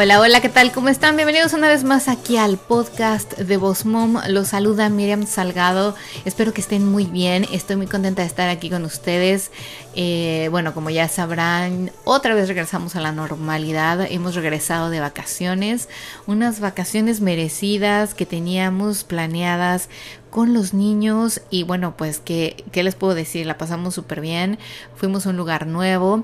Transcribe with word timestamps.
Hola, 0.00 0.20
hola, 0.20 0.40
¿qué 0.40 0.48
tal? 0.48 0.70
¿Cómo 0.70 0.90
están? 0.90 1.16
Bienvenidos 1.16 1.54
una 1.54 1.66
vez 1.66 1.82
más 1.82 2.06
aquí 2.06 2.36
al 2.36 2.56
podcast 2.56 3.36
de 3.36 3.56
Boss 3.56 3.84
Mom. 3.84 4.18
Los 4.28 4.46
saluda 4.46 4.88
Miriam 4.90 5.26
Salgado. 5.26 5.96
Espero 6.24 6.52
que 6.52 6.60
estén 6.60 6.88
muy 6.88 7.06
bien. 7.06 7.44
Estoy 7.50 7.74
muy 7.74 7.88
contenta 7.88 8.22
de 8.22 8.28
estar 8.28 8.48
aquí 8.48 8.70
con 8.70 8.84
ustedes. 8.84 9.50
Eh, 9.96 10.46
bueno, 10.52 10.72
como 10.72 10.90
ya 10.90 11.08
sabrán, 11.08 11.90
otra 12.04 12.36
vez 12.36 12.46
regresamos 12.46 12.94
a 12.94 13.00
la 13.00 13.10
normalidad. 13.10 14.06
Hemos 14.08 14.36
regresado 14.36 14.88
de 14.88 15.00
vacaciones. 15.00 15.88
Unas 16.28 16.60
vacaciones 16.60 17.20
merecidas 17.20 18.14
que 18.14 18.24
teníamos 18.24 19.02
planeadas 19.02 19.88
con 20.30 20.54
los 20.54 20.74
niños. 20.74 21.40
Y 21.50 21.64
bueno, 21.64 21.96
pues, 21.96 22.20
¿qué, 22.20 22.64
qué 22.70 22.84
les 22.84 22.94
puedo 22.94 23.16
decir? 23.16 23.46
La 23.46 23.58
pasamos 23.58 23.96
súper 23.96 24.20
bien. 24.20 24.60
Fuimos 24.94 25.26
a 25.26 25.30
un 25.30 25.36
lugar 25.36 25.66
nuevo 25.66 26.22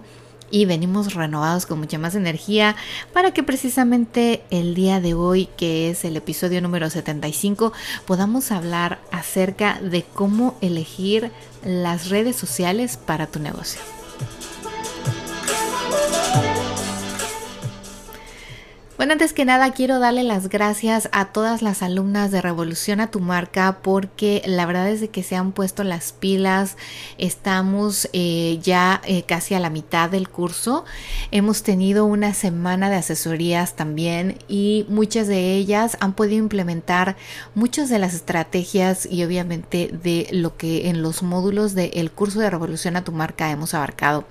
y 0.54 0.66
venimos 0.66 1.14
renovados 1.14 1.66
con 1.66 1.80
mucha 1.80 1.98
más 1.98 2.14
energía 2.14 2.76
para 3.12 3.32
que 3.32 3.42
precisamente 3.42 4.44
el 4.50 4.76
día 4.76 5.00
de 5.00 5.12
hoy, 5.12 5.48
que 5.56 5.90
es 5.90 6.04
el 6.04 6.16
episodio 6.16 6.62
número 6.62 6.88
75, 6.88 7.72
podamos 8.06 8.52
hablar 8.52 9.00
acerca 9.10 9.80
de 9.80 10.04
cómo 10.14 10.56
elegir 10.60 11.32
las 11.64 12.08
redes 12.08 12.36
sociales 12.36 12.96
para 12.96 13.26
tu 13.26 13.40
negocio. 13.40 13.80
Bueno, 18.96 19.14
antes 19.14 19.32
que 19.32 19.44
nada 19.44 19.72
quiero 19.72 19.98
darle 19.98 20.22
las 20.22 20.48
gracias 20.48 21.08
a 21.10 21.32
todas 21.32 21.62
las 21.62 21.82
alumnas 21.82 22.30
de 22.30 22.40
Revolución 22.40 23.00
a 23.00 23.10
tu 23.10 23.18
marca 23.18 23.78
porque 23.82 24.40
la 24.46 24.66
verdad 24.66 24.88
es 24.88 25.08
que 25.08 25.24
se 25.24 25.34
han 25.34 25.50
puesto 25.50 25.82
las 25.82 26.12
pilas, 26.12 26.76
estamos 27.18 28.08
eh, 28.12 28.60
ya 28.62 29.00
eh, 29.04 29.24
casi 29.24 29.54
a 29.54 29.58
la 29.58 29.68
mitad 29.68 30.10
del 30.10 30.28
curso, 30.28 30.84
hemos 31.32 31.64
tenido 31.64 32.04
una 32.04 32.34
semana 32.34 32.88
de 32.88 32.94
asesorías 32.94 33.74
también 33.74 34.38
y 34.46 34.86
muchas 34.88 35.26
de 35.26 35.56
ellas 35.56 35.96
han 35.98 36.12
podido 36.12 36.38
implementar 36.38 37.16
muchas 37.56 37.88
de 37.88 37.98
las 37.98 38.14
estrategias 38.14 39.06
y 39.10 39.24
obviamente 39.24 39.90
de 40.04 40.28
lo 40.30 40.56
que 40.56 40.88
en 40.88 41.02
los 41.02 41.24
módulos 41.24 41.74
del 41.74 42.12
curso 42.12 42.38
de 42.38 42.48
Revolución 42.48 42.94
a 42.94 43.02
tu 43.02 43.10
marca 43.10 43.50
hemos 43.50 43.74
abarcado. 43.74 44.24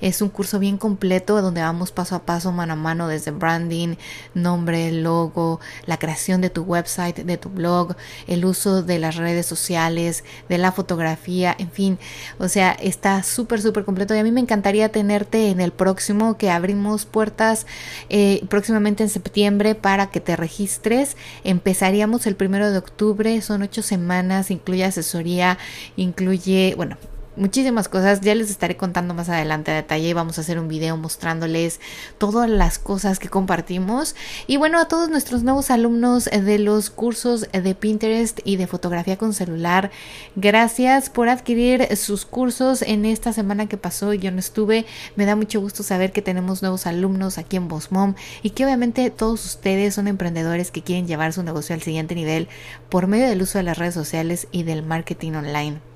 Es 0.00 0.22
un 0.22 0.30
curso 0.30 0.58
bien 0.58 0.78
completo 0.78 1.42
donde 1.42 1.60
vamos 1.60 1.92
paso 1.92 2.14
a 2.14 2.22
paso, 2.22 2.50
mano 2.50 2.72
a 2.72 2.76
mano 2.76 3.08
desde 3.08 3.30
branding, 3.30 3.96
nombre, 4.34 4.92
logo, 4.92 5.60
la 5.86 5.98
creación 5.98 6.40
de 6.40 6.50
tu 6.50 6.62
website, 6.62 7.16
de 7.16 7.36
tu 7.36 7.48
blog, 7.48 7.96
el 8.26 8.44
uso 8.44 8.82
de 8.82 8.98
las 8.98 9.16
redes 9.16 9.46
sociales, 9.46 10.24
de 10.48 10.58
la 10.58 10.72
fotografía, 10.72 11.54
en 11.58 11.70
fin, 11.70 11.98
o 12.38 12.48
sea, 12.48 12.72
está 12.72 13.22
súper, 13.22 13.60
súper 13.60 13.84
completo 13.84 14.14
y 14.14 14.18
a 14.18 14.24
mí 14.24 14.32
me 14.32 14.40
encantaría 14.40 14.90
tenerte 14.90 15.50
en 15.50 15.60
el 15.60 15.72
próximo 15.72 16.36
que 16.36 16.50
abrimos 16.50 17.06
puertas 17.06 17.66
eh, 18.08 18.44
próximamente 18.48 19.02
en 19.02 19.08
septiembre 19.08 19.74
para 19.74 20.10
que 20.10 20.20
te 20.20 20.36
registres. 20.36 21.16
Empezaríamos 21.44 22.26
el 22.26 22.36
primero 22.36 22.70
de 22.70 22.78
octubre, 22.78 23.40
son 23.42 23.62
ocho 23.62 23.82
semanas, 23.82 24.50
incluye 24.50 24.84
asesoría, 24.84 25.58
incluye, 25.96 26.74
bueno, 26.76 26.96
muchísimas 27.36 27.88
cosas. 27.88 28.20
Ya 28.20 28.34
les 28.34 28.50
estaré 28.50 28.76
contando 28.76 29.14
más 29.14 29.28
adelante 29.28 29.70
a 29.70 29.74
detalle. 29.74 30.14
Vamos 30.14 30.38
a 30.38 30.40
hacer 30.40 30.58
un 30.58 30.68
video 30.68 30.96
mostrándoles 30.96 31.80
todas 32.18 32.48
las 32.48 32.78
cosas 32.78 33.18
que 33.18 33.28
compartimos. 33.28 34.14
Y 34.46 34.56
bueno, 34.56 34.80
a 34.80 34.88
todos 34.88 35.08
nuestros 35.08 35.42
nuevos 35.42 35.70
alumnos 35.70 36.24
de 36.24 36.58
los 36.58 36.90
cursos 36.90 37.46
de 37.50 37.74
Pinterest 37.74 38.40
y 38.44 38.56
de 38.56 38.66
fotografía 38.66 39.16
con 39.16 39.32
celular, 39.32 39.90
gracias 40.34 41.10
por 41.10 41.28
adquirir 41.28 41.96
sus 41.96 42.24
cursos 42.24 42.82
en 42.82 43.04
esta 43.04 43.32
semana 43.32 43.66
que 43.66 43.76
pasó. 43.76 44.12
Yo 44.14 44.30
no 44.30 44.38
estuve. 44.38 44.86
Me 45.16 45.26
da 45.26 45.36
mucho 45.36 45.60
gusto 45.60 45.82
saber 45.82 46.12
que 46.12 46.22
tenemos 46.22 46.62
nuevos 46.62 46.86
alumnos 46.86 47.38
aquí 47.38 47.56
en 47.56 47.68
Mom 47.90 48.14
y 48.42 48.50
que 48.50 48.64
obviamente 48.64 49.10
todos 49.10 49.44
ustedes 49.44 49.94
son 49.94 50.08
emprendedores 50.08 50.70
que 50.70 50.82
quieren 50.82 51.06
llevar 51.06 51.32
su 51.32 51.42
negocio 51.42 51.74
al 51.74 51.82
siguiente 51.82 52.14
nivel 52.14 52.48
por 52.88 53.06
medio 53.06 53.28
del 53.28 53.42
uso 53.42 53.58
de 53.58 53.64
las 53.64 53.78
redes 53.78 53.94
sociales 53.94 54.48
y 54.52 54.62
del 54.62 54.82
marketing 54.82 55.32
online. 55.32 55.95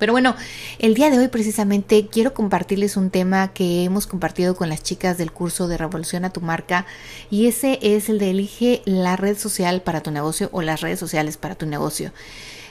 Pero 0.00 0.14
bueno, 0.14 0.34
el 0.78 0.94
día 0.94 1.10
de 1.10 1.18
hoy 1.18 1.28
precisamente 1.28 2.08
quiero 2.10 2.32
compartirles 2.32 2.96
un 2.96 3.10
tema 3.10 3.52
que 3.52 3.84
hemos 3.84 4.06
compartido 4.06 4.56
con 4.56 4.70
las 4.70 4.82
chicas 4.82 5.18
del 5.18 5.30
curso 5.30 5.68
de 5.68 5.76
Revolución 5.76 6.24
a 6.24 6.30
tu 6.30 6.40
marca 6.40 6.86
y 7.30 7.46
ese 7.46 7.78
es 7.82 8.08
el 8.08 8.18
de 8.18 8.30
elige 8.30 8.80
la 8.86 9.16
red 9.16 9.36
social 9.36 9.82
para 9.82 10.00
tu 10.00 10.10
negocio 10.10 10.48
o 10.52 10.62
las 10.62 10.80
redes 10.80 10.98
sociales 10.98 11.36
para 11.36 11.54
tu 11.54 11.66
negocio. 11.66 12.12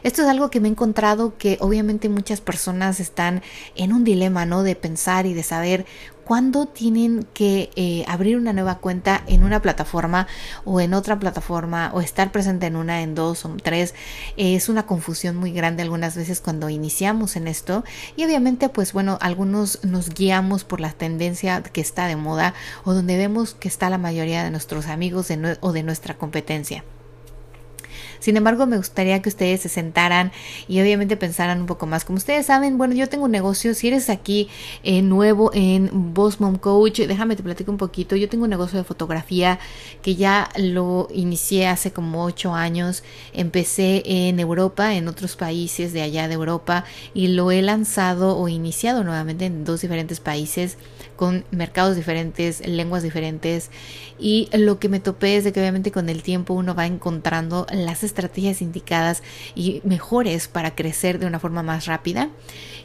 Esto 0.04 0.22
es 0.22 0.28
algo 0.28 0.50
que 0.50 0.60
me 0.60 0.68
he 0.68 0.72
encontrado 0.72 1.38
que 1.38 1.58
obviamente 1.62 2.10
muchas 2.10 2.42
personas 2.42 3.00
están 3.00 3.42
en 3.76 3.94
un 3.94 4.04
dilema, 4.04 4.46
¿no? 4.46 4.64
De 4.64 4.76
pensar 4.76 5.26
y 5.26 5.34
de 5.34 5.44
saber 5.44 5.86
cuándo 6.30 6.68
tienen 6.68 7.26
que 7.34 7.72
eh, 7.76 8.06
abrir 8.08 8.38
una 8.38 8.54
nueva 8.54 8.78
cuenta 8.78 9.24
en 9.26 9.44
una 9.44 9.64
plataforma 9.64 10.28
o 10.64 10.80
en 10.80 10.94
otra 10.94 11.18
plataforma 11.18 11.90
o 11.92 12.02
estar 12.02 12.32
presente 12.32 12.68
en 12.68 12.76
una, 12.76 13.02
en 13.02 13.16
dos 13.16 13.46
o 13.46 13.58
tres. 13.64 13.96
es 14.38 14.70
una 14.70 14.86
confusión 14.86 15.36
muy 15.38 15.52
grande 15.52 15.82
algunas 15.82 16.16
veces 16.16 16.40
cuando 16.40 16.70
iniciamos 16.70 17.36
en 17.36 17.48
esto 17.48 17.84
y 18.16 18.26
obviamente 18.26 18.70
pues 18.70 18.94
bueno, 18.94 19.18
algunos 19.22 19.84
nos 19.84 20.10
guiamos 20.10 20.64
por 20.66 20.82
la 20.82 20.92
tendencia 20.92 21.64
que 21.64 21.82
está 21.82 22.06
de 22.06 22.16
moda 22.16 22.54
o 22.84 22.94
donde 22.94 23.18
vemos 23.18 23.56
que 23.56 23.68
está 23.68 23.90
la 23.90 23.98
mayoría 23.98 24.44
de 24.44 24.52
nuestros 24.52 24.86
amigos 24.86 25.30
o 25.62 25.74
de 25.74 25.82
nuestra 25.82 26.16
competencia. 26.16 26.84
Sin 28.20 28.38
embargo, 28.38 28.66
me 28.66 28.78
gustaría 28.78 29.22
que 29.22 29.30
ustedes 29.30 29.62
se 29.62 29.70
sentaran 29.70 30.32
y 30.68 30.82
obviamente 30.82 31.18
pensaran 31.18 31.62
un 31.62 31.66
poco 31.66 31.86
más. 31.86 32.06
Como 32.06 32.18
ustedes 32.18 32.46
saben, 32.46 32.78
bueno, 32.78 32.94
yo 32.94 33.08
tengo 33.10 33.26
un 33.26 33.32
negocio. 33.32 33.74
Si 33.74 33.88
eres 33.88 34.10
aquí 34.10 34.50
eh, 34.84 35.02
nuevo 35.02 35.52
en 35.54 36.14
Boss 36.14 36.40
Mom 36.40 36.58
Coach, 36.58 37.00
déjame 37.02 37.36
te 37.36 37.44
platico 37.44 37.72
un 37.72 37.78
poquito. 37.78 38.16
Yo 38.16 38.30
tengo 38.30 38.44
un 38.44 38.50
negocio 38.50 38.78
de 38.78 38.84
fotografía 38.84 39.60
que 40.02 40.16
ya 40.16 40.50
lo 40.58 41.08
inicié 41.14 41.68
hace 41.68 41.92
como 41.92 42.24
ocho 42.24 42.54
años. 42.54 43.04
Empecé 43.34 44.04
en 44.06 44.40
Europa, 44.40 44.96
en 44.96 45.08
otros 45.08 45.36
países 45.36 45.94
de 45.94 46.02
allá 46.02 46.28
de 46.28 46.34
Europa 46.34 46.86
y 47.14 47.30
lo 47.30 47.52
he 47.52 47.62
lanzado 47.62 48.38
o 48.38 48.48
iniciado 48.48 49.04
nuevamente 49.04 49.46
en 49.46 49.64
dos 49.64 49.82
diferentes 49.82 50.20
países 50.20 50.78
con 51.20 51.44
mercados 51.52 51.98
diferentes, 51.98 52.66
lenguas 52.66 53.04
diferentes 53.04 53.72
y 54.18 54.48
lo 54.54 54.80
que 54.80 54.88
me 54.88 55.02
topé 55.02 55.36
es 55.36 55.44
de 55.44 55.52
que 55.52 55.60
obviamente 55.60 55.92
con 55.92 56.08
el 56.08 56.24
tiempo 56.24 56.54
uno 56.54 56.76
va 56.76 56.86
encontrando 56.86 57.68
las 57.74 58.06
estrategias 58.06 58.62
indicadas 58.62 59.22
y 59.54 59.82
mejores 59.84 60.48
para 60.48 60.76
crecer 60.76 61.20
de 61.20 61.26
una 61.26 61.40
forma 61.40 61.62
más 61.62 61.88
rápida. 61.88 62.30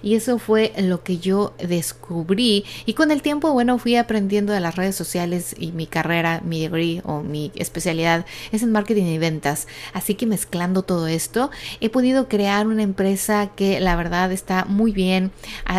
Y 0.03 0.17
eso 0.17 0.39
fue 0.39 0.73
lo 0.77 1.03
que 1.03 1.17
yo 1.17 1.55
descubrí. 1.59 2.65
Y 2.85 2.93
con 2.93 3.11
el 3.11 3.23
tiempo 3.23 3.53
bueno 3.53 3.79
fui 3.79 3.97
aprendiendo 3.97 4.53
de 4.53 4.61
las 4.61 4.77
redes 4.77 4.97
sociales 4.97 5.55
y 5.59 5.73
mi 5.73 5.87
carrera, 5.87 6.43
mi 6.45 6.61
degree 6.61 7.01
o 7.05 7.23
mi 7.23 7.53
especialidad 7.55 8.27
es 8.53 8.63
en 8.63 8.73
marketing 8.73 9.07
y 9.07 9.19
ventas. 9.19 9.67
Así 9.93 10.15
que 10.15 10.27
mezclando 10.27 10.83
todo 10.83 11.07
esto 11.07 11.51
he 11.81 11.89
podido 11.89 12.29
crear 12.29 12.67
una 12.67 12.83
empresa 12.83 13.53
que 13.55 13.81
la 13.81 13.97
verdad 13.97 14.31
está 14.33 14.65
muy 14.67 14.93
bien. 14.93 15.31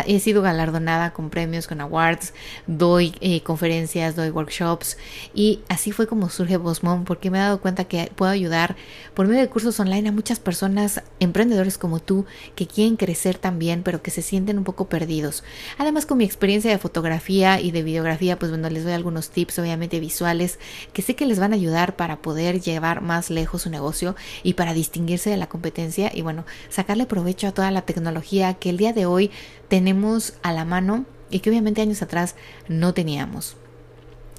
He 0.06 0.18
sido 0.20 0.40
galardonada 0.40 1.12
con 1.12 1.30
premios, 1.30 1.66
con 1.66 1.80
awards 1.82 2.32
doy 2.66 3.14
eh, 3.20 3.42
conferencias, 3.42 4.16
doy 4.16 4.30
workshops 4.30 4.96
y 5.34 5.60
así 5.68 5.92
fue 5.92 6.06
como 6.06 6.28
surge 6.30 6.56
Bosmom 6.56 7.04
porque 7.04 7.30
me 7.30 7.38
he 7.38 7.40
dado 7.40 7.60
cuenta 7.60 7.84
que 7.84 8.10
puedo 8.14 8.30
ayudar 8.30 8.76
por 9.14 9.26
medio 9.26 9.40
de 9.40 9.48
cursos 9.48 9.78
online 9.80 10.08
a 10.08 10.12
muchas 10.12 10.40
personas, 10.40 11.02
emprendedores 11.20 11.78
como 11.78 12.00
tú, 12.00 12.26
que 12.54 12.66
quieren 12.66 12.96
crecer 12.96 13.38
también 13.38 13.82
pero 13.82 14.02
que 14.02 14.10
se 14.10 14.22
sienten 14.22 14.58
un 14.58 14.64
poco 14.64 14.88
perdidos. 14.88 15.44
Además 15.78 16.06
con 16.06 16.18
mi 16.18 16.24
experiencia 16.24 16.70
de 16.70 16.78
fotografía 16.78 17.60
y 17.60 17.70
de 17.70 17.82
videografía, 17.82 18.38
pues 18.38 18.50
bueno, 18.50 18.70
les 18.70 18.84
doy 18.84 18.92
algunos 18.92 19.30
tips 19.30 19.58
obviamente 19.58 20.00
visuales 20.00 20.58
que 20.92 21.02
sé 21.02 21.14
que 21.14 21.26
les 21.26 21.38
van 21.38 21.52
a 21.52 21.56
ayudar 21.56 21.96
para 21.96 22.16
poder 22.22 22.60
llevar 22.60 23.00
más 23.02 23.30
lejos 23.30 23.62
su 23.62 23.70
negocio 23.70 24.16
y 24.42 24.54
para 24.54 24.74
distinguirse 24.74 25.30
de 25.30 25.36
la 25.36 25.48
competencia 25.48 26.10
y 26.14 26.22
bueno, 26.22 26.44
sacarle 26.68 27.06
provecho 27.06 27.46
a 27.46 27.52
toda 27.52 27.70
la 27.70 27.82
tecnología 27.82 28.54
que 28.54 28.70
el 28.70 28.76
día 28.76 28.92
de 28.92 29.06
hoy 29.06 29.30
tenemos 29.68 30.34
a 30.42 30.52
la 30.52 30.64
mano 30.64 31.04
y 31.30 31.40
que 31.40 31.50
obviamente 31.50 31.80
años 31.82 32.02
atrás 32.02 32.34
no 32.68 32.94
teníamos. 32.94 33.56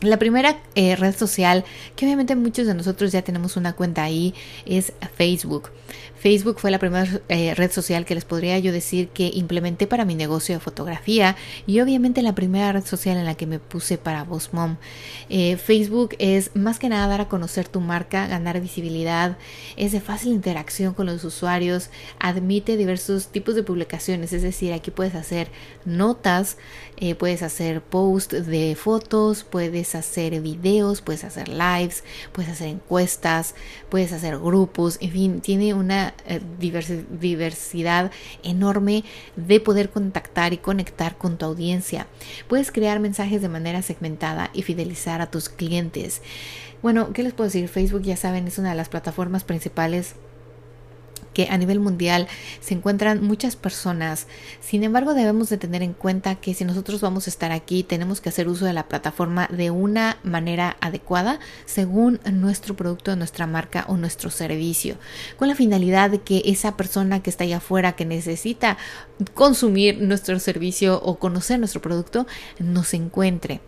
La 0.02 0.20
primera 0.20 0.62
eh, 0.76 0.96
red 0.96 1.16
social, 1.16 1.66
que 1.96 2.06
obviamente 2.06 2.36
muchos 2.36 2.68
de 2.68 2.76
nosotros 2.76 3.12
ya 3.12 3.24
tenemos 3.24 3.58
una 3.58 3.74
cuenta 3.74 4.04
ahí, 4.04 4.36
es 4.68 4.94
Facebook. 5.16 5.72
Facebook 6.28 6.60
fue 6.60 6.72
la 6.72 6.80
primera 6.80 7.08
eh, 7.30 7.56
red 7.56 7.72
social 7.72 8.04
que 8.04 8.14
les 8.14 8.26
podría 8.26 8.60
yo 8.60 8.74
decir 8.74 9.08
que 9.08 9.32
implementé 9.34 9.88
para 9.88 10.04
mi 10.04 10.14
negocio 10.14 10.56
de 10.56 10.60
fotografía 10.60 11.38
y 11.66 11.80
obviamente 11.80 12.22
la 12.22 12.36
primera 12.36 12.70
red 12.74 12.84
social 12.84 13.16
en 13.16 13.24
la 13.24 13.36
que 13.36 13.48
me 13.48 13.60
puse 13.60 13.98
para 13.98 14.26
Boss 14.26 14.50
Mom. 14.52 14.76
Eh, 15.30 15.56
Facebook 15.56 16.18
es 16.20 16.54
más 16.54 16.80
que 16.80 16.90
nada 16.90 17.08
dar 17.08 17.22
a 17.22 17.30
conocer 17.30 17.70
tu 17.70 17.80
marca, 17.80 18.28
ganar 18.28 18.60
visibilidad, 18.60 19.38
es 19.78 19.94
de 19.94 20.02
fácil 20.02 20.34
interacción 20.34 20.94
con 20.94 21.06
los 21.06 21.24
usuarios, 21.24 21.92
admite 22.20 22.76
diversos 22.76 23.28
tipos 23.28 23.56
de 23.56 23.64
publicaciones, 23.64 24.34
es 24.34 24.42
decir, 24.42 24.74
aquí 24.74 24.92
puedes 24.92 25.16
hacer 25.16 25.48
notas, 25.86 26.58
puedes 27.20 27.42
hacer 27.42 27.82
post 27.82 28.34
de 28.34 28.76
fotos, 28.76 29.46
puedes 29.46 29.96
hacer 29.96 30.42
videos, 30.42 31.00
puedes 31.00 31.24
hacer 31.24 31.48
lives, 31.48 32.04
puedes 32.34 32.52
hacer 32.52 32.68
encuestas, 32.68 33.56
puedes 33.88 34.12
hacer 34.12 34.38
grupos, 34.40 34.98
en 35.00 35.12
fin, 35.12 35.42
tiene 35.42 35.74
una 35.74 36.10
eh, 36.10 36.17
diversidad 36.60 38.12
enorme 38.44 39.04
de 39.36 39.60
poder 39.60 39.90
contactar 39.90 40.54
y 40.54 40.58
conectar 40.58 41.18
con 41.18 41.38
tu 41.38 41.46
audiencia. 41.46 42.08
Puedes 42.48 42.72
crear 42.72 43.00
mensajes 43.00 43.42
de 43.42 43.50
manera 43.50 43.82
segmentada 43.82 44.50
y 44.54 44.64
fidelizar 44.64 45.22
a 45.22 45.32
tus 45.32 45.50
clientes. 45.50 46.22
Bueno, 46.82 47.12
¿qué 47.14 47.24
les 47.24 47.34
puedo 47.34 47.48
decir? 47.48 47.68
Facebook, 47.70 48.04
ya 48.04 48.18
saben, 48.18 48.48
es 48.48 48.58
una 48.60 48.70
de 48.70 48.76
las 48.76 48.90
plataformas 48.90 49.44
principales 49.44 50.16
que 51.38 51.50
a 51.52 51.58
nivel 51.60 51.80
mundial 51.80 52.28
se 52.62 52.74
encuentran 52.74 53.24
muchas 53.24 53.56
personas. 53.56 54.26
Sin 54.60 54.84
embargo, 54.84 55.14
debemos 55.14 55.50
de 55.50 55.60
tener 55.60 55.84
en 55.84 55.94
cuenta 55.94 56.34
que 56.34 56.56
si 56.56 56.66
nosotros 56.66 57.00
vamos 57.00 57.28
a 57.28 57.30
estar 57.30 57.52
aquí, 57.52 57.84
tenemos 57.84 58.22
que 58.22 58.30
hacer 58.30 58.48
uso 58.48 58.66
de 58.66 58.74
la 58.74 58.88
plataforma 58.88 59.48
de 59.52 59.70
una 59.70 60.18
manera 60.24 60.78
adecuada 60.82 61.40
según 61.68 62.20
nuestro 62.34 62.76
producto, 62.76 63.16
nuestra 63.16 63.46
marca 63.46 63.86
o 63.88 63.98
nuestro 63.98 64.32
servicio, 64.32 64.98
con 65.38 65.48
la 65.48 65.54
finalidad 65.54 66.10
de 66.10 66.22
que 66.22 66.42
esa 66.46 66.76
persona 66.76 67.22
que 67.22 67.30
está 67.30 67.44
allá 67.44 67.58
afuera 67.58 67.92
que 67.92 68.06
necesita 68.06 68.80
consumir 69.36 70.02
nuestro 70.02 70.40
servicio 70.40 71.00
o 71.04 71.20
conocer 71.20 71.60
nuestro 71.60 71.84
producto 71.84 72.26
nos 72.58 72.96
encuentre. 72.96 73.62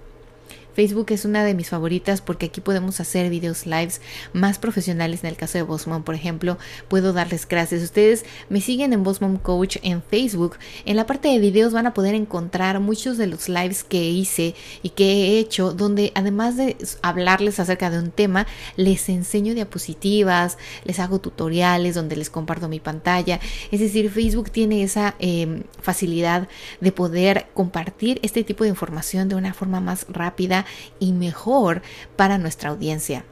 Facebook 0.79 1.07
es 1.09 1.25
una 1.25 1.43
de 1.43 1.53
mis 1.53 1.67
favoritas 1.67 2.21
porque 2.21 2.45
aquí 2.45 2.61
podemos 2.61 3.01
hacer 3.01 3.29
videos 3.29 3.65
lives 3.65 3.99
más 4.31 4.59
profesionales. 4.59 5.25
En 5.25 5.29
el 5.29 5.35
caso 5.35 5.57
de 5.57 5.63
Bossmom, 5.63 6.03
por 6.03 6.15
ejemplo, 6.15 6.57
puedo 6.87 7.11
darles 7.11 7.45
gracias. 7.45 7.83
Ustedes 7.83 8.23
me 8.47 8.61
siguen 8.61 8.93
en 8.93 9.03
Bossmom 9.03 9.39
Coach 9.39 9.75
en 9.81 10.01
Facebook. 10.01 10.55
En 10.85 10.95
la 10.95 11.05
parte 11.05 11.27
de 11.27 11.39
videos 11.39 11.73
van 11.73 11.85
a 11.85 11.93
poder 11.93 12.15
encontrar 12.15 12.79
muchos 12.79 13.17
de 13.17 13.27
los 13.27 13.49
lives 13.49 13.83
que 13.83 14.09
hice 14.09 14.55
y 14.81 14.91
que 14.91 15.03
he 15.03 15.39
hecho, 15.39 15.73
donde 15.73 16.13
además 16.15 16.55
de 16.55 16.77
hablarles 17.01 17.59
acerca 17.59 17.89
de 17.89 17.99
un 17.99 18.11
tema, 18.11 18.47
les 18.77 19.09
enseño 19.09 19.55
diapositivas, 19.55 20.57
les 20.85 20.99
hago 21.01 21.19
tutoriales 21.19 21.93
donde 21.93 22.15
les 22.15 22.29
comparto 22.29 22.69
mi 22.69 22.79
pantalla. 22.79 23.41
Es 23.69 23.81
decir, 23.81 24.09
Facebook 24.09 24.49
tiene 24.49 24.83
esa 24.83 25.15
em, 25.19 25.63
facilidad 25.81 26.47
de 26.79 26.93
poder 26.93 27.47
compartir 27.53 28.21
este 28.23 28.45
tipo 28.45 28.63
de 28.63 28.69
información 28.69 29.27
de 29.27 29.35
una 29.35 29.53
forma 29.53 29.81
más 29.81 30.05
rápida 30.07 30.65
y 30.99 31.11
mejor 31.13 31.81
para 32.15 32.37
nuestra 32.37 32.69
audiencia. 32.69 33.25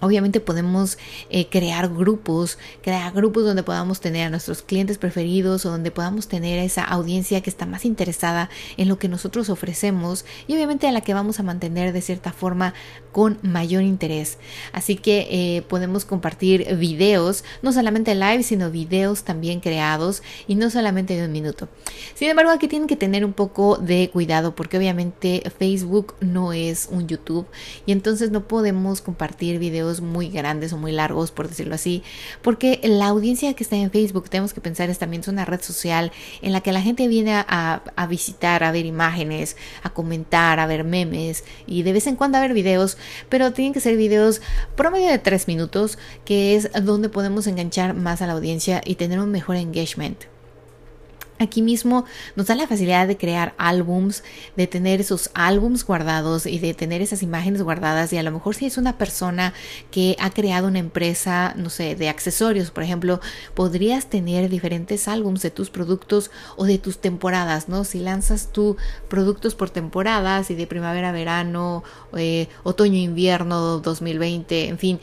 Obviamente 0.00 0.38
podemos 0.38 0.96
eh, 1.28 1.48
crear 1.48 1.88
grupos, 1.88 2.58
crear 2.82 3.12
grupos 3.12 3.44
donde 3.44 3.64
podamos 3.64 4.00
tener 4.00 4.26
a 4.26 4.30
nuestros 4.30 4.62
clientes 4.62 4.96
preferidos 4.96 5.66
o 5.66 5.70
donde 5.70 5.90
podamos 5.90 6.28
tener 6.28 6.60
esa 6.60 6.84
audiencia 6.84 7.40
que 7.40 7.50
está 7.50 7.66
más 7.66 7.84
interesada 7.84 8.48
en 8.76 8.88
lo 8.88 8.98
que 8.98 9.08
nosotros 9.08 9.50
ofrecemos 9.50 10.24
y 10.46 10.54
obviamente 10.54 10.86
a 10.86 10.92
la 10.92 11.00
que 11.00 11.14
vamos 11.14 11.40
a 11.40 11.42
mantener 11.42 11.92
de 11.92 12.00
cierta 12.00 12.32
forma 12.32 12.74
con 13.12 13.38
mayor 13.42 13.82
interés. 13.82 14.38
Así 14.72 14.96
que 14.96 15.28
eh, 15.30 15.62
podemos 15.62 16.04
compartir 16.04 16.76
videos, 16.76 17.44
no 17.62 17.72
solamente 17.72 18.14
live, 18.14 18.42
sino 18.42 18.70
videos 18.70 19.24
también 19.24 19.60
creados 19.60 20.22
y 20.46 20.54
no 20.54 20.70
solamente 20.70 21.16
de 21.16 21.24
un 21.24 21.32
minuto. 21.32 21.68
Sin 22.14 22.28
embargo, 22.28 22.50
aquí 22.50 22.68
tienen 22.68 22.88
que 22.88 22.96
tener 22.96 23.24
un 23.24 23.32
poco 23.32 23.76
de 23.76 24.10
cuidado 24.12 24.54
porque 24.54 24.78
obviamente 24.78 25.42
Facebook 25.58 26.14
no 26.20 26.52
es 26.52 26.88
un 26.90 27.06
YouTube 27.06 27.46
y 27.86 27.92
entonces 27.92 28.30
no 28.30 28.46
podemos 28.46 29.00
compartir 29.00 29.58
videos 29.58 30.00
muy 30.00 30.28
grandes 30.28 30.72
o 30.72 30.78
muy 30.78 30.92
largos, 30.92 31.30
por 31.30 31.48
decirlo 31.48 31.74
así, 31.74 32.02
porque 32.42 32.80
la 32.82 33.06
audiencia 33.06 33.54
que 33.54 33.62
está 33.62 33.76
en 33.76 33.90
Facebook, 33.90 34.28
tenemos 34.28 34.52
que 34.52 34.60
pensar, 34.60 34.90
es 34.90 34.98
también 34.98 35.22
una 35.28 35.44
red 35.44 35.60
social 35.60 36.12
en 36.42 36.52
la 36.52 36.60
que 36.60 36.72
la 36.72 36.82
gente 36.82 37.08
viene 37.08 37.32
a 37.34 38.06
visitar, 38.08 38.62
a 38.64 38.72
ver 38.72 38.86
imágenes, 38.86 39.56
a 39.82 39.90
comentar, 39.90 40.60
a 40.60 40.66
ver 40.66 40.84
memes 40.84 41.44
y 41.66 41.82
de 41.82 41.92
vez 41.92 42.06
en 42.06 42.16
cuando 42.16 42.38
a 42.38 42.40
ver 42.40 42.52
videos, 42.52 42.97
pero 43.28 43.52
tienen 43.52 43.72
que 43.72 43.80
ser 43.80 43.96
videos 43.96 44.40
promedio 44.76 45.08
de 45.08 45.18
tres 45.18 45.48
minutos, 45.48 45.98
que 46.24 46.54
es 46.56 46.70
donde 46.82 47.08
podemos 47.08 47.46
enganchar 47.46 47.94
más 47.94 48.22
a 48.22 48.26
la 48.26 48.34
audiencia 48.34 48.80
y 48.84 48.96
tener 48.96 49.18
un 49.20 49.30
mejor 49.30 49.56
engagement. 49.56 50.24
Aquí 51.38 51.62
mismo 51.62 52.04
nos 52.34 52.46
da 52.46 52.54
la 52.54 52.66
facilidad 52.66 53.06
de 53.06 53.16
crear 53.16 53.54
álbums, 53.58 54.24
de 54.56 54.66
tener 54.66 55.00
esos 55.00 55.30
álbums 55.34 55.84
guardados 55.84 56.46
y 56.46 56.58
de 56.58 56.74
tener 56.74 57.00
esas 57.00 57.22
imágenes 57.22 57.62
guardadas. 57.62 58.12
Y 58.12 58.18
a 58.18 58.22
lo 58.22 58.32
mejor 58.32 58.54
si 58.54 58.66
es 58.66 58.76
una 58.76 58.98
persona 58.98 59.54
que 59.90 60.16
ha 60.18 60.30
creado 60.30 60.68
una 60.68 60.80
empresa, 60.80 61.54
no 61.56 61.70
sé, 61.70 61.94
de 61.94 62.08
accesorios, 62.08 62.70
por 62.70 62.82
ejemplo, 62.82 63.20
podrías 63.54 64.06
tener 64.06 64.48
diferentes 64.48 65.06
álbums 65.06 65.42
de 65.42 65.50
tus 65.50 65.70
productos 65.70 66.30
o 66.56 66.64
de 66.64 66.78
tus 66.78 66.98
temporadas, 66.98 67.68
¿no? 67.68 67.84
Si 67.84 68.00
lanzas 68.00 68.52
tus 68.52 68.76
productos 69.08 69.54
por 69.54 69.70
temporadas 69.70 70.50
y 70.50 70.54
de 70.54 70.66
primavera, 70.66 71.12
verano, 71.12 71.84
eh, 72.16 72.48
otoño, 72.64 72.98
invierno 72.98 73.78
2020, 73.78 74.68
en 74.68 74.78
fin, 74.78 75.00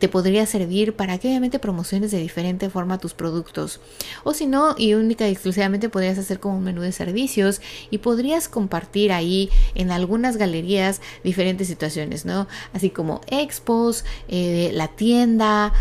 te 0.00 0.08
podría 0.08 0.46
servir 0.46 0.96
para 0.96 1.18
que 1.18 1.28
obviamente 1.28 1.58
promociones 1.58 2.10
de 2.10 2.18
diferente 2.18 2.70
forma 2.70 2.98
tus 2.98 3.12
productos. 3.12 3.80
O 4.24 4.32
si 4.34 4.46
no, 4.46 4.74
y 4.76 4.94
única 4.94 5.28
y 5.28 5.32
exclusivamente 5.32 5.90
podrías 5.90 6.18
hacer 6.18 6.40
como 6.40 6.56
un 6.56 6.64
menú 6.64 6.80
de 6.80 6.90
servicios 6.90 7.60
y 7.90 7.98
podrías 7.98 8.48
compartir 8.48 9.12
ahí 9.12 9.50
en 9.74 9.90
algunas 9.90 10.38
galerías 10.38 11.02
diferentes 11.22 11.68
situaciones, 11.68 12.24
¿no? 12.24 12.48
Así 12.72 12.88
como 12.88 13.20
expos, 13.28 14.06
eh, 14.28 14.70
la 14.72 14.88
tienda, 14.88 15.74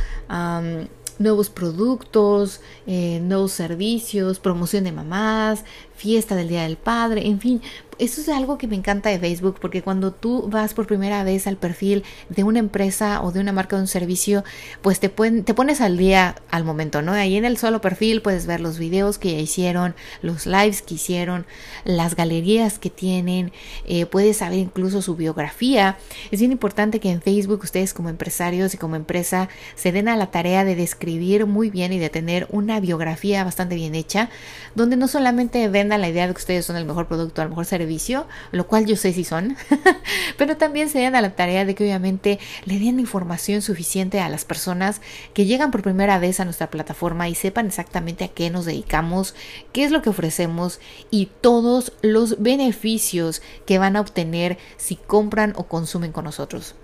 nuevos 1.20 1.50
productos, 1.50 2.62
eh, 2.88 3.20
nuevos 3.22 3.52
servicios, 3.52 4.40
promoción 4.40 4.84
de 4.86 4.92
mamás, 4.92 5.64
fiesta 6.00 6.36
del 6.36 6.48
Día 6.48 6.64
del 6.64 6.78
Padre, 6.78 7.28
en 7.28 7.40
fin, 7.40 7.62
eso 8.00 8.22
es 8.22 8.30
algo 8.30 8.58
que 8.58 8.68
me 8.68 8.78
encanta 8.78 9.10
de 9.10 9.20
Facebook 9.20 9.58
porque 9.60 9.82
cuando 9.82 10.14
tú 10.14 10.48
vas 10.50 10.74
por 10.74 10.88
primera 10.88 11.22
vez 11.26 11.48
al 11.48 11.58
perfil 11.58 12.06
de 12.30 12.46
una 12.46 12.60
empresa 12.60 13.22
o 13.22 13.34
de 13.34 13.42
una 13.42 13.52
marca 13.52 13.76
o 13.76 13.80
un 13.80 13.88
servicio, 13.88 14.46
pues 14.82 15.02
te, 15.02 15.10
te 15.10 15.54
pones 15.54 15.82
al 15.82 15.98
día 15.98 16.36
al 16.50 16.64
momento, 16.64 17.02
¿no? 17.02 17.12
Ahí 17.12 17.36
en 17.36 17.44
el 17.44 17.58
solo 17.58 17.82
perfil 17.82 18.22
puedes 18.22 18.46
ver 18.46 18.62
los 18.62 18.80
videos 18.80 19.18
que 19.18 19.34
ya 19.34 19.40
hicieron, 19.40 19.96
los 20.22 20.46
lives 20.46 20.82
que 20.82 20.94
hicieron, 20.94 21.46
las 21.84 22.16
galerías 22.16 22.80
que 22.80 22.90
tienen, 22.90 23.52
eh, 23.86 24.06
puedes 24.06 24.38
saber 24.38 24.60
incluso 24.60 25.02
su 25.02 25.18
biografía. 25.18 25.98
Es 26.32 26.40
bien 26.40 26.54
importante 26.54 27.02
que 27.02 27.12
en 27.12 27.22
Facebook 27.22 27.60
ustedes 27.64 27.94
como 27.94 28.08
empresarios 28.08 28.74
y 28.74 28.78
como 28.78 28.96
empresa 28.96 29.50
se 29.76 29.92
den 29.92 30.08
a 30.08 30.16
la 30.16 30.32
tarea 30.32 30.64
de 30.64 30.78
describir 30.78 31.48
muy 31.48 31.70
bien 31.70 31.92
y 31.92 32.00
de 32.00 32.10
tener 32.10 32.48
una 32.50 32.80
biografía 32.80 33.44
bastante 33.44 33.76
bien 33.76 33.94
hecha, 33.94 34.30
donde 34.74 34.96
no 34.96 35.10
solamente 35.10 35.68
la 35.98 36.10
idea 36.10 36.28
de 36.28 36.34
que 36.34 36.40
ustedes 36.40 36.66
son 36.66 36.76
el 36.76 36.86
mejor 36.86 37.08
producto, 37.08 37.42
el 37.42 37.50
mejor 37.50 37.66
servicio, 37.66 38.28
lo 38.52 38.68
cual 38.68 38.86
yo 38.86 38.96
sé 38.96 39.14
si 39.14 39.24
son, 39.24 39.58
pero 40.38 40.58
también 40.58 40.90
se 40.90 41.02
dan 41.02 41.16
a 41.16 41.22
la 41.22 41.36
tarea 41.36 41.66
de 41.66 41.76
que 41.76 41.84
obviamente 41.84 42.40
le 42.66 42.80
den 42.80 43.00
información 43.00 43.62
suficiente 43.62 44.20
a 44.20 44.30
las 44.30 44.46
personas 44.46 45.02
que 45.34 45.46
llegan 45.46 45.72
por 45.72 45.82
primera 45.82 46.20
vez 46.20 46.40
a 46.40 46.46
nuestra 46.46 46.70
plataforma 46.70 47.30
y 47.30 47.36
sepan 47.36 47.68
exactamente 47.68 48.26
a 48.26 48.30
qué 48.30 48.50
nos 48.50 48.66
dedicamos, 48.66 49.36
qué 49.74 49.84
es 49.84 49.92
lo 49.92 50.02
que 50.02 50.10
ofrecemos 50.10 50.80
y 51.12 51.30
todos 51.42 51.94
los 52.02 52.42
beneficios 52.42 53.42
que 53.66 53.80
van 53.80 53.96
a 53.96 54.02
obtener 54.02 54.58
si 54.78 54.96
compran 54.96 55.54
o 55.56 55.64
consumen 55.64 56.12
con 56.12 56.26
nosotros 56.26 56.76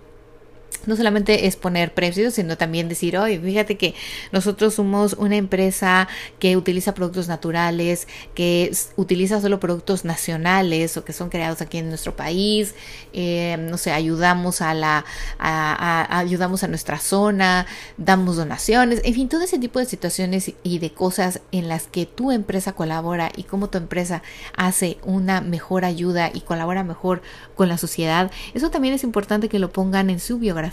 no 0.86 0.96
solamente 0.96 1.48
es 1.48 1.56
poner 1.56 1.94
precios, 1.94 2.36
sino 2.36 2.58
también 2.58 2.90
decir, 2.90 3.18
oye, 3.18 3.40
fíjate 3.40 3.78
que 3.78 3.96
nosotros 4.32 4.74
somos 4.74 5.14
una 5.14 5.36
empresa 5.36 6.08
que 6.40 6.58
utiliza 6.58 6.94
productos 6.94 7.28
naturales, 7.28 8.08
que 8.34 8.72
utiliza 8.96 9.42
solo 9.42 9.60
productos 9.60 10.06
nacionales 10.06 10.98
o 10.98 11.06
que 11.06 11.14
son 11.14 11.30
creados 11.30 11.62
aquí 11.62 11.78
en 11.78 11.90
nuestro 11.90 12.16
país, 12.16 12.76
eh, 13.14 13.58
no 13.60 13.78
sé, 13.78 13.92
ayudamos 13.92 14.62
a 14.62 14.74
la, 14.74 15.06
ayudamos 15.40 16.64
a 16.64 16.68
nuestra 16.68 17.00
zona, 17.00 17.66
damos 17.98 18.36
donaciones, 18.36 19.02
en 19.04 19.14
fin, 19.14 19.30
todo 19.30 19.44
ese 19.44 19.60
tipo 19.60 19.80
de 19.80 19.86
situaciones 19.86 20.52
y 20.64 20.80
de 20.80 20.92
cosas 20.92 21.42
en 21.52 21.68
las 21.68 21.88
que 21.88 22.06
tu 22.06 22.32
empresa 22.32 22.74
colabora 22.74 23.32
y 23.36 23.44
cómo 23.44 23.70
tu 23.70 23.78
empresa 23.78 24.22
hace 24.56 24.98
una 25.04 25.42
mejor 25.42 25.86
ayuda 25.86 26.32
y 26.34 26.42
colabora 26.42 26.84
mejor 26.84 27.22
con 27.56 27.70
la 27.70 27.78
sociedad, 27.78 28.32
eso 28.54 28.70
también 28.70 28.94
es 28.94 29.04
importante 29.04 29.50
que 29.50 29.60
lo 29.60 29.72
pongan 29.72 30.10
en 30.10 30.20
su 30.20 30.38
biografía 30.38 30.65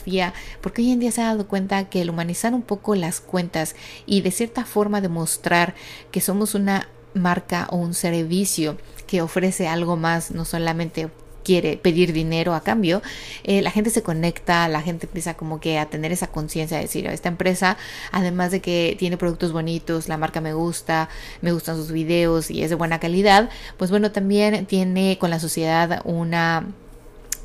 porque 0.60 0.82
hoy 0.82 0.90
en 0.90 1.00
día 1.00 1.12
se 1.12 1.22
ha 1.22 1.26
dado 1.26 1.46
cuenta 1.46 1.88
que 1.88 2.02
el 2.02 2.10
humanizar 2.10 2.54
un 2.54 2.62
poco 2.62 2.94
las 2.94 3.20
cuentas 3.20 3.74
y 4.06 4.22
de 4.22 4.30
cierta 4.30 4.64
forma 4.64 5.00
demostrar 5.00 5.74
que 6.10 6.20
somos 6.20 6.54
una 6.54 6.88
marca 7.14 7.66
o 7.70 7.76
un 7.76 7.94
servicio 7.94 8.78
que 9.06 9.22
ofrece 9.22 9.68
algo 9.68 9.96
más, 9.96 10.30
no 10.30 10.44
solamente 10.44 11.10
quiere 11.42 11.76
pedir 11.76 12.12
dinero 12.12 12.54
a 12.54 12.62
cambio, 12.62 13.02
eh, 13.44 13.62
la 13.62 13.70
gente 13.70 13.90
se 13.90 14.02
conecta, 14.02 14.68
la 14.68 14.80
gente 14.80 15.06
empieza 15.06 15.34
como 15.34 15.60
que 15.60 15.78
a 15.78 15.86
tener 15.86 16.12
esa 16.12 16.28
conciencia 16.28 16.76
de 16.76 16.84
decir, 16.84 17.06
esta 17.06 17.28
empresa, 17.28 17.76
además 18.12 18.52
de 18.52 18.60
que 18.60 18.96
tiene 18.98 19.16
productos 19.16 19.52
bonitos, 19.52 20.08
la 20.08 20.16
marca 20.16 20.40
me 20.40 20.54
gusta, 20.54 21.08
me 21.40 21.52
gustan 21.52 21.76
sus 21.76 21.90
videos 21.90 22.50
y 22.50 22.62
es 22.62 22.70
de 22.70 22.76
buena 22.76 23.00
calidad, 23.00 23.50
pues 23.76 23.90
bueno, 23.90 24.12
también 24.12 24.66
tiene 24.66 25.18
con 25.18 25.30
la 25.30 25.40
sociedad 25.40 26.00
una 26.04 26.66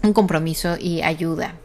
un 0.04 0.14
compromiso 0.14 0.78
y 0.80 1.02
ayuda. 1.02 1.56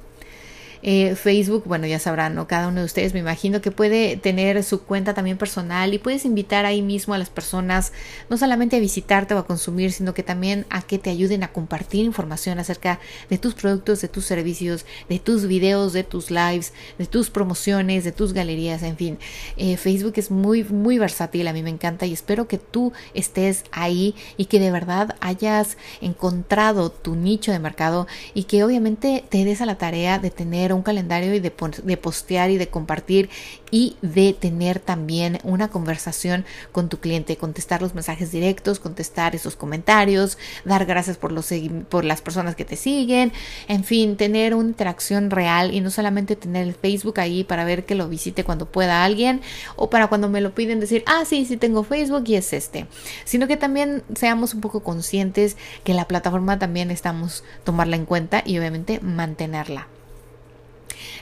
Eh, 0.83 1.15
Facebook, 1.15 1.63
bueno, 1.65 1.87
ya 1.87 2.01
sabrán, 2.01 2.35
¿no? 2.35 2.49
Cada 2.49 2.67
uno 2.67 2.81
de 2.81 2.87
ustedes 2.87 3.15
me 3.15 3.21
imagino 3.21 3.61
que 3.61 3.71
puede 3.71 4.17
tener 4.17 4.65
su 4.65 4.83
cuenta 4.83 5.15
también 5.15 5.39
personal 5.39 5.95
y 5.95 5.99
puedes 5.99 6.25
invitar 6.25 6.67
ahí 6.67 6.83
mismo 6.83 7.15
a 7.15 7.19
las 7.19 7.31
personas 7.31 7.93
no 8.29 8.37
solamente 8.37 8.77
a 8.77 8.81
visitarte 8.81 9.35
o 9.35 9.39
a 9.39 9.47
consumir, 9.47 9.93
sino 9.93 10.13
que 10.13 10.25
también 10.25 10.67
a 10.71 10.83
que 10.83 10.99
te 10.99 11.11
ayuden 11.11 11.45
a 11.45 11.53
compartir 11.53 12.05
información 12.05 12.59
acerca 12.59 12.99
de 13.31 13.39
tus 13.39 13.55
productos, 13.55 14.01
de 14.01 14.09
tus 14.09 14.25
servicios, 14.25 14.85
de 15.09 15.21
tus 15.21 15.47
videos, 15.47 15.93
de 15.93 16.03
tus 16.03 16.31
lives, 16.31 16.73
de 16.99 17.07
tus 17.07 17.31
promociones, 17.31 18.03
de 18.03 18.13
tus 18.13 18.33
galerías, 18.33 18.83
en 18.83 18.97
fin. 18.97 19.19
Eh, 19.57 19.77
Facebook 19.77 20.15
es 20.17 20.33
muy, 20.33 20.65
muy 20.65 20.99
versátil, 20.99 21.47
a 21.47 21.53
mí 21.53 21.63
me 21.63 21.71
encanta 21.71 22.07
y 22.07 22.13
espero 22.13 22.49
que 22.49 22.59
tú 22.59 22.93
estés 23.15 23.65
ahí 23.71 24.17
y 24.37 24.47
que 24.47 24.59
de 24.59 24.73
verdad 24.73 25.15
hayas 25.21 25.77
encontrado 26.01 26.91
tu 26.91 27.15
nicho 27.15 27.53
de 27.53 27.61
mercado 27.61 28.09
y 28.35 28.45
que 28.45 28.65
obviamente 28.65 29.25
te 29.29 29.45
des 29.45 29.61
a 29.61 29.67
la 29.67 29.79
tarea 29.79 30.19
de 30.19 30.31
tener 30.31 30.72
un 30.75 30.83
calendario 30.83 31.35
y 31.35 31.41
de, 31.41 31.51
postear 31.51 32.51
y 32.51 32.59
de 32.59 32.69
compartir 32.69 33.31
y 33.71 33.97
de 34.03 34.33
tener 34.33 34.81
también 34.81 35.39
una 35.45 35.69
conversación 35.69 36.45
con 36.73 36.89
tu 36.89 36.99
cliente, 36.99 37.37
contestar 37.37 37.83
los 37.83 37.95
mensajes 37.95 38.31
directos, 38.31 38.81
contestar 38.81 39.35
esos 39.35 39.57
comentarios, 39.57 40.39
dar 40.65 40.85
gracias 40.85 41.17
por, 41.17 41.33
los, 41.33 41.51
por 41.89 42.05
las 42.05 42.21
personas 42.21 42.55
que 42.55 42.65
te 42.65 42.77
siguen, 42.77 43.33
en 43.69 43.85
fin, 43.85 44.17
tener 44.17 44.55
una 44.55 44.69
interacción 44.69 45.31
real 45.31 45.75
y 45.75 45.81
no 45.81 45.91
solamente 45.91 46.37
tener 46.37 46.67
el 46.67 46.75
Facebook 46.75 47.21
ahí 47.21 47.45
para 47.45 47.65
ver 47.65 47.85
que 47.85 47.95
lo 47.95 48.09
visite 48.09 48.45
cuando 48.45 48.67
pueda 48.67 49.05
alguien 49.05 49.41
o 49.77 49.91
para 49.91 50.09
cuando 50.09 50.29
me 50.29 50.41
lo 50.41 50.55
piden 50.55 50.81
decir, 50.81 51.03
ah, 51.07 51.25
sí, 51.25 51.45
sí 51.45 51.57
tengo 51.57 51.85
Facebook 51.85 52.25
y 52.27 52.37
es 52.37 52.53
este, 52.53 52.87
sino 53.25 53.47
que 53.47 53.57
también 53.57 54.03
seamos 54.15 54.55
un 54.55 54.61
poco 54.61 54.83
conscientes 54.83 55.57
que 55.85 55.95
la 55.95 56.09
plataforma 56.09 56.59
también 56.59 56.91
estamos 56.91 57.45
tomarla 57.65 57.97
en 57.97 58.07
cuenta 58.07 58.43
y 58.45 58.59
obviamente 58.59 59.01
mantenerla. 59.01 59.89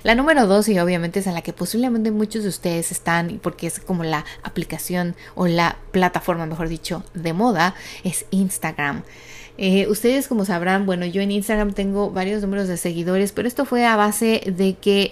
La 0.03 0.15
número 0.15 0.47
dos, 0.47 0.67
y 0.69 0.79
obviamente 0.79 1.21
es 1.21 1.27
en 1.27 1.35
la 1.35 1.43
que 1.43 1.53
posiblemente 1.53 2.11
muchos 2.11 2.43
de 2.43 2.49
ustedes 2.49 2.91
están, 2.91 3.39
porque 3.43 3.67
es 3.67 3.81
como 3.81 4.03
la 4.03 4.25
aplicación 4.43 5.15
o 5.35 5.47
la 5.47 5.77
plataforma, 5.91 6.47
mejor 6.47 6.69
dicho, 6.69 7.05
de 7.13 7.35
moda, 7.35 7.75
es 8.03 8.25
Instagram. 8.31 9.03
Eh, 9.63 9.87
ustedes 9.89 10.27
como 10.27 10.47
sabrán, 10.47 10.87
bueno, 10.87 11.05
yo 11.05 11.21
en 11.21 11.31
Instagram 11.31 11.75
tengo 11.75 12.11
varios 12.11 12.41
números 12.41 12.67
de 12.67 12.79
seguidores, 12.79 13.33
pero 13.33 13.47
esto 13.47 13.67
fue 13.67 13.85
a 13.85 13.95
base 13.95 14.43
de 14.47 14.73
que 14.73 15.11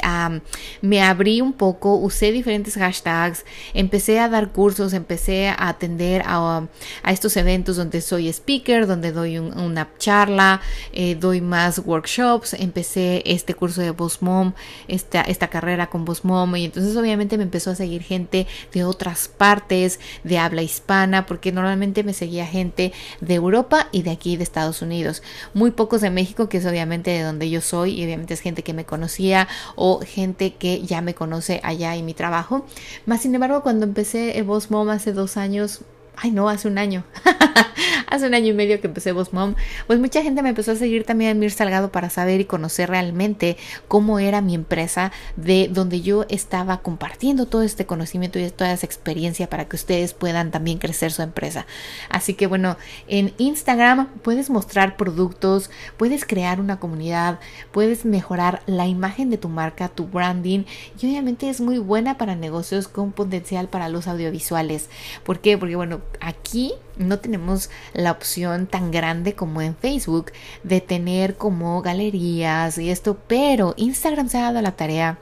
me 0.81 1.03
abrí 1.03 1.43
un 1.43 1.53
poco, 1.53 1.97
usé 1.97 2.33
diferentes 2.33 2.77
hashtags, 2.77 3.45
empecé 3.75 4.21
a 4.21 4.31
dar 4.31 4.49
cursos, 4.51 4.95
empecé 4.95 5.51
a 5.51 5.69
atender 5.69 6.23
a, 6.25 6.67
estos 7.07 7.37
eventos 7.37 7.77
donde 7.77 8.01
soy 8.01 8.29
speaker, 8.29 8.87
donde 8.87 9.13
doy 9.13 9.37
una 9.37 9.87
charla, 9.99 10.63
eh, 10.95 11.15
doy 11.15 11.43
más 11.43 11.81
workshops, 11.85 12.55
empecé 12.55 13.23
este 13.27 13.53
curso 13.53 13.83
de 13.83 13.91
Boss 13.91 14.23
Mom, 14.23 14.55
esta, 14.87 15.21
esta 15.21 15.49
carrera 15.49 15.91
con 15.91 16.07
Boss 16.07 16.25
Mom, 16.25 16.57
y 16.57 16.65
entonces 16.65 16.97
obviamente 16.97 17.37
me 17.37 17.43
empezó 17.43 17.73
a 17.73 17.75
seguir 17.75 18.03
gente 18.03 18.47
de 18.73 18.85
otras 18.85 19.29
partes, 19.29 20.01
de 20.25 20.39
habla 20.39 20.63
hispana, 20.63 21.27
porque 21.27 21.53
normalmente 21.53 22.03
me 22.03 22.15
seguía 22.15 22.47
gente 22.47 22.95
de 23.21 23.35
Europa 23.35 23.89
y 23.93 24.05
de 24.05 24.13
aquí 24.13 24.38
de 24.39 24.45
Estados 24.45 24.83
Unidos. 24.83 25.23
Muy 25.55 25.71
pocos 25.71 26.01
de 26.01 26.11
México, 26.11 26.49
que 26.49 26.59
es 26.59 26.67
obviamente 26.67 27.11
de 27.11 27.23
donde 27.23 27.51
yo 27.51 27.61
soy 27.61 28.01
y 28.01 28.05
obviamente 28.05 28.35
es 28.35 28.41
gente 28.41 28.63
que 28.63 28.73
me 28.73 28.85
conocía 28.85 29.49
o 29.77 30.01
gente 30.01 30.55
que 30.55 30.83
ya 30.83 31.01
me 31.01 31.15
conoce 31.15 31.61
allá 31.63 31.97
en 31.97 32.07
mi 32.07 32.15
trabajo. 32.15 32.65
Más 33.07 33.23
sin 33.23 33.35
embargo, 33.35 33.63
cuando 33.63 33.85
empecé 33.85 34.41
Boss 34.43 34.71
Mom 34.71 34.89
hace 34.91 35.13
dos 35.13 35.37
años, 35.37 35.81
ay 36.21 36.31
no, 36.31 36.49
hace 36.49 36.69
un 36.69 36.79
año, 36.79 37.05
hace 38.07 38.27
un 38.27 38.35
año 38.35 38.49
y 38.49 38.53
medio 38.53 38.81
que 38.81 38.87
empecé 38.87 39.13
Boss 39.13 39.33
Mom, 39.33 39.55
pues 39.87 39.99
mucha 39.99 40.23
gente 40.23 40.43
me 40.43 40.51
empezó 40.51 40.73
a 40.73 40.77
seguir 40.77 41.05
también 41.05 41.33
en 41.33 41.39
Mir 41.39 41.51
Salgado 41.51 41.91
para 41.93 42.11
saber 42.11 42.41
y 42.41 42.45
conocer 42.45 42.89
realmente 42.89 43.57
cómo 43.87 44.19
era 44.19 44.41
mi 44.41 44.55
empresa, 44.55 45.13
de 45.37 45.69
donde 45.71 46.01
yo 46.01 46.25
estaba 46.29 46.79
compartiendo 46.79 47.47
todo 47.47 47.63
este 47.63 47.87
conocimiento 47.87 48.39
y 48.39 48.51
toda 48.51 48.73
esa 48.73 48.87
experiencia 48.87 49.49
para 49.49 49.69
que 49.69 49.77
ustedes 49.77 50.15
puedan 50.15 50.51
también 50.51 50.79
crecer 50.79 51.13
su 51.13 51.23
empresa. 51.23 51.67
Así 52.09 52.35
que 52.35 52.47
bueno, 52.47 52.77
en 53.07 53.33
Instagram 53.39 54.09
puedes 54.23 54.51
mostrar 54.51 54.97
productos, 54.97 55.71
puedes 55.97 56.25
crear 56.25 56.61
una 56.61 56.79
comunidad, 56.79 57.39
puedes 57.73 58.05
mejorar 58.05 58.63
la 58.67 58.87
imagen 58.87 59.31
de 59.31 59.39
tu 59.39 59.49
marca, 59.49 59.89
tu 59.89 60.07
branding 60.07 60.65
y 61.01 61.07
obviamente 61.07 61.49
es 61.49 61.61
muy 61.61 61.79
buena 61.79 62.19
para 62.19 62.35
negocios 62.35 62.89
con 62.89 63.13
potencial 63.13 63.69
para 63.69 63.89
los 63.89 64.07
audiovisuales. 64.09 64.89
¿Por 65.25 65.41
qué? 65.41 65.59
Porque 65.59 65.77
bueno, 65.77 66.01
aquí 66.21 66.75
no 66.97 67.19
tenemos 67.19 67.71
la 67.95 68.13
opción 68.13 68.67
tan 68.67 68.91
grande 68.91 69.35
como 69.35 69.63
en 69.63 69.77
Facebook 69.77 70.33
de 70.63 70.81
tener 70.81 71.37
como 71.37 71.81
galerías 71.83 72.79
y 72.79 72.91
esto, 72.91 73.19
pero 73.27 73.75
Instagram 73.77 74.29
se 74.29 74.39
ha 74.39 74.43
dado 74.43 74.63
la 74.63 74.77
tarea 74.77 75.19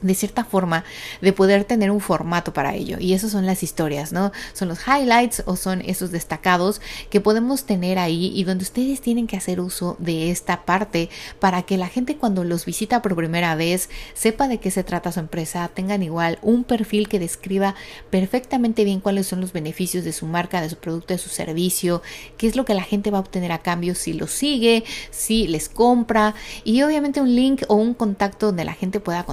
de 0.00 0.14
cierta 0.14 0.44
forma 0.44 0.84
de 1.20 1.32
poder 1.32 1.64
tener 1.64 1.90
un 1.90 2.00
formato 2.00 2.52
para 2.52 2.74
ello. 2.74 2.98
Y 3.00 3.14
eso 3.14 3.28
son 3.28 3.46
las 3.46 3.62
historias 3.62 4.12
no 4.12 4.32
son 4.52 4.68
los 4.68 4.80
highlights 4.86 5.42
o 5.46 5.56
son 5.56 5.82
esos 5.82 6.10
destacados 6.10 6.80
que 7.10 7.20
podemos 7.20 7.64
tener 7.64 7.98
ahí 7.98 8.32
y 8.34 8.44
donde 8.44 8.64
ustedes 8.64 9.00
tienen 9.00 9.26
que 9.26 9.36
hacer 9.36 9.60
uso 9.60 9.96
de 9.98 10.30
esta 10.30 10.64
parte 10.64 11.08
para 11.38 11.62
que 11.62 11.76
la 11.76 11.88
gente 11.88 12.16
cuando 12.16 12.44
los 12.44 12.64
visita 12.64 13.02
por 13.02 13.16
primera 13.16 13.54
vez 13.54 13.88
sepa 14.14 14.48
de 14.48 14.58
qué 14.58 14.70
se 14.70 14.84
trata 14.84 15.12
su 15.12 15.20
empresa 15.20 15.68
tengan 15.68 16.02
igual 16.02 16.38
un 16.42 16.64
perfil 16.64 17.08
que 17.08 17.18
describa 17.18 17.74
perfectamente 18.10 18.84
bien 18.84 19.00
cuáles 19.00 19.26
son 19.26 19.40
los 19.40 19.52
beneficios 19.52 20.04
de 20.04 20.12
su 20.12 20.26
marca 20.26 20.60
de 20.60 20.70
su 20.70 20.76
producto 20.76 21.14
de 21.14 21.18
su 21.18 21.28
servicio 21.28 22.02
qué 22.36 22.46
es 22.46 22.56
lo 22.56 22.64
que 22.64 22.74
la 22.74 22.82
gente 22.82 23.10
va 23.10 23.18
a 23.18 23.22
obtener 23.22 23.52
a 23.52 23.58
cambio 23.58 23.94
si 23.94 24.12
los 24.12 24.30
sigue 24.30 24.84
si 25.10 25.46
les 25.46 25.68
compra 25.68 26.34
y 26.64 26.82
obviamente 26.82 27.20
un 27.20 27.34
link 27.34 27.62
o 27.68 27.74
un 27.74 27.94
contacto 27.94 28.46
donde 28.46 28.64
la 28.64 28.74
gente 28.74 29.00
pueda 29.00 29.24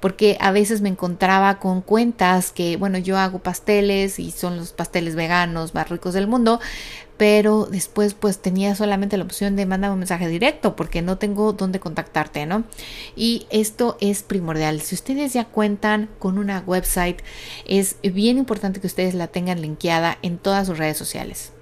porque 0.00 0.36
a 0.40 0.52
veces 0.52 0.80
me 0.80 0.88
encontraba 0.88 1.58
con 1.58 1.82
cuentas 1.82 2.52
que, 2.52 2.76
bueno, 2.76 2.98
yo 2.98 3.18
hago 3.18 3.38
pasteles 3.38 4.18
y 4.18 4.30
son 4.30 4.56
los 4.56 4.72
pasteles 4.72 5.14
veganos 5.14 5.74
más 5.74 5.88
ricos 5.88 6.14
del 6.14 6.26
mundo, 6.26 6.60
pero 7.16 7.66
después 7.66 8.14
pues 8.14 8.38
tenía 8.38 8.74
solamente 8.74 9.16
la 9.16 9.24
opción 9.24 9.56
de 9.56 9.66
mandar 9.66 9.90
un 9.90 9.98
mensaje 9.98 10.28
directo 10.28 10.76
porque 10.76 11.02
no 11.02 11.18
tengo 11.18 11.52
dónde 11.52 11.80
contactarte, 11.80 12.46
¿no? 12.46 12.64
Y 13.16 13.46
esto 13.50 13.96
es 14.00 14.22
primordial. 14.22 14.80
Si 14.82 14.94
ustedes 14.94 15.32
ya 15.32 15.46
cuentan 15.46 16.08
con 16.18 16.38
una 16.38 16.62
website, 16.66 17.22
es 17.66 17.96
bien 18.02 18.38
importante 18.38 18.80
que 18.80 18.86
ustedes 18.86 19.14
la 19.14 19.28
tengan 19.28 19.60
linkeada 19.60 20.18
en 20.22 20.38
todas 20.38 20.66
sus 20.66 20.78
redes 20.78 20.98
sociales. 20.98 21.55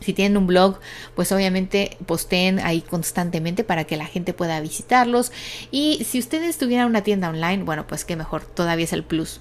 Si 0.00 0.12
tienen 0.12 0.36
un 0.36 0.46
blog, 0.46 0.78
pues 1.14 1.32
obviamente 1.32 1.96
posteen 2.06 2.58
ahí 2.58 2.82
constantemente 2.82 3.64
para 3.64 3.84
que 3.84 3.96
la 3.96 4.06
gente 4.06 4.34
pueda 4.34 4.60
visitarlos. 4.60 5.32
Y 5.70 6.04
si 6.04 6.18
ustedes 6.18 6.58
tuvieran 6.58 6.86
una 6.86 7.02
tienda 7.02 7.30
online, 7.30 7.64
bueno, 7.64 7.86
pues 7.86 8.04
qué 8.04 8.16
mejor, 8.16 8.44
todavía 8.44 8.84
es 8.84 8.92
el 8.92 9.04
plus 9.04 9.40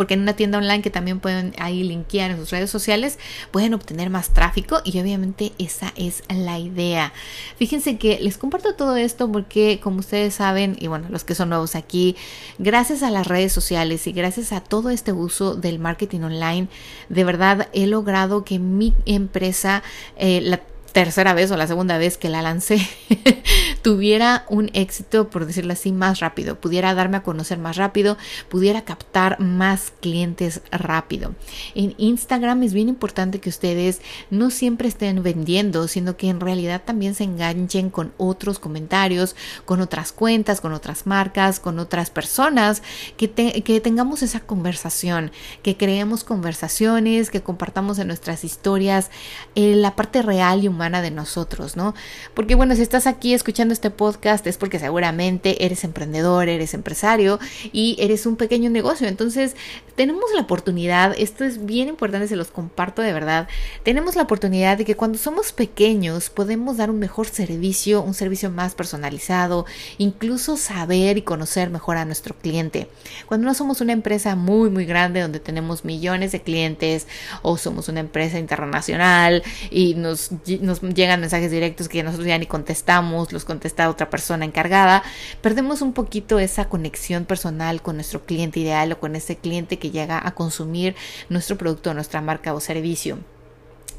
porque 0.00 0.14
en 0.14 0.22
una 0.22 0.32
tienda 0.32 0.56
online 0.56 0.80
que 0.80 0.88
también 0.88 1.20
pueden 1.20 1.52
ahí 1.58 1.82
linkear 1.82 2.30
en 2.30 2.38
sus 2.38 2.52
redes 2.52 2.70
sociales, 2.70 3.18
pueden 3.50 3.74
obtener 3.74 4.08
más 4.08 4.30
tráfico 4.30 4.80
y 4.82 4.98
obviamente 4.98 5.52
esa 5.58 5.92
es 5.94 6.22
la 6.30 6.58
idea. 6.58 7.12
Fíjense 7.58 7.98
que 7.98 8.18
les 8.18 8.38
comparto 8.38 8.74
todo 8.76 8.96
esto 8.96 9.30
porque 9.30 9.78
como 9.82 9.98
ustedes 9.98 10.32
saben, 10.32 10.74
y 10.80 10.86
bueno, 10.86 11.08
los 11.10 11.24
que 11.24 11.34
son 11.34 11.50
nuevos 11.50 11.74
aquí, 11.74 12.16
gracias 12.58 13.02
a 13.02 13.10
las 13.10 13.26
redes 13.26 13.52
sociales 13.52 14.06
y 14.06 14.12
gracias 14.12 14.54
a 14.54 14.62
todo 14.62 14.88
este 14.88 15.12
uso 15.12 15.54
del 15.54 15.78
marketing 15.78 16.20
online, 16.20 16.68
de 17.10 17.24
verdad 17.24 17.68
he 17.74 17.86
logrado 17.86 18.42
que 18.42 18.58
mi 18.58 18.94
empresa, 19.04 19.82
eh, 20.16 20.40
la 20.40 20.62
tercera 20.92 21.34
vez 21.34 21.50
o 21.50 21.58
la 21.58 21.66
segunda 21.66 21.98
vez 21.98 22.16
que 22.16 22.30
la 22.30 22.40
lancé 22.40 22.80
tuviera 23.82 24.44
un 24.48 24.70
éxito, 24.74 25.30
por 25.30 25.46
decirlo 25.46 25.72
así, 25.72 25.92
más 25.92 26.20
rápido, 26.20 26.60
pudiera 26.60 26.94
darme 26.94 27.18
a 27.18 27.22
conocer 27.22 27.58
más 27.58 27.76
rápido, 27.76 28.16
pudiera 28.48 28.82
captar 28.82 29.40
más 29.40 29.92
clientes 30.00 30.62
rápido. 30.70 31.34
En 31.74 31.94
Instagram 31.98 32.62
es 32.62 32.72
bien 32.72 32.88
importante 32.88 33.40
que 33.40 33.48
ustedes 33.48 34.00
no 34.30 34.50
siempre 34.50 34.88
estén 34.88 35.22
vendiendo, 35.22 35.88
sino 35.88 36.16
que 36.16 36.28
en 36.28 36.40
realidad 36.40 36.82
también 36.84 37.14
se 37.14 37.24
enganchen 37.24 37.90
con 37.90 38.12
otros 38.18 38.58
comentarios, 38.58 39.36
con 39.64 39.80
otras 39.80 40.12
cuentas, 40.12 40.60
con 40.60 40.72
otras 40.72 41.06
marcas, 41.06 41.60
con 41.60 41.78
otras 41.78 42.10
personas, 42.10 42.82
que, 43.16 43.30
que 43.30 43.80
tengamos 43.80 44.22
esa 44.22 44.40
conversación, 44.40 45.32
que 45.62 45.76
creemos 45.76 46.24
conversaciones, 46.24 47.30
que 47.30 47.42
compartamos 47.42 47.98
en 47.98 48.08
nuestras 48.08 48.44
historias 48.44 49.10
eh, 49.54 49.74
la 49.74 49.96
parte 49.96 50.22
real 50.22 50.62
y 50.64 50.68
humana 50.68 51.02
de 51.02 51.10
nosotros, 51.10 51.76
¿no? 51.76 51.94
Porque 52.34 52.54
bueno, 52.54 52.74
si 52.74 52.82
estás 52.82 53.06
aquí 53.06 53.34
escuchando 53.34 53.69
este 53.72 53.90
podcast 53.90 54.46
es 54.46 54.58
porque 54.58 54.78
seguramente 54.78 55.64
eres 55.64 55.84
emprendedor, 55.84 56.48
eres 56.48 56.74
empresario 56.74 57.38
y 57.72 57.96
eres 57.98 58.26
un 58.26 58.36
pequeño 58.36 58.70
negocio. 58.70 59.08
Entonces, 59.08 59.56
tenemos 59.96 60.24
la 60.34 60.42
oportunidad, 60.42 61.14
esto 61.18 61.44
es 61.44 61.66
bien 61.66 61.88
importante, 61.88 62.28
se 62.28 62.36
los 62.36 62.48
comparto 62.48 63.02
de 63.02 63.12
verdad, 63.12 63.48
tenemos 63.82 64.16
la 64.16 64.22
oportunidad 64.22 64.78
de 64.78 64.84
que 64.84 64.96
cuando 64.96 65.18
somos 65.18 65.52
pequeños 65.52 66.30
podemos 66.30 66.76
dar 66.76 66.90
un 66.90 66.98
mejor 66.98 67.26
servicio, 67.28 68.02
un 68.02 68.14
servicio 68.14 68.50
más 68.50 68.74
personalizado, 68.74 69.66
incluso 69.98 70.56
saber 70.56 71.18
y 71.18 71.22
conocer 71.22 71.70
mejor 71.70 71.96
a 71.96 72.04
nuestro 72.04 72.34
cliente. 72.34 72.88
Cuando 73.26 73.46
no 73.46 73.54
somos 73.54 73.80
una 73.80 73.92
empresa 73.92 74.36
muy, 74.36 74.70
muy 74.70 74.86
grande 74.86 75.20
donde 75.20 75.40
tenemos 75.40 75.84
millones 75.84 76.32
de 76.32 76.40
clientes 76.40 77.06
o 77.42 77.58
somos 77.58 77.88
una 77.88 78.00
empresa 78.00 78.38
internacional 78.38 79.42
y 79.70 79.94
nos, 79.94 80.30
nos 80.60 80.80
llegan 80.80 81.20
mensajes 81.20 81.50
directos 81.50 81.88
que 81.88 82.02
nosotros 82.02 82.26
ya 82.26 82.38
ni 82.38 82.46
contestamos, 82.46 83.32
los 83.32 83.44
contesta 83.60 83.90
otra 83.90 84.08
persona 84.08 84.46
encargada, 84.46 85.02
perdemos 85.42 85.82
un 85.82 85.92
poquito 85.92 86.38
esa 86.38 86.70
conexión 86.70 87.26
personal 87.26 87.82
con 87.82 87.96
nuestro 87.96 88.24
cliente 88.24 88.58
ideal 88.58 88.92
o 88.92 88.98
con 88.98 89.16
ese 89.16 89.36
cliente 89.36 89.78
que 89.78 89.90
llega 89.90 90.18
a 90.26 90.30
consumir 90.34 90.96
nuestro 91.28 91.58
producto, 91.58 91.92
nuestra 91.92 92.22
marca 92.22 92.54
o 92.54 92.60
servicio 92.60 93.18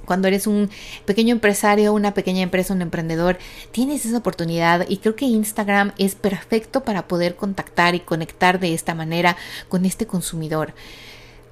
cuando 0.03 0.27
eres 0.27 0.48
un 0.48 0.72
pequeño 1.06 1.32
empresario, 1.32 1.94
una 1.94 2.15
pequeña 2.15 2.41
empresa, 2.41 2.74
un 2.74 2.82
emprendedor, 2.82 3.38
tienes 3.72 4.03
esa 4.03 4.18
oportunidad 4.18 4.89
y 4.89 4.98
creo 4.98 5.15
que 5.15 5.25
Instagram 5.25 5.94
es 6.00 6.15
perfecto 6.15 6.84
para 6.84 7.08
poder 7.08 7.36
contactar 7.36 7.94
y 7.94 8.00
conectar 8.00 8.60
de 8.60 8.74
esta 8.74 8.96
manera 8.96 9.38
con 9.70 9.86
este 9.86 10.08
consumidor. 10.08 10.74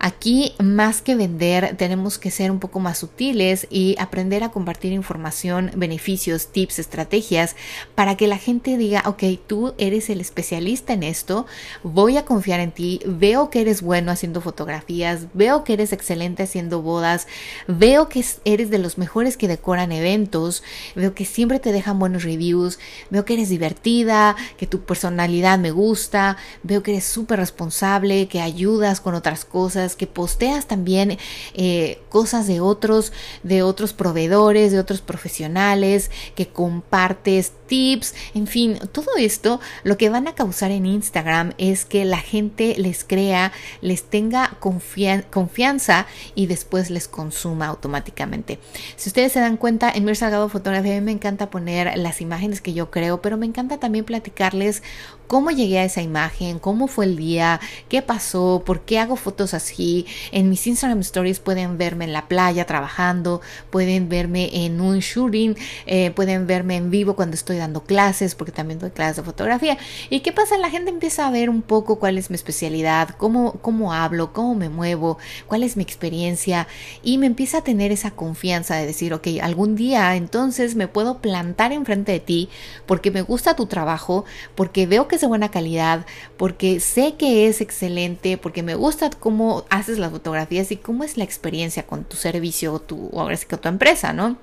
Aquí, 0.02 0.54
más 0.60 1.02
que 1.02 1.16
vender, 1.16 1.76
tenemos 1.76 2.18
que 2.18 2.32
ser 2.32 2.52
un 2.52 2.60
poco 2.60 2.80
más 2.80 3.00
sutiles 3.00 3.68
y 3.70 3.98
aprender 4.00 4.46
a 4.46 4.50
compartir 4.50 4.94
información, 4.94 5.72
beneficios, 5.76 6.54
tips, 6.54 6.80
estrategias 6.80 7.58
para 7.96 8.16
que 8.16 8.28
la 8.28 8.38
gente 8.38 8.78
diga, 8.78 9.04
ok, 9.06 9.24
tú 9.46 9.74
eres 9.78 10.10
el 10.10 10.22
especialista 10.22 10.94
en 10.94 11.04
esto, 11.04 11.48
voy 11.84 12.16
a 12.16 12.24
confiar 12.24 12.62
en 12.62 12.72
ti, 12.72 13.02
veo 13.06 13.50
que 13.50 13.60
eres 13.60 13.82
bueno 13.82 14.10
haciendo 14.10 14.40
fotografías, 14.40 15.28
veo 15.34 15.66
que 15.66 15.74
eres 15.74 15.92
excelente 15.92 16.44
haciendo 16.44 16.82
bodas, 16.82 17.28
veo 17.68 18.08
que 18.08 18.24
eres 18.46 18.70
de 18.70 18.80
los 18.80 18.98
mejores 18.98 19.36
que 19.36 19.50
decoran 19.50 19.92
eventos, 19.92 20.64
veo 20.96 21.14
que 21.14 21.26
siempre 21.26 21.60
te 21.60 21.74
dejan 21.74 22.00
buenos 22.00 22.24
reviews, 22.24 22.80
veo 23.10 23.26
que 23.26 23.34
eres 23.34 23.50
divertida, 23.50 24.38
que 24.58 24.66
tu 24.66 24.80
personalidad 24.86 25.60
me 25.60 25.72
gusta, 25.72 26.38
veo 26.64 26.84
que 26.84 26.92
eres 26.92 27.04
súper 27.04 27.40
responsable, 27.40 28.30
que 28.30 28.40
ayudas 28.40 29.02
con 29.02 29.14
otras 29.14 29.44
cosas 29.44 29.89
que 29.96 30.08
posteas 30.08 30.68
también 30.68 31.18
eh, 31.54 32.02
cosas 32.10 32.48
de 32.48 32.60
otros, 32.62 33.12
de 33.44 33.64
otros 33.64 33.94
proveedores, 33.94 34.72
de 34.72 34.80
otros 34.80 35.02
profesionales, 35.02 36.12
que 36.36 36.48
compartes 36.48 37.54
tips, 37.70 38.14
en 38.34 38.48
fin, 38.48 38.78
todo 38.92 39.16
esto 39.18 39.62
lo 39.84 39.98
que 39.98 40.10
van 40.10 40.28
a 40.28 40.36
causar 40.36 40.72
en 40.72 40.86
Instagram 40.86 41.54
es 41.58 41.86
que 41.86 42.04
la 42.04 42.18
gente 42.18 42.76
les 42.78 43.06
crea, 43.06 43.54
les 43.80 44.04
tenga 44.04 44.58
confianza 44.60 46.06
y 46.36 46.48
después 46.48 46.90
les 46.90 47.08
consuma 47.08 47.68
automáticamente. 47.68 48.60
Si 48.98 49.10
ustedes 49.10 49.32
se 49.32 49.40
dan 49.40 49.56
cuenta, 49.56 49.90
en 49.90 50.04
Mir 50.04 50.18
Salgado 50.18 50.50
Fotografía 50.50 51.00
me 51.00 51.12
encanta 51.12 51.50
poner 51.50 51.98
las 51.98 52.20
imágenes 52.20 52.60
que 52.60 52.74
yo 52.74 52.92
creo, 52.92 53.22
pero 53.22 53.38
me 53.38 53.46
encanta 53.46 53.78
también 53.78 54.04
platicarles 54.04 54.84
cómo 55.30 55.52
llegué 55.52 55.78
a 55.78 55.84
esa 55.86 56.02
imagen, 56.02 56.58
cómo 56.58 56.88
fue 56.88 57.06
el 57.06 57.16
día, 57.16 57.60
qué 57.88 58.02
pasó, 58.02 58.64
por 58.66 58.82
qué 58.82 58.98
hago 58.98 59.16
fotos 59.16 59.54
así. 59.54 60.08
En 60.32 60.50
mis 60.50 60.66
Instagram 60.66 61.02
Stories 61.02 61.40
pueden 61.40 61.78
verme 61.78 62.06
en 62.06 62.14
la 62.14 62.28
playa 62.28 62.66
trabajando, 62.66 63.40
pueden 63.70 64.10
verme 64.10 64.66
en 64.66 64.82
un 64.82 65.00
shooting, 65.00 65.56
eh, 65.86 66.10
pueden 66.12 66.48
verme 66.48 66.78
en 66.78 66.90
vivo 66.90 67.16
cuando 67.16 67.36
estoy 67.36 67.59
dando 67.60 67.84
clases, 67.84 68.34
porque 68.34 68.52
también 68.52 68.80
doy 68.80 68.90
clases 68.90 69.18
de 69.18 69.24
fotografía. 69.24 69.78
¿Y 70.10 70.22
qué 70.22 70.32
pasa? 70.32 70.58
La 70.58 70.72
gente 70.72 70.90
empieza 70.90 71.28
a 71.28 71.32
ver 71.32 71.50
un 71.50 71.62
poco 71.62 72.00
cuál 72.00 72.18
es 72.18 72.30
mi 72.30 72.36
especialidad, 72.36 73.10
cómo, 73.18 73.54
cómo 73.62 73.94
hablo, 73.94 74.34
cómo 74.34 74.56
me 74.56 74.70
muevo, 74.70 75.20
cuál 75.46 75.64
es 75.64 75.78
mi 75.78 75.84
experiencia 75.84 76.68
y 77.04 77.18
me 77.20 77.28
empieza 77.28 77.60
a 77.60 77.64
tener 77.64 77.92
esa 77.92 78.12
confianza 78.12 78.76
de 78.76 78.88
decir, 78.88 79.14
ok, 79.14 79.28
algún 79.42 79.76
día 79.76 80.16
entonces 80.16 80.76
me 80.76 80.88
puedo 80.88 81.20
plantar 81.20 81.72
enfrente 81.72 82.12
de 82.12 82.20
ti 82.20 82.50
porque 82.88 83.12
me 83.12 83.22
gusta 83.22 83.56
tu 83.56 83.68
trabajo, 83.68 84.26
porque 84.56 84.88
veo 84.88 85.08
que 85.08 85.20
de 85.20 85.28
buena 85.28 85.52
calidad, 85.52 86.06
porque 86.38 86.80
sé 86.80 87.16
que 87.16 87.48
es 87.48 87.62
excelente, 87.62 88.38
porque 88.38 88.64
me 88.64 88.76
gusta 88.76 89.10
cómo 89.10 89.66
haces 89.70 90.00
las 90.00 90.12
fotografías 90.12 90.72
y 90.72 90.78
cómo 90.78 91.04
es 91.04 91.18
la 91.18 91.24
experiencia 91.24 91.86
con 91.86 92.04
tu 92.04 92.18
servicio 92.18 92.74
o 92.74 92.80
tu, 92.80 93.10
o 93.12 93.22
ahora 93.22 93.38
sí 93.38 93.46
que 93.48 93.58
tu 93.58 93.68
empresa, 93.68 94.14
¿no? 94.14 94.38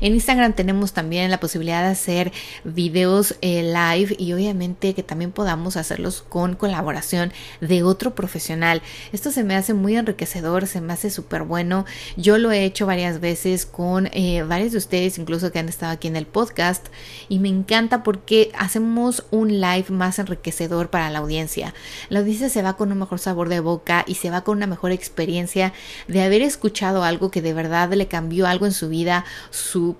En 0.00 0.14
Instagram 0.14 0.54
tenemos 0.54 0.92
también 0.92 1.30
la 1.30 1.40
posibilidad 1.40 1.82
de 1.82 1.90
hacer 1.90 2.32
videos 2.64 3.36
eh, 3.40 3.62
live 3.62 4.16
y 4.18 4.32
obviamente 4.32 4.94
que 4.94 5.02
también 5.02 5.32
podamos 5.32 5.76
hacerlos 5.76 6.24
con 6.28 6.54
colaboración 6.54 7.32
de 7.60 7.82
otro 7.82 8.14
profesional. 8.14 8.82
Esto 9.12 9.30
se 9.30 9.44
me 9.44 9.56
hace 9.56 9.74
muy 9.74 9.96
enriquecedor, 9.96 10.66
se 10.66 10.80
me 10.80 10.92
hace 10.92 11.10
súper 11.10 11.42
bueno. 11.42 11.84
Yo 12.16 12.38
lo 12.38 12.52
he 12.52 12.64
hecho 12.64 12.86
varias 12.86 13.20
veces 13.20 13.66
con 13.66 14.08
eh, 14.12 14.42
varios 14.42 14.72
de 14.72 14.78
ustedes, 14.78 15.18
incluso 15.18 15.52
que 15.52 15.58
han 15.58 15.68
estado 15.68 15.92
aquí 15.92 16.08
en 16.08 16.16
el 16.16 16.26
podcast, 16.26 16.86
y 17.28 17.38
me 17.38 17.48
encanta 17.48 18.02
porque 18.02 18.50
hacemos 18.58 19.24
un 19.30 19.60
live 19.60 19.86
más 19.90 20.18
enriquecedor 20.18 20.90
para 20.90 21.10
la 21.10 21.18
audiencia. 21.18 21.74
La 22.08 22.20
audiencia 22.20 22.48
se 22.48 22.62
va 22.62 22.76
con 22.76 22.92
un 22.92 22.98
mejor 22.98 23.18
sabor 23.18 23.48
de 23.48 23.60
boca 23.60 24.04
y 24.06 24.14
se 24.14 24.30
va 24.30 24.42
con 24.42 24.58
una 24.58 24.66
mejor 24.66 24.92
experiencia 24.92 25.72
de 26.08 26.22
haber 26.22 26.42
escuchado 26.42 27.02
algo 27.02 27.30
que 27.30 27.42
de 27.42 27.52
verdad 27.52 27.92
le 27.92 28.08
cambió 28.08 28.46
algo 28.46 28.66
en 28.66 28.72
su 28.72 28.88
vida, 28.88 29.24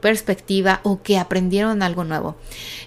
perspectiva 0.01 0.81
o 0.83 1.03
que 1.03 1.19
aprendieron 1.19 1.83
algo 1.83 2.05
nuevo. 2.05 2.37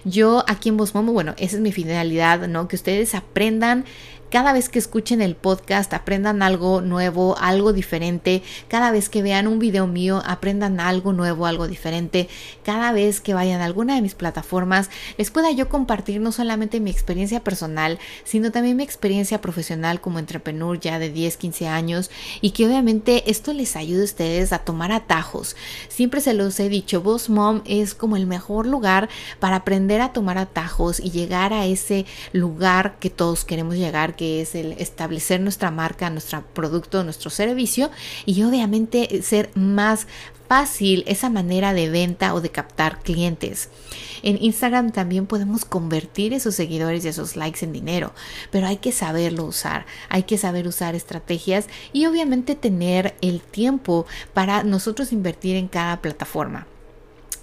Yo 0.04 0.44
aquí 0.46 0.68
en 0.68 0.76
Bosmomo, 0.76 1.12
bueno, 1.12 1.34
esa 1.38 1.56
es 1.56 1.62
mi 1.62 1.72
finalidad, 1.72 2.46
¿no? 2.48 2.68
Que 2.68 2.76
ustedes 2.76 3.14
aprendan 3.14 3.84
cada 4.30 4.52
vez 4.52 4.68
que 4.68 4.78
escuchen 4.78 5.20
el 5.20 5.34
podcast 5.34 5.92
aprendan 5.92 6.42
algo 6.42 6.80
nuevo, 6.80 7.36
algo 7.38 7.72
diferente. 7.72 8.42
Cada 8.68 8.92
vez 8.92 9.08
que 9.08 9.22
vean 9.22 9.48
un 9.48 9.58
video 9.58 9.88
mío 9.88 10.22
aprendan 10.24 10.78
algo 10.78 11.12
nuevo, 11.12 11.46
algo 11.46 11.66
diferente. 11.66 12.28
Cada 12.64 12.92
vez 12.92 13.20
que 13.20 13.34
vayan 13.34 13.60
a 13.60 13.64
alguna 13.64 13.96
de 13.96 14.02
mis 14.02 14.14
plataformas 14.14 14.88
les 15.18 15.32
pueda 15.32 15.50
yo 15.50 15.68
compartir 15.68 16.20
no 16.20 16.30
solamente 16.30 16.78
mi 16.78 16.90
experiencia 16.90 17.42
personal, 17.42 17.98
sino 18.22 18.52
también 18.52 18.76
mi 18.76 18.84
experiencia 18.84 19.40
profesional 19.40 20.00
como 20.00 20.20
entrepreneur 20.20 20.78
ya 20.78 21.00
de 21.00 21.10
10, 21.10 21.36
15 21.36 21.66
años 21.66 22.10
y 22.40 22.52
que 22.52 22.66
obviamente 22.66 23.28
esto 23.28 23.52
les 23.52 23.74
ayude 23.74 24.02
a 24.02 24.04
ustedes 24.04 24.52
a 24.52 24.60
tomar 24.60 24.92
atajos. 24.92 25.56
Siempre 25.88 26.20
se 26.20 26.34
los 26.34 26.60
he 26.60 26.68
dicho, 26.68 27.00
Boss 27.00 27.30
Mom 27.30 27.62
es 27.64 27.94
como 27.94 28.16
el 28.16 28.28
mejor 28.28 28.66
lugar 28.66 29.08
para 29.40 29.56
aprender 29.56 30.00
a 30.00 30.12
tomar 30.12 30.38
atajos 30.38 31.00
y 31.00 31.10
llegar 31.10 31.52
a 31.52 31.66
ese 31.66 32.06
lugar 32.32 32.96
que 33.00 33.10
todos 33.10 33.44
queremos 33.44 33.74
llegar 33.74 34.14
que 34.20 34.42
es 34.42 34.54
el 34.54 34.72
establecer 34.72 35.40
nuestra 35.40 35.70
marca, 35.70 36.10
nuestro 36.10 36.44
producto, 36.52 37.02
nuestro 37.04 37.30
servicio 37.30 37.90
y 38.26 38.42
obviamente 38.42 39.22
ser 39.22 39.48
más 39.54 40.06
fácil 40.46 41.04
esa 41.06 41.30
manera 41.30 41.72
de 41.72 41.88
venta 41.88 42.34
o 42.34 42.42
de 42.42 42.50
captar 42.50 43.00
clientes. 43.00 43.70
En 44.22 44.36
Instagram 44.42 44.92
también 44.92 45.24
podemos 45.24 45.64
convertir 45.64 46.34
esos 46.34 46.54
seguidores 46.54 47.02
y 47.06 47.08
esos 47.08 47.34
likes 47.34 47.64
en 47.64 47.72
dinero, 47.72 48.12
pero 48.50 48.66
hay 48.66 48.76
que 48.76 48.92
saberlo 48.92 49.46
usar, 49.46 49.86
hay 50.10 50.24
que 50.24 50.36
saber 50.36 50.68
usar 50.68 50.94
estrategias 50.94 51.64
y 51.94 52.04
obviamente 52.04 52.54
tener 52.54 53.14
el 53.22 53.40
tiempo 53.40 54.04
para 54.34 54.64
nosotros 54.64 55.12
invertir 55.12 55.56
en 55.56 55.68
cada 55.68 56.02
plataforma. 56.02 56.66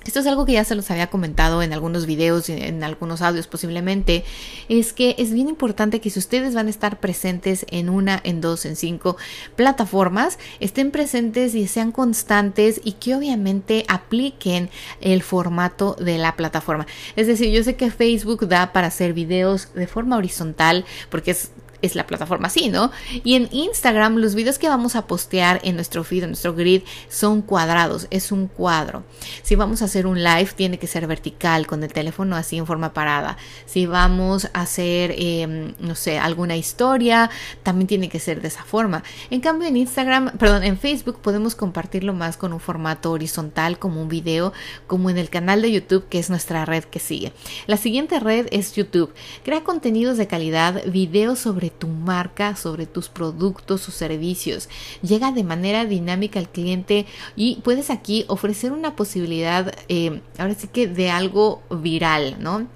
Esto 0.07 0.21
es 0.21 0.27
algo 0.27 0.45
que 0.45 0.53
ya 0.53 0.63
se 0.63 0.73
los 0.73 0.89
había 0.89 1.07
comentado 1.07 1.61
en 1.61 1.73
algunos 1.73 2.05
videos, 2.05 2.47
en 2.47 2.81
algunos 2.85 3.21
audios 3.21 3.47
posiblemente, 3.47 4.23
es 4.69 4.93
que 4.93 5.15
es 5.17 5.33
bien 5.33 5.49
importante 5.49 5.99
que 5.99 6.09
si 6.09 6.17
ustedes 6.17 6.55
van 6.55 6.67
a 6.67 6.69
estar 6.69 7.01
presentes 7.01 7.65
en 7.69 7.89
una, 7.89 8.21
en 8.23 8.39
dos, 8.39 8.65
en 8.65 8.77
cinco 8.77 9.17
plataformas, 9.57 10.39
estén 10.61 10.91
presentes 10.91 11.55
y 11.55 11.67
sean 11.67 11.91
constantes 11.91 12.79
y 12.85 12.93
que 12.93 13.15
obviamente 13.15 13.83
apliquen 13.89 14.69
el 15.01 15.23
formato 15.23 15.97
de 15.99 16.17
la 16.17 16.37
plataforma. 16.37 16.87
Es 17.17 17.27
decir, 17.27 17.51
yo 17.51 17.61
sé 17.63 17.75
que 17.75 17.91
Facebook 17.91 18.47
da 18.47 18.71
para 18.71 18.87
hacer 18.87 19.11
videos 19.11 19.73
de 19.73 19.87
forma 19.87 20.15
horizontal 20.15 20.85
porque 21.09 21.31
es 21.31 21.51
es 21.81 21.95
la 21.95 22.07
plataforma 22.07 22.47
así, 22.47 22.69
¿no? 22.69 22.91
Y 23.23 23.35
en 23.35 23.49
Instagram 23.51 24.17
los 24.17 24.35
videos 24.35 24.59
que 24.59 24.69
vamos 24.69 24.95
a 24.95 25.07
postear 25.07 25.59
en 25.63 25.75
nuestro 25.75 26.03
feed, 26.03 26.23
en 26.23 26.29
nuestro 26.31 26.53
grid, 26.53 26.81
son 27.09 27.41
cuadrados, 27.41 28.07
es 28.09 28.31
un 28.31 28.47
cuadro. 28.47 29.03
Si 29.43 29.55
vamos 29.55 29.81
a 29.81 29.85
hacer 29.85 30.07
un 30.07 30.23
live, 30.23 30.49
tiene 30.55 30.79
que 30.79 30.87
ser 30.87 31.07
vertical, 31.07 31.67
con 31.67 31.83
el 31.83 31.93
teléfono 31.93 32.35
así 32.35 32.57
en 32.57 32.65
forma 32.65 32.93
parada. 32.93 33.37
Si 33.65 33.85
vamos 33.85 34.49
a 34.53 34.61
hacer, 34.61 35.13
em, 35.17 35.73
no 35.79 35.95
sé, 35.95 36.19
alguna 36.19 36.55
historia, 36.57 37.29
también 37.63 37.87
tiene 37.87 38.09
que 38.09 38.19
ser 38.19 38.41
de 38.41 38.47
esa 38.47 38.63
forma. 38.63 39.03
En 39.29 39.41
cambio, 39.41 39.67
en 39.67 39.77
Instagram, 39.77 40.37
perdón, 40.37 40.63
en 40.63 40.77
Facebook 40.77 41.19
podemos 41.21 41.55
compartirlo 41.55 42.13
más 42.13 42.37
con 42.37 42.53
un 42.53 42.59
formato 42.59 43.11
horizontal, 43.11 43.79
como 43.79 44.01
un 44.01 44.09
video, 44.09 44.53
como 44.87 45.09
en 45.09 45.17
el 45.17 45.29
canal 45.29 45.61
de 45.61 45.71
YouTube, 45.71 46.07
que 46.09 46.19
es 46.19 46.29
nuestra 46.29 46.65
red 46.65 46.83
que 46.83 46.99
sigue. 46.99 47.33
La 47.67 47.77
siguiente 47.77 48.19
red 48.19 48.47
es 48.51 48.73
YouTube. 48.73 49.13
Crea 49.43 49.63
contenidos 49.63 50.17
de 50.17 50.27
calidad, 50.27 50.83
videos 50.85 51.39
sobre 51.39 51.66
tu 51.69 51.87
marca, 51.87 52.55
sobre 52.55 52.85
tus 52.85 53.09
productos 53.09 53.87
o 53.87 53.91
servicios. 53.91 54.69
Llega 55.01 55.31
de 55.31 55.43
manera 55.43 55.85
dinámica 55.85 56.39
al 56.39 56.49
cliente 56.49 57.05
y 57.35 57.57
puedes 57.63 57.89
aquí 57.89 58.25
ofrecer 58.27 58.71
una 58.71 58.95
posibilidad, 58.95 59.73
eh, 59.89 60.21
ahora 60.37 60.55
sí 60.55 60.67
que 60.67 60.87
de 60.87 61.09
algo 61.09 61.61
viral, 61.69 62.37
¿no? 62.39 62.67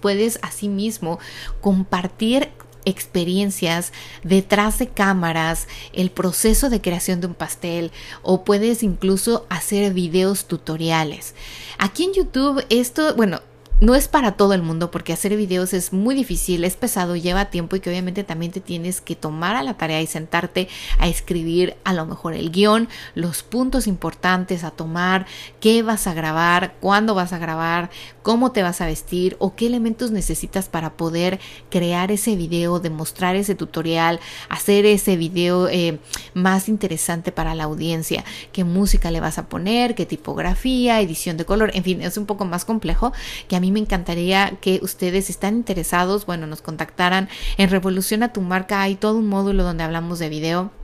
Puedes 0.00 0.38
asimismo 0.42 1.18
compartir 1.60 2.50
experiencias 2.84 3.92
detrás 4.22 4.78
de 4.78 4.88
cámaras, 4.88 5.68
el 5.92 6.10
proceso 6.10 6.70
de 6.70 6.80
creación 6.80 7.20
de 7.20 7.28
un 7.28 7.34
pastel 7.34 7.92
o 8.22 8.44
puedes 8.44 8.82
incluso 8.82 9.46
hacer 9.48 9.92
videos 9.92 10.46
tutoriales. 10.46 11.34
Aquí 11.78 12.04
en 12.04 12.14
YouTube 12.14 12.64
esto, 12.70 13.14
bueno, 13.14 13.40
no 13.82 13.96
es 13.96 14.06
para 14.06 14.36
todo 14.36 14.54
el 14.54 14.62
mundo 14.62 14.92
porque 14.92 15.12
hacer 15.12 15.36
videos 15.36 15.74
es 15.74 15.92
muy 15.92 16.14
difícil, 16.14 16.62
es 16.62 16.76
pesado, 16.76 17.16
lleva 17.16 17.46
tiempo 17.46 17.74
y 17.74 17.80
que 17.80 17.90
obviamente 17.90 18.22
también 18.22 18.52
te 18.52 18.60
tienes 18.60 19.00
que 19.00 19.16
tomar 19.16 19.56
a 19.56 19.64
la 19.64 19.74
tarea 19.74 20.00
y 20.00 20.06
sentarte 20.06 20.68
a 21.00 21.08
escribir 21.08 21.74
a 21.82 21.92
lo 21.92 22.06
mejor 22.06 22.34
el 22.34 22.52
guion, 22.52 22.88
los 23.16 23.42
puntos 23.42 23.88
importantes 23.88 24.62
a 24.62 24.70
tomar, 24.70 25.26
qué 25.58 25.82
vas 25.82 26.06
a 26.06 26.14
grabar, 26.14 26.74
cuándo 26.78 27.16
vas 27.16 27.32
a 27.32 27.38
grabar, 27.38 27.90
cómo 28.22 28.52
te 28.52 28.62
vas 28.62 28.80
a 28.80 28.86
vestir 28.86 29.36
o 29.40 29.56
qué 29.56 29.66
elementos 29.66 30.12
necesitas 30.12 30.68
para 30.68 30.92
poder 30.92 31.40
crear 31.68 32.12
ese 32.12 32.36
video, 32.36 32.78
demostrar 32.78 33.34
ese 33.34 33.56
tutorial, 33.56 34.20
hacer 34.48 34.86
ese 34.86 35.16
video 35.16 35.68
eh, 35.68 35.98
más 36.34 36.68
interesante 36.68 37.32
para 37.32 37.56
la 37.56 37.64
audiencia, 37.64 38.24
qué 38.52 38.62
música 38.62 39.10
le 39.10 39.18
vas 39.18 39.38
a 39.38 39.48
poner, 39.48 39.96
qué 39.96 40.06
tipografía, 40.06 41.00
edición 41.00 41.36
de 41.36 41.46
color, 41.46 41.72
en 41.74 41.82
fin, 41.82 42.00
es 42.00 42.16
un 42.16 42.26
poco 42.26 42.44
más 42.44 42.64
complejo 42.64 43.12
que 43.48 43.56
a 43.56 43.60
mí 43.60 43.71
me 43.72 43.80
encantaría 43.80 44.58
que 44.60 44.80
ustedes 44.82 45.30
están 45.30 45.56
interesados, 45.56 46.26
bueno, 46.26 46.46
nos 46.46 46.62
contactaran 46.62 47.28
en 47.56 47.70
Revolución 47.70 48.22
a 48.22 48.32
tu 48.32 48.40
marca. 48.40 48.82
Hay 48.82 48.94
todo 48.94 49.18
un 49.18 49.28
módulo 49.28 49.64
donde 49.64 49.82
hablamos 49.82 50.18
de 50.18 50.28
video 50.28 50.81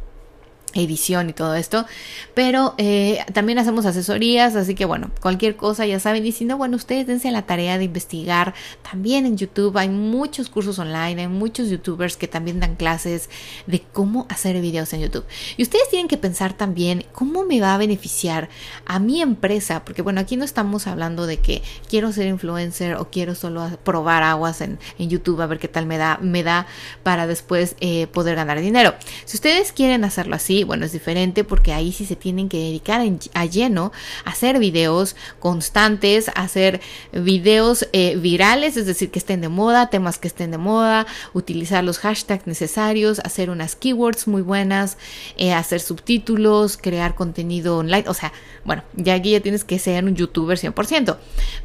edición 0.75 1.31
y 1.31 1.33
todo 1.33 1.55
esto, 1.55 1.87
pero 2.35 2.75
eh, 2.79 3.25
también 3.33 3.59
hacemos 3.59 3.87
asesorías, 3.87 4.57
así 4.57 4.75
que 4.75 4.85
bueno, 4.85 5.11
cualquier 5.21 5.57
cosa 5.57 5.87
ya 5.87 6.01
saben, 6.01 6.27
y 6.27 6.33
si 6.33 6.45
no, 6.45 6.57
bueno, 6.57 6.77
ustedes 6.77 7.07
dense 7.07 7.31
la 7.31 7.43
tarea 7.43 7.79
de 7.79 7.85
investigar 7.85 8.55
también 8.89 9.27
en 9.27 9.37
YouTube, 9.37 9.77
hay 9.77 9.89
muchos 9.89 10.49
cursos 10.49 10.79
online, 10.79 11.23
hay 11.23 11.29
muchos 11.29 11.69
youtubers 11.69 12.17
que 12.17 12.29
también 12.29 12.61
dan 12.61 12.77
clases 12.77 13.31
de 13.67 13.81
cómo 13.81 14.27
hacer 14.29 14.61
videos 14.61 14.93
en 14.93 15.01
YouTube, 15.01 15.25
y 15.57 15.63
ustedes 15.63 15.89
tienen 15.91 16.09
que 16.09 16.17
pensar 16.17 16.53
también 16.53 17.05
cómo 17.13 17.45
me 17.45 17.61
va 17.61 17.75
a 17.75 17.79
beneficiar 17.79 18.49
a 18.87 18.99
mi 18.99 19.23
empresa, 19.23 19.85
porque 19.85 20.03
bueno, 20.03 20.21
aquí 20.21 20.37
no 20.37 20.45
estamos 20.45 20.87
hablando 20.87 21.27
de 21.27 21.39
que 21.39 21.63
quiero 21.89 22.13
ser 22.13 22.27
influencer 22.27 22.95
o 22.95 23.11
quiero 23.11 23.35
solo 23.35 23.69
probar 23.85 24.23
aguas 24.23 24.61
en, 24.61 24.79
YouTube 24.99 25.41
a 25.41 25.47
ver 25.47 25.59
qué 25.59 25.69
tal 25.69 25.87
me 25.87 25.97
da, 25.97 26.19
me 26.21 26.43
da 26.43 26.67
para 27.03 27.27
después 27.27 27.77
eh, 27.81 28.07
poder 28.09 28.37
ganar 28.37 28.61
dinero. 28.61 28.95
Si 29.25 29.37
ustedes 29.37 29.73
quieren 29.73 30.05
hacerlo 30.05 30.37
así, 30.37 30.58
bueno, 30.65 30.85
es 30.85 30.93
diferente 30.93 31.45
porque 31.45 31.73
ahí 31.73 31.93
sí 31.93 32.07
se 32.07 32.17
tienen 32.17 32.49
que 32.49 32.59
dedicar 32.59 33.03
a 33.35 33.47
lleno 33.47 33.93
a 34.25 34.31
hacer 34.31 34.59
videos 34.59 35.17
constantes, 35.39 36.31
hacer 36.35 36.81
videos 37.13 37.89
eh, 37.93 38.17
virales, 38.17 38.77
es 38.77 38.87
decir, 38.87 39.11
que 39.11 39.19
estén 39.19 39.41
de 39.41 39.49
moda, 39.49 39.91
temas 39.91 40.19
que 40.19 40.29
estén 40.29 40.51
de 40.51 40.59
moda, 40.59 41.07
utilizar 41.33 41.85
los 41.85 41.99
hashtags 41.99 42.47
necesarios, 42.47 43.21
hacer 43.25 43.51
unas 43.51 43.77
keywords 43.77 44.27
muy 44.29 44.43
buenas, 44.43 44.99
eh, 45.37 45.53
hacer 45.53 45.81
subtítulos, 45.81 46.77
crear 46.77 47.15
contenido 47.15 47.79
online, 47.79 48.05
o 48.09 48.15
sea, 48.15 48.33
bueno, 48.65 48.83
ya 48.95 49.15
aquí 49.15 49.31
ya 49.31 49.41
tienes 49.41 49.65
que 49.65 49.79
ser 49.79 50.05
un 50.05 50.15
youtuber 50.15 50.59
100%. 50.59 51.17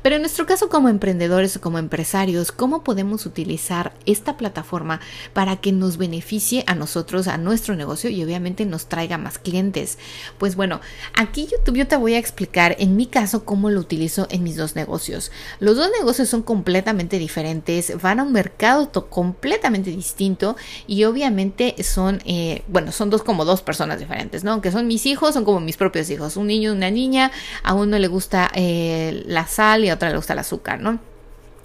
Pero 0.02 0.16
en 0.16 0.22
nuestro 0.22 0.46
caso 0.46 0.70
como 0.70 0.90
emprendedores 0.90 1.58
o 1.58 1.62
como 1.62 1.78
empresarios, 1.78 2.52
¿cómo 2.52 2.84
podemos 2.84 3.26
utilizar 3.26 3.94
esta 4.06 4.38
plataforma 4.38 5.02
para 5.34 5.58
que 5.58 5.72
nos 5.72 5.98
beneficie 5.98 6.64
a 6.68 6.76
nosotros, 6.76 7.28
a 7.28 7.38
nuestro 7.38 7.76
negocio 7.76 8.10
y 8.10 8.24
obviamente 8.24 8.66
nos 8.66 8.83
traiga 8.88 9.18
más 9.18 9.38
clientes? 9.38 9.98
Pues 10.38 10.56
bueno, 10.56 10.82
aquí 11.16 11.48
YouTube 11.52 11.78
yo 11.78 11.88
te 11.88 11.96
voy 11.96 12.14
a 12.14 12.20
explicar 12.20 12.76
en 12.80 12.96
mi 12.96 13.06
caso 13.06 13.46
cómo 13.46 13.70
lo 13.70 13.80
utilizo 13.80 14.28
en 14.30 14.44
mis 14.44 14.56
dos 14.56 14.76
negocios. 14.76 15.32
Los 15.60 15.78
dos 15.78 15.90
negocios 15.98 16.30
son 16.30 16.44
completamente 16.44 17.20
diferentes, 17.20 18.02
van 18.02 18.20
a 18.20 18.24
un 18.24 18.32
mercado 18.32 18.92
completamente 19.10 19.90
distinto 19.90 20.56
y 20.88 21.04
obviamente 21.04 21.76
son, 21.84 22.22
eh, 22.26 22.64
bueno, 22.68 22.92
son 22.92 23.10
dos 23.10 23.24
como 23.24 23.46
dos 23.46 23.62
personas 23.62 24.00
diferentes, 24.00 24.44
¿no? 24.44 24.52
Aunque 24.52 24.72
son 24.72 24.88
mis 24.88 25.06
hijos, 25.06 25.34
son 25.34 25.46
como 25.46 25.60
mis 25.60 25.78
propios 25.78 26.10
hijos, 26.10 26.38
un 26.38 26.48
niño 26.48 26.72
y 26.72 26.76
una 26.76 26.92
niña, 26.92 27.32
a 27.64 27.74
uno 27.74 27.98
le 28.00 28.08
gusta 28.08 28.52
eh, 28.54 29.24
la 29.26 29.48
sal 29.48 29.86
y 29.86 29.90
a 29.90 29.96
otra 29.96 30.10
le 30.10 30.18
gusta 30.18 30.34
el 30.34 30.40
azúcar, 30.40 30.80
¿no? 30.80 31.13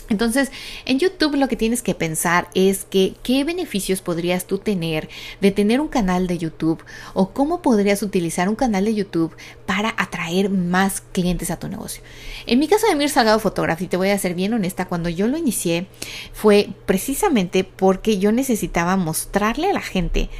Entonces, 0.09 0.51
en 0.85 0.99
YouTube 0.99 1.37
lo 1.37 1.49
que 1.49 1.57
tienes 1.57 1.83
que 1.83 1.95
pensar 1.95 2.49
es 2.55 2.85
que 2.85 3.15
qué 3.23 3.45
beneficios 3.45 4.01
podrías 4.01 4.47
tú 4.47 4.59
tener 4.59 5.09
de 5.41 5.51
tener 5.51 5.81
un 5.81 5.89
canal 5.89 6.27
de 6.27 6.39
YouTube 6.39 6.83
o 7.15 7.31
cómo 7.31 7.63
podrías 7.63 8.03
utilizar 8.03 8.49
un 8.49 8.57
canal 8.57 8.85
de 8.85 8.95
YouTube 8.95 9.37
para 9.67 9.95
atraer 9.97 10.51
más 10.51 11.03
clientes 11.13 11.51
a 11.51 11.59
tu 11.59 11.69
negocio. 11.69 12.03
En 12.47 12.59
mi 12.59 12.69
caso 12.69 12.87
de 12.87 12.97
Mir 12.97 13.11
Salgado 13.11 13.39
Photography, 13.39 13.87
te 13.87 13.97
voy 13.97 14.11
a 14.11 14.19
ser 14.19 14.35
bien 14.35 14.55
honesta, 14.55 14.87
cuando 14.87 15.09
yo 15.09 15.29
lo 15.29 15.37
inicié 15.37 15.87
fue 16.33 16.71
precisamente 16.87 17.65
porque 17.65 18.19
yo 18.19 18.33
necesitaba 18.33 18.97
mostrarle 18.97 19.71
a 19.71 19.75
la 19.75 19.81
gente 19.81 20.31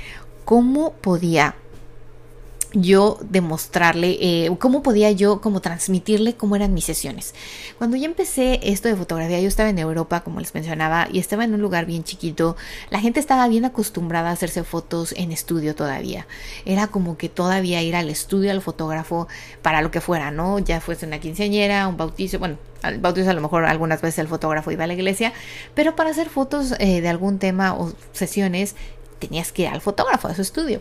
cómo 0.45 0.93
podía 0.95 1.55
yo 2.73 3.19
demostrarle 3.23 4.19
eh, 4.21 4.51
cómo 4.59 4.83
podía 4.83 5.11
yo 5.11 5.41
como 5.41 5.61
transmitirle 5.61 6.35
cómo 6.35 6.57
eran 6.57 6.75
mis 6.75 6.85
sesiones. 6.85 7.35
Cuando 7.79 7.97
yo 7.97 8.05
empecé 8.05 8.61
esto 8.63 8.89
de 8.89 8.97
fotografía, 8.97 9.41
yo 9.41 9.49
estaba 9.49 9.71
en 9.71 9.79
Europa, 9.79 10.21
como 10.21 10.41
les 10.41 10.55
mencionaba, 10.55 11.09
y 11.11 11.19
estaba 11.19 11.45
en 11.45 11.55
un 11.55 11.63
lugar 11.63 11.87
bien 11.87 12.05
chiquito. 12.05 12.57
La 12.91 13.01
gente 13.01 13.21
estaba 13.21 13.49
bien 13.49 13.65
acostumbrada 13.65 14.31
a 14.31 14.33
hacerse 14.33 14.65
fotos 14.65 15.15
en 15.17 15.33
estudio 15.33 15.75
todavía. 15.75 16.27
Era 16.65 16.89
como 16.89 17.17
que 17.17 17.29
todavía 17.29 17.83
ir 17.83 17.97
al 17.97 18.11
estudio 18.11 18.51
al 18.51 18.61
fotógrafo 18.61 19.29
para 19.63 19.81
lo 19.81 19.91
que 19.91 20.01
fuera, 20.01 20.31
¿no? 20.31 20.59
Ya 20.59 20.81
fuese 20.81 21.07
una 21.07 21.21
quinceañera, 21.21 21.89
un 21.89 21.97
bautizo, 21.97 22.39
bueno, 22.39 22.59
al 22.83 22.99
bautizo 22.99 23.31
a 23.31 23.35
lo 23.35 23.41
mejor 23.41 23.65
algunas 23.65 24.01
veces 24.01 24.19
el 24.21 24.29
fotógrafo 24.29 24.71
iba 24.71 24.85
a 24.85 24.87
la 24.87 24.95
iglesia, 24.95 25.33
pero 25.75 25.97
para 25.97 26.11
hacer 26.11 26.29
fotos 26.29 26.75
eh, 26.79 27.01
de 27.01 27.09
algún 27.09 27.39
tema 27.39 27.75
o 27.75 27.93
sesiones 28.13 28.77
tenías 29.19 29.53
que 29.53 29.63
ir 29.63 29.69
al 29.69 29.81
fotógrafo 29.81 30.29
a 30.29 30.35
su 30.35 30.43
estudio. 30.43 30.81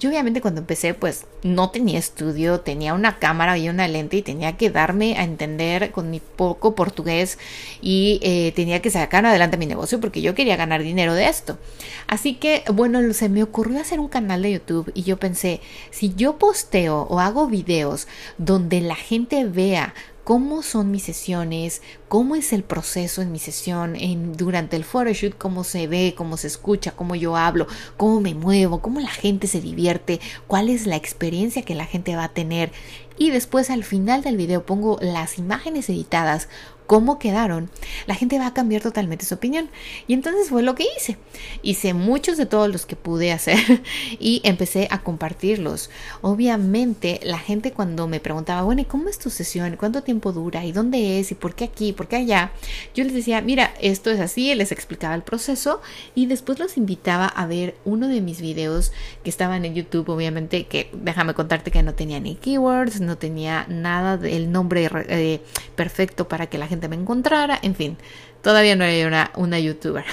Yo 0.00 0.10
obviamente 0.10 0.40
cuando 0.40 0.60
empecé 0.60 0.94
pues 0.94 1.26
no 1.42 1.70
tenía 1.70 1.98
estudio, 1.98 2.60
tenía 2.60 2.94
una 2.94 3.18
cámara 3.18 3.58
y 3.58 3.68
una 3.68 3.88
lente 3.88 4.16
y 4.16 4.22
tenía 4.22 4.56
que 4.56 4.70
darme 4.70 5.16
a 5.18 5.24
entender 5.24 5.90
con 5.90 6.10
mi 6.10 6.20
poco 6.20 6.74
portugués 6.74 7.38
y 7.82 8.20
eh, 8.22 8.52
tenía 8.54 8.80
que 8.80 8.90
sacar 8.90 9.26
adelante 9.26 9.56
mi 9.56 9.66
negocio 9.66 10.00
porque 10.00 10.22
yo 10.22 10.34
quería 10.34 10.56
ganar 10.56 10.82
dinero 10.82 11.14
de 11.14 11.28
esto. 11.28 11.58
Así 12.06 12.34
que 12.34 12.62
bueno, 12.72 13.12
se 13.12 13.28
me 13.28 13.42
ocurrió 13.42 13.80
hacer 13.80 13.98
un 13.98 14.08
canal 14.08 14.42
de 14.42 14.52
YouTube 14.52 14.90
y 14.94 15.02
yo 15.02 15.16
pensé, 15.16 15.60
si 15.90 16.14
yo 16.14 16.38
posteo 16.38 17.02
o 17.10 17.18
hago 17.18 17.48
videos 17.48 18.06
donde 18.38 18.80
la 18.80 18.96
gente 18.96 19.44
vea 19.44 19.94
cómo 20.28 20.62
son 20.62 20.90
mis 20.90 21.04
sesiones, 21.04 21.80
cómo 22.06 22.36
es 22.36 22.52
el 22.52 22.62
proceso 22.62 23.22
en 23.22 23.32
mi 23.32 23.38
sesión, 23.38 23.96
en, 23.96 24.36
durante 24.36 24.76
el 24.76 24.84
photoshoot, 24.84 25.38
cómo 25.38 25.64
se 25.64 25.86
ve, 25.86 26.12
cómo 26.14 26.36
se 26.36 26.48
escucha, 26.48 26.90
cómo 26.90 27.14
yo 27.14 27.34
hablo, 27.34 27.66
cómo 27.96 28.20
me 28.20 28.34
muevo, 28.34 28.82
cómo 28.82 29.00
la 29.00 29.08
gente 29.08 29.46
se 29.46 29.62
divierte, 29.62 30.20
cuál 30.46 30.68
es 30.68 30.86
la 30.86 30.96
experiencia 30.96 31.62
que 31.62 31.74
la 31.74 31.86
gente 31.86 32.14
va 32.14 32.24
a 32.24 32.34
tener. 32.34 32.72
Y 33.16 33.30
después 33.30 33.70
al 33.70 33.84
final 33.84 34.20
del 34.22 34.36
video 34.36 34.66
pongo 34.66 34.98
las 35.00 35.38
imágenes 35.38 35.88
editadas 35.88 36.50
cómo 36.88 37.18
quedaron, 37.18 37.70
la 38.06 38.14
gente 38.14 38.38
va 38.38 38.46
a 38.46 38.54
cambiar 38.54 38.80
totalmente 38.80 39.26
su 39.26 39.34
opinión. 39.34 39.68
Y 40.06 40.14
entonces 40.14 40.48
fue 40.48 40.62
lo 40.62 40.74
que 40.74 40.86
hice. 40.96 41.18
Hice 41.62 41.92
muchos 41.92 42.38
de 42.38 42.46
todos 42.46 42.72
los 42.72 42.86
que 42.86 42.96
pude 42.96 43.30
hacer 43.30 43.58
y 44.18 44.40
empecé 44.42 44.88
a 44.90 45.02
compartirlos. 45.02 45.90
Obviamente 46.22 47.20
la 47.22 47.38
gente 47.38 47.72
cuando 47.72 48.08
me 48.08 48.20
preguntaba, 48.20 48.62
bueno, 48.62 48.80
¿y 48.80 48.86
cómo 48.86 49.10
es 49.10 49.18
tu 49.18 49.28
sesión? 49.28 49.76
¿Cuánto 49.76 50.02
tiempo 50.02 50.32
dura? 50.32 50.64
¿Y 50.64 50.72
dónde 50.72 51.20
es? 51.20 51.30
¿Y 51.30 51.34
por 51.34 51.54
qué 51.54 51.64
aquí? 51.64 51.92
¿Por 51.92 52.08
qué 52.08 52.16
allá? 52.16 52.52
Yo 52.94 53.04
les 53.04 53.12
decía, 53.12 53.42
mira, 53.42 53.74
esto 53.82 54.10
es 54.10 54.18
así, 54.18 54.54
les 54.54 54.72
explicaba 54.72 55.14
el 55.14 55.22
proceso 55.22 55.82
y 56.14 56.24
después 56.24 56.58
los 56.58 56.78
invitaba 56.78 57.26
a 57.26 57.46
ver 57.46 57.76
uno 57.84 58.08
de 58.08 58.22
mis 58.22 58.40
videos 58.40 58.92
que 59.22 59.28
estaban 59.28 59.66
en 59.66 59.74
YouTube, 59.74 60.08
obviamente, 60.08 60.66
que 60.66 60.88
déjame 60.94 61.34
contarte 61.34 61.70
que 61.70 61.82
no 61.82 61.92
tenía 61.92 62.18
ni 62.18 62.34
keywords, 62.36 63.02
no 63.02 63.18
tenía 63.18 63.66
nada 63.68 64.16
del 64.16 64.50
nombre 64.50 64.88
eh, 65.08 65.42
perfecto 65.76 66.28
para 66.28 66.46
que 66.46 66.56
la 66.56 66.66
gente 66.66 66.77
me 66.86 66.94
encontrara, 66.94 67.58
en 67.60 67.74
fin, 67.74 67.96
todavía 68.42 68.76
no 68.76 68.84
era 68.84 69.08
una, 69.08 69.30
una 69.34 69.58
youtuber. 69.58 70.04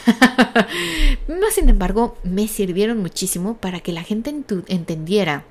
Sin 1.51 1.69
embargo, 1.69 2.17
me 2.23 2.47
sirvieron 2.47 2.97
muchísimo 2.97 3.57
para 3.57 3.81
que 3.81 3.91
la 3.91 4.01
gente 4.01 4.33
entendiera 4.67 5.43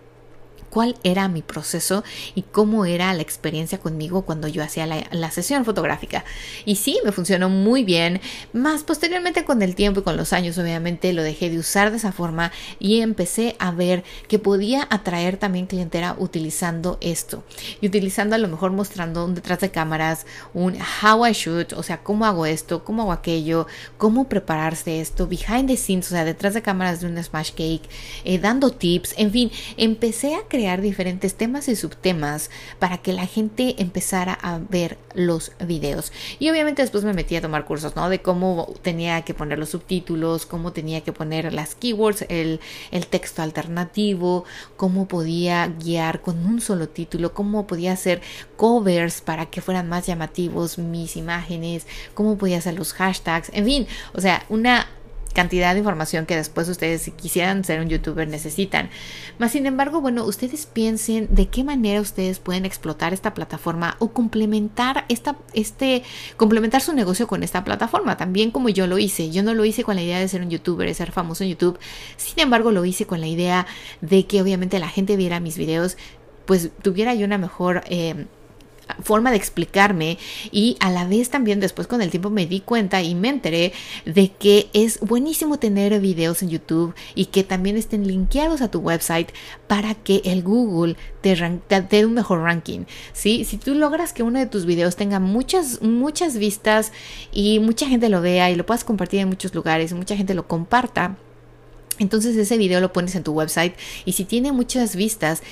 cuál 0.74 0.96
era 1.04 1.28
mi 1.28 1.40
proceso 1.40 2.02
y 2.34 2.42
cómo 2.42 2.84
era 2.84 3.14
la 3.14 3.22
experiencia 3.22 3.78
conmigo 3.78 4.22
cuando 4.22 4.48
yo 4.48 4.60
hacía 4.60 4.86
la, 4.88 5.30
sesión 5.30 5.64
fotográfica. 5.64 6.24
Y 6.64 6.74
sí, 6.74 6.98
me 7.04 7.12
funcionó 7.12 7.48
muy 7.48 7.84
bien, 7.84 8.20
más 8.52 8.82
posteriormente 8.82 9.44
con 9.44 9.62
el 9.62 9.76
tiempo 9.76 10.00
y 10.00 10.02
con 10.02 10.16
los 10.16 10.32
años 10.32 10.58
obviamente 10.58 11.12
lo 11.12 11.22
dejé 11.22 11.48
de 11.48 11.60
usar 11.60 11.92
de 11.92 11.98
esa 11.98 12.10
forma 12.10 12.50
y 12.80 13.02
empecé 13.02 13.54
a 13.60 13.70
ver 13.70 14.02
que 14.26 14.40
podía 14.40 14.88
atraer 14.90 15.36
también 15.36 15.66
clientela 15.66 16.16
utilizando 16.18 16.98
esto 17.00 17.44
y 17.80 17.86
utilizando 17.86 18.34
a 18.34 18.38
lo 18.38 18.48
mejor 18.48 18.72
mostrando 18.72 19.28
detrás 19.28 19.60
de 19.60 19.70
cámaras, 19.70 20.26
un 20.54 20.76
how 21.02 21.24
I 21.24 21.32
shoot, 21.34 21.72
o 21.74 21.84
sea, 21.84 22.02
cómo 22.02 22.26
hago 22.26 22.46
esto, 22.46 22.82
cómo 22.82 23.02
hago 23.02 23.12
aquello, 23.12 23.68
cómo 23.96 24.28
prepararse 24.28 25.00
esto, 25.00 25.28
behind 25.28 25.68
the 25.68 25.76
scenes, 25.76 26.08
o 26.08 26.10
sea, 26.10 26.24
detrás 26.24 26.52
de 26.54 26.62
cámaras 26.62 27.00
de 27.00 27.06
un 27.06 27.22
smash 27.22 27.50
cake, 27.50 27.88
eh, 28.24 28.40
dando 28.40 28.72
tips, 28.72 29.14
en 29.16 29.30
fin, 29.30 29.52
empecé 29.76 30.34
a 30.34 30.42
crear 30.48 30.63
diferentes 30.80 31.34
temas 31.34 31.68
y 31.68 31.76
subtemas 31.76 32.50
para 32.78 32.98
que 32.98 33.12
la 33.12 33.26
gente 33.26 33.76
empezara 33.78 34.32
a 34.32 34.58
ver 34.58 34.98
los 35.14 35.52
videos. 35.64 36.12
Y 36.38 36.50
obviamente 36.50 36.82
después 36.82 37.04
me 37.04 37.12
metí 37.12 37.36
a 37.36 37.40
tomar 37.40 37.64
cursos, 37.64 37.96
¿no? 37.96 38.08
De 38.08 38.20
cómo 38.20 38.72
tenía 38.82 39.22
que 39.22 39.34
poner 39.34 39.58
los 39.58 39.70
subtítulos, 39.70 40.46
cómo 40.46 40.72
tenía 40.72 41.02
que 41.02 41.12
poner 41.12 41.52
las 41.52 41.74
keywords, 41.74 42.26
el, 42.28 42.60
el 42.90 43.06
texto 43.06 43.42
alternativo, 43.42 44.44
cómo 44.76 45.06
podía 45.06 45.66
guiar 45.68 46.20
con 46.20 46.44
un 46.44 46.60
solo 46.60 46.88
título, 46.88 47.34
cómo 47.34 47.66
podía 47.66 47.92
hacer 47.92 48.22
covers 48.56 49.20
para 49.20 49.46
que 49.46 49.60
fueran 49.60 49.88
más 49.88 50.06
llamativos 50.06 50.78
mis 50.78 51.16
imágenes, 51.16 51.86
cómo 52.14 52.36
podía 52.38 52.58
hacer 52.58 52.74
los 52.74 52.92
hashtags, 52.92 53.50
en 53.52 53.64
fin, 53.64 53.86
o 54.14 54.20
sea, 54.20 54.44
una 54.48 54.86
cantidad 55.34 55.74
de 55.74 55.80
información 55.80 56.24
que 56.24 56.36
después 56.36 56.68
ustedes 56.68 57.02
si 57.02 57.10
quisieran 57.10 57.64
ser 57.64 57.80
un 57.80 57.88
youtuber 57.90 58.26
necesitan. 58.26 58.88
Más 59.38 59.52
sin 59.52 59.66
embargo, 59.66 60.00
bueno, 60.00 60.24
ustedes 60.24 60.66
piensen 60.66 61.28
de 61.30 61.48
qué 61.48 61.64
manera 61.64 62.00
ustedes 62.00 62.38
pueden 62.38 62.64
explotar 62.64 63.12
esta 63.12 63.34
plataforma 63.34 63.96
o 63.98 64.12
complementar 64.12 65.04
esta 65.08 65.36
este 65.52 66.02
complementar 66.36 66.80
su 66.80 66.94
negocio 66.94 67.26
con 67.26 67.42
esta 67.42 67.64
plataforma, 67.64 68.16
también 68.16 68.50
como 68.50 68.68
yo 68.70 68.86
lo 68.86 68.98
hice. 68.98 69.30
Yo 69.30 69.42
no 69.42 69.52
lo 69.52 69.64
hice 69.64 69.84
con 69.84 69.96
la 69.96 70.02
idea 70.02 70.18
de 70.18 70.28
ser 70.28 70.40
un 70.40 70.50
youtuber, 70.50 70.88
de 70.88 70.94
ser 70.94 71.12
famoso 71.12 71.44
en 71.44 71.50
YouTube. 71.50 71.78
Sin 72.16 72.40
embargo, 72.40 72.72
lo 72.72 72.84
hice 72.84 73.06
con 73.06 73.20
la 73.20 73.26
idea 73.26 73.66
de 74.00 74.26
que 74.26 74.40
obviamente 74.40 74.78
la 74.78 74.88
gente 74.88 75.16
viera 75.16 75.40
mis 75.40 75.58
videos 75.58 75.96
pues 76.46 76.70
tuviera 76.82 77.14
yo 77.14 77.24
una 77.26 77.38
mejor 77.38 77.84
eh, 77.88 78.26
forma 79.02 79.30
de 79.30 79.36
explicarme 79.36 80.18
y 80.50 80.76
a 80.80 80.90
la 80.90 81.06
vez 81.06 81.30
también 81.30 81.60
después 81.60 81.86
con 81.86 82.02
el 82.02 82.10
tiempo 82.10 82.30
me 82.30 82.46
di 82.46 82.60
cuenta 82.60 83.02
y 83.02 83.14
me 83.14 83.28
enteré 83.28 83.72
de 84.04 84.30
que 84.32 84.68
es 84.72 85.00
buenísimo 85.00 85.58
tener 85.58 85.98
videos 86.00 86.42
en 86.42 86.50
YouTube 86.50 86.94
y 87.14 87.26
que 87.26 87.44
también 87.44 87.76
estén 87.76 88.06
linkeados 88.06 88.60
a 88.60 88.70
tu 88.70 88.80
website 88.80 89.30
para 89.66 89.94
que 89.94 90.22
el 90.24 90.42
Google 90.42 90.96
te, 91.20 91.34
dé 91.90 92.06
un 92.06 92.14
mejor 92.14 92.40
ranking. 92.40 92.84
¿sí? 93.12 93.44
Si 93.44 93.56
tú 93.56 93.74
logras 93.74 94.12
que 94.12 94.22
uno 94.22 94.38
de 94.38 94.46
tus 94.46 94.66
videos 94.66 94.96
tenga 94.96 95.20
muchas, 95.20 95.82
muchas 95.82 96.36
vistas 96.36 96.92
y 97.32 97.58
mucha 97.60 97.86
gente 97.86 98.08
lo 98.08 98.20
vea 98.20 98.50
y 98.50 98.54
lo 98.54 98.66
puedas 98.66 98.84
compartir 98.84 99.20
en 99.20 99.28
muchos 99.28 99.54
lugares 99.54 99.90
y 99.90 99.94
mucha 99.94 100.16
gente 100.16 100.34
lo 100.34 100.46
comparta, 100.46 101.16
entonces 101.98 102.36
ese 102.36 102.58
video 102.58 102.80
lo 102.80 102.92
pones 102.92 103.14
en 103.14 103.22
tu 103.22 103.32
website 103.32 103.74
y 104.04 104.12
si 104.12 104.24
tiene 104.24 104.52
muchas 104.52 104.96
vistas, 104.96 105.42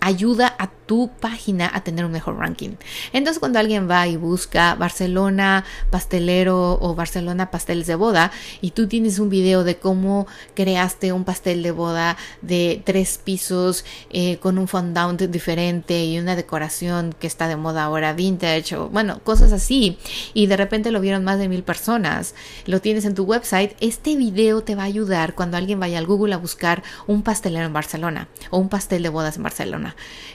ayuda 0.00 0.54
a 0.58 0.70
tu 0.86 1.10
página 1.20 1.70
a 1.72 1.82
tener 1.82 2.04
un 2.04 2.12
mejor 2.12 2.38
ranking. 2.38 2.76
Entonces 3.12 3.40
cuando 3.40 3.58
alguien 3.58 3.90
va 3.90 4.06
y 4.06 4.16
busca 4.16 4.74
Barcelona 4.76 5.64
pastelero 5.90 6.78
o 6.80 6.94
Barcelona 6.94 7.50
pasteles 7.50 7.86
de 7.86 7.96
boda 7.96 8.30
y 8.60 8.70
tú 8.70 8.86
tienes 8.86 9.18
un 9.18 9.28
video 9.28 9.64
de 9.64 9.76
cómo 9.76 10.26
creaste 10.54 11.12
un 11.12 11.24
pastel 11.24 11.62
de 11.62 11.72
boda 11.72 12.16
de 12.42 12.82
tres 12.84 13.18
pisos 13.22 13.84
eh, 14.10 14.38
con 14.38 14.58
un 14.58 14.68
fondant 14.68 15.20
diferente 15.22 16.04
y 16.04 16.18
una 16.18 16.36
decoración 16.36 17.14
que 17.18 17.26
está 17.26 17.48
de 17.48 17.56
moda 17.56 17.84
ahora 17.84 18.12
vintage 18.12 18.76
o 18.76 18.88
bueno 18.88 19.20
cosas 19.24 19.52
así 19.52 19.98
y 20.34 20.46
de 20.46 20.56
repente 20.56 20.90
lo 20.90 21.00
vieron 21.00 21.24
más 21.24 21.38
de 21.38 21.48
mil 21.48 21.62
personas 21.62 22.34
lo 22.66 22.80
tienes 22.80 23.04
en 23.04 23.14
tu 23.14 23.24
website 23.24 23.76
este 23.80 24.16
video 24.16 24.62
te 24.62 24.74
va 24.74 24.82
a 24.82 24.86
ayudar 24.86 25.34
cuando 25.34 25.56
alguien 25.56 25.80
vaya 25.80 25.98
al 25.98 26.06
Google 26.06 26.34
a 26.34 26.38
buscar 26.38 26.82
un 27.06 27.22
pastelero 27.22 27.66
en 27.66 27.72
Barcelona 27.72 28.28
o 28.50 28.58
un 28.58 28.68
pastel 28.68 29.02
de 29.02 29.08
bodas 29.08 29.36
en 29.36 29.42
Barcelona 29.42 29.85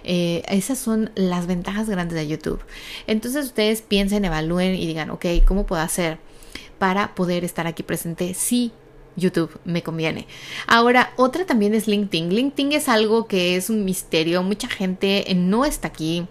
eh, 0.04 0.44
esas 0.48 0.78
son 0.78 1.12
las 1.16 1.48
ventajas 1.48 1.90
grandes 1.90 2.16
de 2.16 2.28
YouTube. 2.28 2.62
Entonces 3.08 3.46
ustedes 3.46 3.82
piensen, 3.82 4.26
evalúen 4.26 4.76
y 4.76 4.86
digan, 4.86 5.10
ok, 5.10 5.26
¿cómo 5.46 5.66
puedo 5.66 5.82
hacer 5.82 6.20
para 6.78 7.16
poder 7.16 7.44
estar 7.44 7.68
aquí 7.68 7.84
presente? 7.84 8.34
Sí, 8.34 8.72
YouTube 9.16 9.60
me 9.66 9.84
conviene. 9.84 10.28
Ahora, 10.68 11.14
otra 11.18 11.46
también 11.46 11.74
es 11.76 11.88
LinkedIn. 11.88 12.34
LinkedIn 12.34 12.72
es 12.74 12.90
algo 12.90 13.28
que 13.28 13.56
es 13.56 13.70
un 13.70 13.86
misterio. 13.86 14.44
Mucha 14.44 14.68
gente 14.68 15.26
no 15.36 15.66
está 15.66 15.90
aquí 15.90 16.28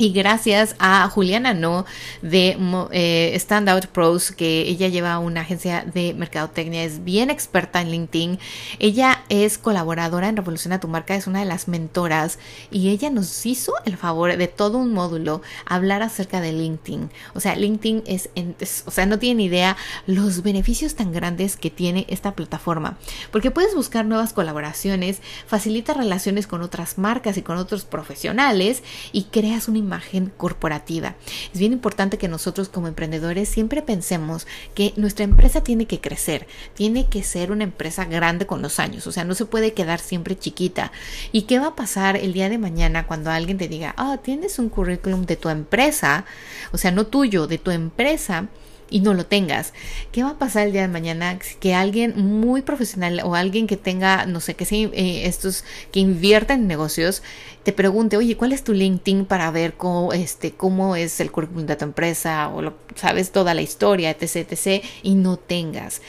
y 0.00 0.12
gracias 0.12 0.76
a 0.78 1.06
Juliana 1.10 1.52
No 1.52 1.84
de 2.22 2.56
eh, 2.90 3.36
Standout 3.38 3.86
Pros, 3.88 4.32
que 4.32 4.62
ella 4.62 4.88
lleva 4.88 5.18
una 5.18 5.42
agencia 5.42 5.84
de 5.84 6.14
mercadotecnia, 6.14 6.84
es 6.84 7.04
bien 7.04 7.28
experta 7.28 7.82
en 7.82 7.90
LinkedIn. 7.90 8.38
Ella 8.78 9.22
es 9.28 9.58
colaboradora 9.58 10.30
en 10.30 10.38
Revoluciona 10.38 10.80
tu 10.80 10.88
marca, 10.88 11.16
es 11.16 11.26
una 11.26 11.40
de 11.40 11.44
las 11.44 11.68
mentoras 11.68 12.38
y 12.70 12.88
ella 12.88 13.10
nos 13.10 13.44
hizo 13.44 13.74
el 13.84 13.98
favor 13.98 14.34
de 14.38 14.48
todo 14.48 14.78
un 14.78 14.94
módulo 14.94 15.42
hablar 15.66 16.02
acerca 16.02 16.40
de 16.40 16.52
LinkedIn. 16.52 17.10
O 17.34 17.40
sea, 17.40 17.54
LinkedIn 17.54 18.04
es, 18.06 18.30
o 18.86 18.90
sea, 18.90 19.04
no 19.04 19.18
tienen 19.18 19.44
idea 19.44 19.76
los 20.06 20.42
beneficios 20.42 20.94
tan 20.94 21.12
grandes 21.12 21.58
que 21.58 21.68
tiene 21.68 22.06
esta 22.08 22.32
plataforma, 22.32 22.96
porque 23.30 23.50
puedes 23.50 23.74
buscar 23.74 24.06
nuevas 24.06 24.32
colaboraciones, 24.32 25.20
facilita 25.46 25.92
relaciones 25.92 26.46
con 26.46 26.62
otras 26.62 26.96
marcas 26.96 27.36
y 27.36 27.42
con 27.42 27.58
otros 27.58 27.84
profesionales 27.84 28.82
y 29.12 29.24
creas 29.24 29.68
un 29.68 29.76
imagen 29.90 30.32
corporativa. 30.36 31.16
Es 31.52 31.58
bien 31.58 31.72
importante 31.72 32.16
que 32.16 32.28
nosotros 32.28 32.68
como 32.68 32.86
emprendedores 32.86 33.48
siempre 33.48 33.82
pensemos 33.82 34.46
que 34.74 34.92
nuestra 34.96 35.24
empresa 35.24 35.62
tiene 35.62 35.86
que 35.86 36.00
crecer, 36.00 36.46
tiene 36.74 37.08
que 37.08 37.24
ser 37.24 37.50
una 37.50 37.64
empresa 37.64 38.04
grande 38.04 38.46
con 38.46 38.62
los 38.62 38.78
años, 38.78 39.08
o 39.08 39.12
sea, 39.12 39.24
no 39.24 39.34
se 39.34 39.46
puede 39.46 39.72
quedar 39.72 39.98
siempre 39.98 40.38
chiquita. 40.38 40.92
¿Y 41.32 41.42
qué 41.42 41.58
va 41.58 41.68
a 41.68 41.74
pasar 41.74 42.16
el 42.16 42.32
día 42.32 42.48
de 42.48 42.58
mañana 42.58 43.08
cuando 43.08 43.30
alguien 43.30 43.58
te 43.58 43.66
diga, 43.66 43.94
ah, 43.96 44.18
tienes 44.22 44.60
un 44.60 44.68
currículum 44.68 45.26
de 45.26 45.36
tu 45.36 45.48
empresa, 45.48 46.24
o 46.70 46.78
sea, 46.78 46.92
no 46.92 47.06
tuyo, 47.06 47.48
de 47.48 47.58
tu 47.58 47.72
empresa? 47.72 48.46
Y 48.90 49.00
no 49.00 49.14
lo 49.14 49.24
tengas. 49.24 49.72
¿Qué 50.12 50.22
va 50.22 50.30
a 50.30 50.38
pasar 50.38 50.66
el 50.66 50.72
día 50.72 50.82
de 50.82 50.88
mañana 50.88 51.38
que 51.60 51.74
alguien 51.74 52.14
muy 52.16 52.62
profesional 52.62 53.20
o 53.24 53.34
alguien 53.34 53.66
que 53.66 53.76
tenga, 53.76 54.26
no 54.26 54.40
sé, 54.40 54.54
que 54.54 54.64
sea 54.64 54.88
eh, 54.92 55.26
estos 55.26 55.64
que 55.92 56.00
invierta 56.00 56.54
en 56.54 56.66
negocios, 56.66 57.22
te 57.62 57.72
pregunte, 57.72 58.16
oye, 58.16 58.36
¿cuál 58.36 58.52
es 58.52 58.64
tu 58.64 58.72
LinkedIn 58.72 59.26
para 59.26 59.50
ver 59.50 59.74
cómo, 59.74 60.12
este, 60.12 60.52
cómo 60.52 60.96
es 60.96 61.20
el 61.20 61.30
currículum 61.30 61.66
de 61.66 61.76
tu 61.76 61.84
empresa 61.84 62.48
o 62.48 62.62
lo, 62.62 62.74
sabes 62.94 63.32
toda 63.32 63.54
la 63.54 63.62
historia, 63.62 64.10
etc, 64.10 64.50
etc, 64.50 64.84
y 65.02 65.14
no 65.14 65.36
tengas? 65.36 66.00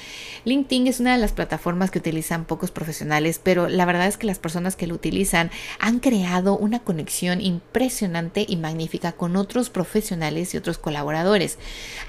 LinkedIn 0.43 0.88
es 0.88 0.99
una 0.99 1.13
de 1.13 1.19
las 1.19 1.34
plataformas 1.34 1.91
que 1.91 1.99
utilizan 1.99 2.45
pocos 2.45 2.71
profesionales, 2.71 3.39
pero 3.43 3.69
la 3.69 3.86
verdad 3.86 4.08
es 4.08 4.17
que 4.17 4.27
las 4.27 4.39
personas 4.39 4.75
que 4.75 4.88
lo 4.88 4.95
utilizan 4.95 5.51
han 5.80 5.99
creado 5.99 6.58
una 6.58 6.80
conexión 6.80 7.41
impresionante 7.41 8.45
y 8.47 8.58
magnífica 8.58 9.12
con 9.12 9.36
otros 9.36 9.69
profesionales 9.69 10.54
y 10.54 10.58
otros 10.58 10.77
colaboradores. 10.77 11.60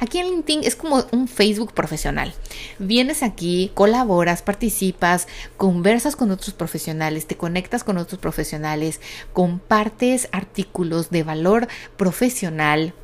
Aquí 0.01 0.18
en 0.18 0.27
LinkedIn 0.27 0.64
es 0.64 0.77
como 0.77 1.05
un 1.12 1.29
Facebook 1.29 1.75
profesional. 1.75 2.33
Vienes 2.79 3.23
aquí, 3.23 3.71
colaboras, 3.75 4.42
participas, 4.42 5.29
conversas 5.57 6.16
con 6.16 6.31
otros 6.31 6.55
profesionales, 6.55 7.27
te 7.27 7.37
conectas 7.37 7.85
con 7.85 7.99
otros 7.99 8.21
profesionales, 8.21 9.01
compartes 9.33 10.29
artículos 10.33 11.11
de 11.11 11.23
valor 11.23 11.68
profesional 11.97 12.95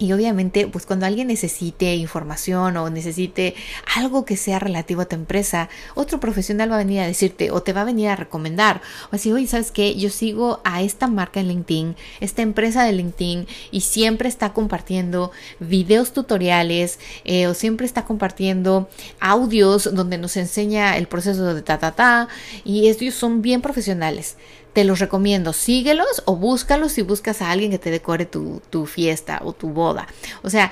y 0.00 0.14
obviamente, 0.14 0.66
pues 0.66 0.86
cuando 0.86 1.04
alguien 1.04 1.28
necesite 1.28 1.94
información 1.94 2.78
o 2.78 2.88
necesite 2.88 3.54
algo 3.94 4.24
que 4.24 4.38
sea 4.38 4.58
relativo 4.58 5.02
a 5.02 5.04
tu 5.04 5.14
empresa, 5.14 5.68
otro 5.94 6.18
profesional 6.20 6.70
va 6.70 6.76
a 6.76 6.78
venir 6.78 7.00
a 7.00 7.06
decirte 7.06 7.50
o 7.50 7.62
te 7.62 7.74
va 7.74 7.82
a 7.82 7.84
venir 7.84 8.08
a 8.08 8.16
recomendar. 8.16 8.80
O 9.12 9.16
así, 9.16 9.30
oye, 9.30 9.46
¿sabes 9.46 9.70
qué? 9.70 9.94
Yo 9.96 10.08
sigo 10.08 10.62
a 10.64 10.80
esta 10.80 11.06
marca 11.06 11.38
en 11.40 11.48
LinkedIn, 11.48 11.96
esta 12.20 12.40
empresa 12.40 12.82
de 12.84 12.94
LinkedIn, 12.94 13.46
y 13.70 13.82
siempre 13.82 14.30
está 14.30 14.54
compartiendo 14.54 15.32
videos 15.58 16.14
tutoriales 16.14 16.98
eh, 17.24 17.46
o 17.46 17.52
siempre 17.52 17.84
está 17.84 18.06
compartiendo 18.06 18.88
audios 19.20 19.94
donde 19.94 20.16
nos 20.16 20.38
enseña 20.38 20.96
el 20.96 21.08
proceso 21.08 21.52
de 21.52 21.60
ta, 21.60 21.78
ta, 21.78 21.92
ta. 21.92 22.28
Y 22.64 22.88
ellos 22.88 23.14
son 23.14 23.42
bien 23.42 23.60
profesionales 23.60 24.38
te 24.72 24.84
los 24.84 24.98
recomiendo. 24.98 25.52
Síguelos 25.52 26.22
o 26.26 26.36
búscalos 26.36 26.92
si 26.92 27.02
buscas 27.02 27.42
a 27.42 27.50
alguien 27.50 27.70
que 27.70 27.78
te 27.78 27.90
decore 27.90 28.26
tu, 28.26 28.86
fiesta 28.86 29.40
o 29.44 29.52
tu 29.52 29.70
boda. 29.70 30.06
O 30.42 30.50
sea, 30.50 30.70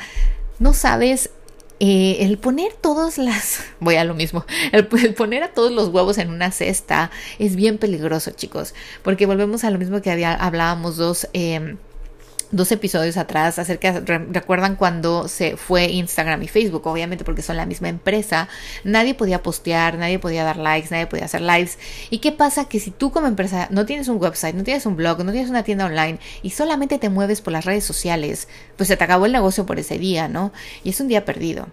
no 0.58 0.72
sabes 0.74 1.30
eh, 1.80 2.18
el 2.20 2.38
poner 2.38 2.72
todas 2.74 3.18
las, 3.18 3.60
voy 3.80 3.96
a 3.96 4.04
lo 4.04 4.14
mismo, 4.14 4.44
el, 4.72 4.86
poner 4.86 5.42
a 5.42 5.52
todos 5.52 5.72
los 5.72 5.88
huevos 5.88 6.18
en 6.18 6.30
una 6.30 6.50
cesta 6.50 7.10
es 7.38 7.56
bien 7.56 7.78
peligroso, 7.78 8.32
chicos, 8.32 8.74
porque 9.02 9.26
volvemos 9.26 9.64
a 9.64 9.70
lo 9.70 9.78
mismo 9.78 10.00
que 10.02 10.10
hablábamos 10.10 10.96
dos. 10.96 11.28
Em, 11.32 11.76
dos 12.50 12.72
episodios 12.72 13.16
atrás 13.16 13.58
acerca, 13.58 14.00
recuerdan 14.00 14.76
cuando 14.76 15.28
se 15.28 15.56
fue 15.56 15.86
Instagram 15.90 16.42
y 16.42 16.48
Facebook, 16.48 16.86
obviamente 16.86 17.24
porque 17.24 17.42
son 17.42 17.56
la 17.56 17.66
misma 17.66 17.88
empresa, 17.88 18.48
nadie 18.84 19.14
podía 19.14 19.42
postear, 19.42 19.98
nadie 19.98 20.18
podía 20.18 20.44
dar 20.44 20.56
likes, 20.56 20.88
nadie 20.90 21.06
podía 21.06 21.26
hacer 21.26 21.42
lives. 21.42 21.78
¿Y 22.10 22.18
qué 22.18 22.32
pasa? 22.32 22.66
Que 22.66 22.80
si 22.80 22.90
tú 22.90 23.10
como 23.10 23.26
empresa 23.26 23.68
no 23.70 23.86
tienes 23.86 24.08
un 24.08 24.20
website, 24.20 24.54
no 24.54 24.64
tienes 24.64 24.86
un 24.86 24.96
blog, 24.96 25.24
no 25.24 25.32
tienes 25.32 25.50
una 25.50 25.62
tienda 25.62 25.86
online 25.86 26.18
y 26.42 26.50
solamente 26.50 26.98
te 26.98 27.08
mueves 27.08 27.40
por 27.40 27.52
las 27.52 27.64
redes 27.64 27.84
sociales, 27.84 28.48
pues 28.76 28.88
se 28.88 28.96
te 28.96 29.04
acabó 29.04 29.26
el 29.26 29.32
negocio 29.32 29.66
por 29.66 29.78
ese 29.78 29.98
día, 29.98 30.28
¿no? 30.28 30.52
Y 30.84 30.90
es 30.90 31.00
un 31.00 31.08
día 31.08 31.24
perdido. 31.24 31.68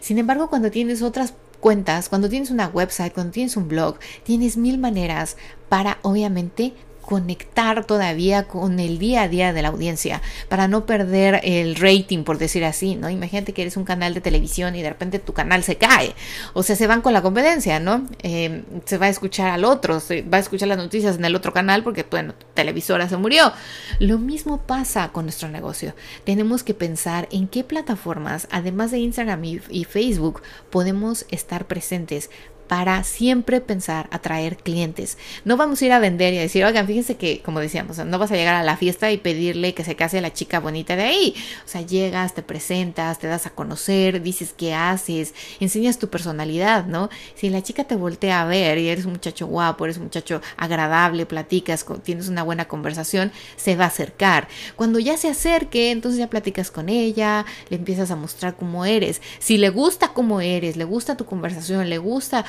Sin 0.00 0.18
embargo, 0.18 0.48
cuando 0.48 0.70
tienes 0.70 1.02
otras 1.02 1.34
cuentas, 1.60 2.08
cuando 2.08 2.28
tienes 2.28 2.50
una 2.50 2.68
website, 2.68 3.12
cuando 3.12 3.32
tienes 3.32 3.56
un 3.56 3.68
blog, 3.68 3.98
tienes 4.22 4.56
mil 4.56 4.78
maneras 4.78 5.36
para 5.68 5.98
obviamente 6.02 6.72
conectar 7.08 7.86
todavía 7.86 8.48
con 8.48 8.78
el 8.80 8.98
día 8.98 9.22
a 9.22 9.28
día 9.28 9.54
de 9.54 9.62
la 9.62 9.68
audiencia 9.68 10.20
para 10.50 10.68
no 10.68 10.84
perder 10.84 11.40
el 11.42 11.74
rating, 11.76 12.22
por 12.22 12.36
decir 12.36 12.66
así, 12.66 12.96
¿no? 12.96 13.08
Imagínate 13.08 13.54
que 13.54 13.62
eres 13.62 13.78
un 13.78 13.84
canal 13.84 14.12
de 14.12 14.20
televisión 14.20 14.76
y 14.76 14.82
de 14.82 14.90
repente 14.90 15.18
tu 15.18 15.32
canal 15.32 15.64
se 15.64 15.76
cae, 15.76 16.14
o 16.52 16.62
sea, 16.62 16.76
se 16.76 16.86
van 16.86 17.00
con 17.00 17.14
la 17.14 17.22
competencia, 17.22 17.80
¿no? 17.80 18.06
Em, 18.22 18.62
se 18.84 18.98
va 18.98 19.06
a 19.06 19.08
escuchar 19.08 19.48
al 19.48 19.64
otro, 19.64 20.00
se 20.00 20.20
va 20.20 20.36
a 20.36 20.40
escuchar 20.40 20.68
las 20.68 20.76
noticias 20.76 21.16
en 21.16 21.24
el 21.24 21.34
otro 21.34 21.54
canal 21.54 21.82
porque, 21.82 22.04
bueno, 22.10 22.34
tu 22.34 22.44
televisora 22.52 23.08
se 23.08 23.16
murió. 23.16 23.54
Lo 24.00 24.18
mismo 24.18 24.66
pasa 24.66 25.08
con 25.08 25.24
nuestro 25.24 25.48
negocio. 25.48 25.94
Tenemos 26.24 26.62
que 26.62 26.74
pensar 26.74 27.26
en 27.32 27.48
qué 27.48 27.64
plataformas, 27.64 28.48
además 28.50 28.90
de 28.90 28.98
Instagram 28.98 29.42
y 29.44 29.84
Facebook, 29.84 30.42
podemos 30.68 31.24
estar 31.30 31.66
presentes 31.66 32.28
para 32.68 33.02
siempre 33.02 33.60
pensar 33.60 34.08
atraer 34.12 34.58
clientes. 34.58 35.18
No 35.44 35.56
vamos 35.56 35.80
a 35.80 35.86
ir 35.86 35.92
a 35.92 35.98
vender 35.98 36.34
y 36.34 36.38
a 36.38 36.42
decir, 36.42 36.64
oigan, 36.64 36.86
fíjense 36.86 37.16
que, 37.16 37.40
como 37.40 37.60
decíamos, 37.60 37.98
no 37.98 38.18
vas 38.18 38.30
a 38.30 38.36
llegar 38.36 38.54
a 38.54 38.62
la 38.62 38.76
fiesta 38.76 39.10
y 39.10 39.16
pedirle 39.16 39.74
que 39.74 39.84
se 39.84 39.96
case 39.96 40.20
la 40.20 40.32
chica 40.32 40.60
bonita 40.60 40.94
de 40.94 41.02
ahí. 41.02 41.34
O 41.64 41.68
sea, 41.68 41.80
llegas, 41.80 42.34
te 42.34 42.42
presentas, 42.42 43.18
te 43.18 43.26
das 43.26 43.46
a 43.46 43.50
conocer, 43.50 44.22
dices 44.22 44.54
qué 44.56 44.74
haces, 44.74 45.34
enseñas 45.60 45.98
tu 45.98 46.08
personalidad, 46.08 46.86
¿no? 46.86 47.08
Si 47.34 47.48
la 47.48 47.62
chica 47.62 47.84
te 47.84 47.96
voltea 47.96 48.42
a 48.42 48.44
ver 48.44 48.78
y 48.78 48.88
eres 48.88 49.06
un 49.06 49.12
muchacho 49.12 49.46
guapo, 49.46 49.84
eres 49.84 49.96
un 49.96 50.04
muchacho 50.04 50.42
agradable, 50.56 51.26
platicas, 51.26 51.86
tienes 52.02 52.28
una 52.28 52.42
buena 52.42 52.66
conversación, 52.66 53.32
se 53.56 53.76
va 53.76 53.84
a 53.84 53.88
acercar. 53.88 54.48
Cuando 54.76 54.98
ya 54.98 55.16
se 55.16 55.28
acerque, 55.28 55.90
entonces 55.90 56.18
ya 56.18 56.28
platicas 56.28 56.70
con 56.70 56.90
ella, 56.90 57.46
le 57.70 57.76
empiezas 57.76 58.10
a 58.10 58.16
mostrar 58.16 58.56
cómo 58.56 58.84
eres. 58.84 59.22
Si 59.38 59.56
le 59.56 59.70
gusta 59.70 60.08
cómo 60.08 60.42
eres, 60.42 60.76
le 60.76 60.84
gusta 60.84 61.16
tu 61.16 61.24
conversación, 61.24 61.88
le 61.88 61.98
gusta 61.98 62.44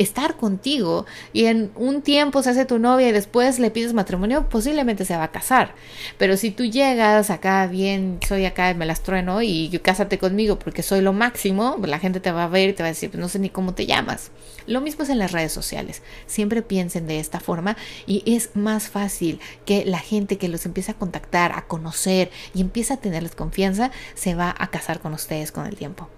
estar 0.00 0.36
contigo 0.36 1.04
y 1.34 1.44
en 1.44 1.70
un 1.76 2.00
tiempo 2.00 2.42
se 2.42 2.50
hace 2.50 2.64
tu 2.64 2.78
novia 2.78 3.08
y 3.08 3.12
después 3.12 3.58
le 3.58 3.70
pides 3.70 3.92
matrimonio, 3.92 4.48
posiblemente 4.48 5.04
se 5.04 5.14
va 5.14 5.24
a 5.24 5.30
casar. 5.30 5.74
Pero 6.16 6.38
si 6.38 6.50
tú 6.50 6.64
llegas 6.64 7.28
acá 7.28 7.66
bien, 7.66 8.18
soy 8.26 8.46
acá, 8.46 8.72
me 8.72 8.86
las 8.86 9.02
trueno 9.02 9.42
y 9.42 9.68
cásate 9.82 10.18
conmigo 10.18 10.58
porque 10.58 10.82
soy 10.82 11.02
lo 11.02 11.12
máximo, 11.12 11.76
la 11.84 11.98
gente 11.98 12.18
te 12.18 12.32
va 12.32 12.44
a 12.44 12.48
ver 12.48 12.70
y 12.70 12.72
te 12.72 12.82
va 12.82 12.88
a 12.88 12.92
decir, 12.92 13.10
no 13.14 13.28
sé 13.28 13.38
ni 13.38 13.50
cómo 13.50 13.74
te 13.74 13.84
llamas. 13.84 14.30
Lo 14.66 14.80
mismo 14.80 15.04
es 15.04 15.10
en 15.10 15.18
las 15.18 15.32
redes 15.32 15.52
sociales. 15.52 16.02
Siempre 16.26 16.62
piensen 16.62 17.06
de 17.06 17.20
esta 17.20 17.38
forma 17.38 17.76
y 18.06 18.22
es 18.24 18.56
más 18.56 18.88
fácil 18.88 19.38
que 19.66 19.84
la 19.84 19.98
gente 19.98 20.38
que 20.38 20.48
los 20.48 20.64
empieza 20.64 20.92
a 20.92 20.98
contactar, 20.98 21.52
a 21.52 21.66
conocer 21.66 22.30
y 22.54 22.62
empieza 22.62 22.94
a 22.94 23.00
tenerles 23.00 23.34
confianza, 23.34 23.90
se 24.14 24.34
va 24.34 24.54
a 24.58 24.68
casar 24.68 25.00
con 25.00 25.12
ustedes 25.12 25.52
con 25.52 25.66
el 25.66 25.76
tiempo. 25.76 26.08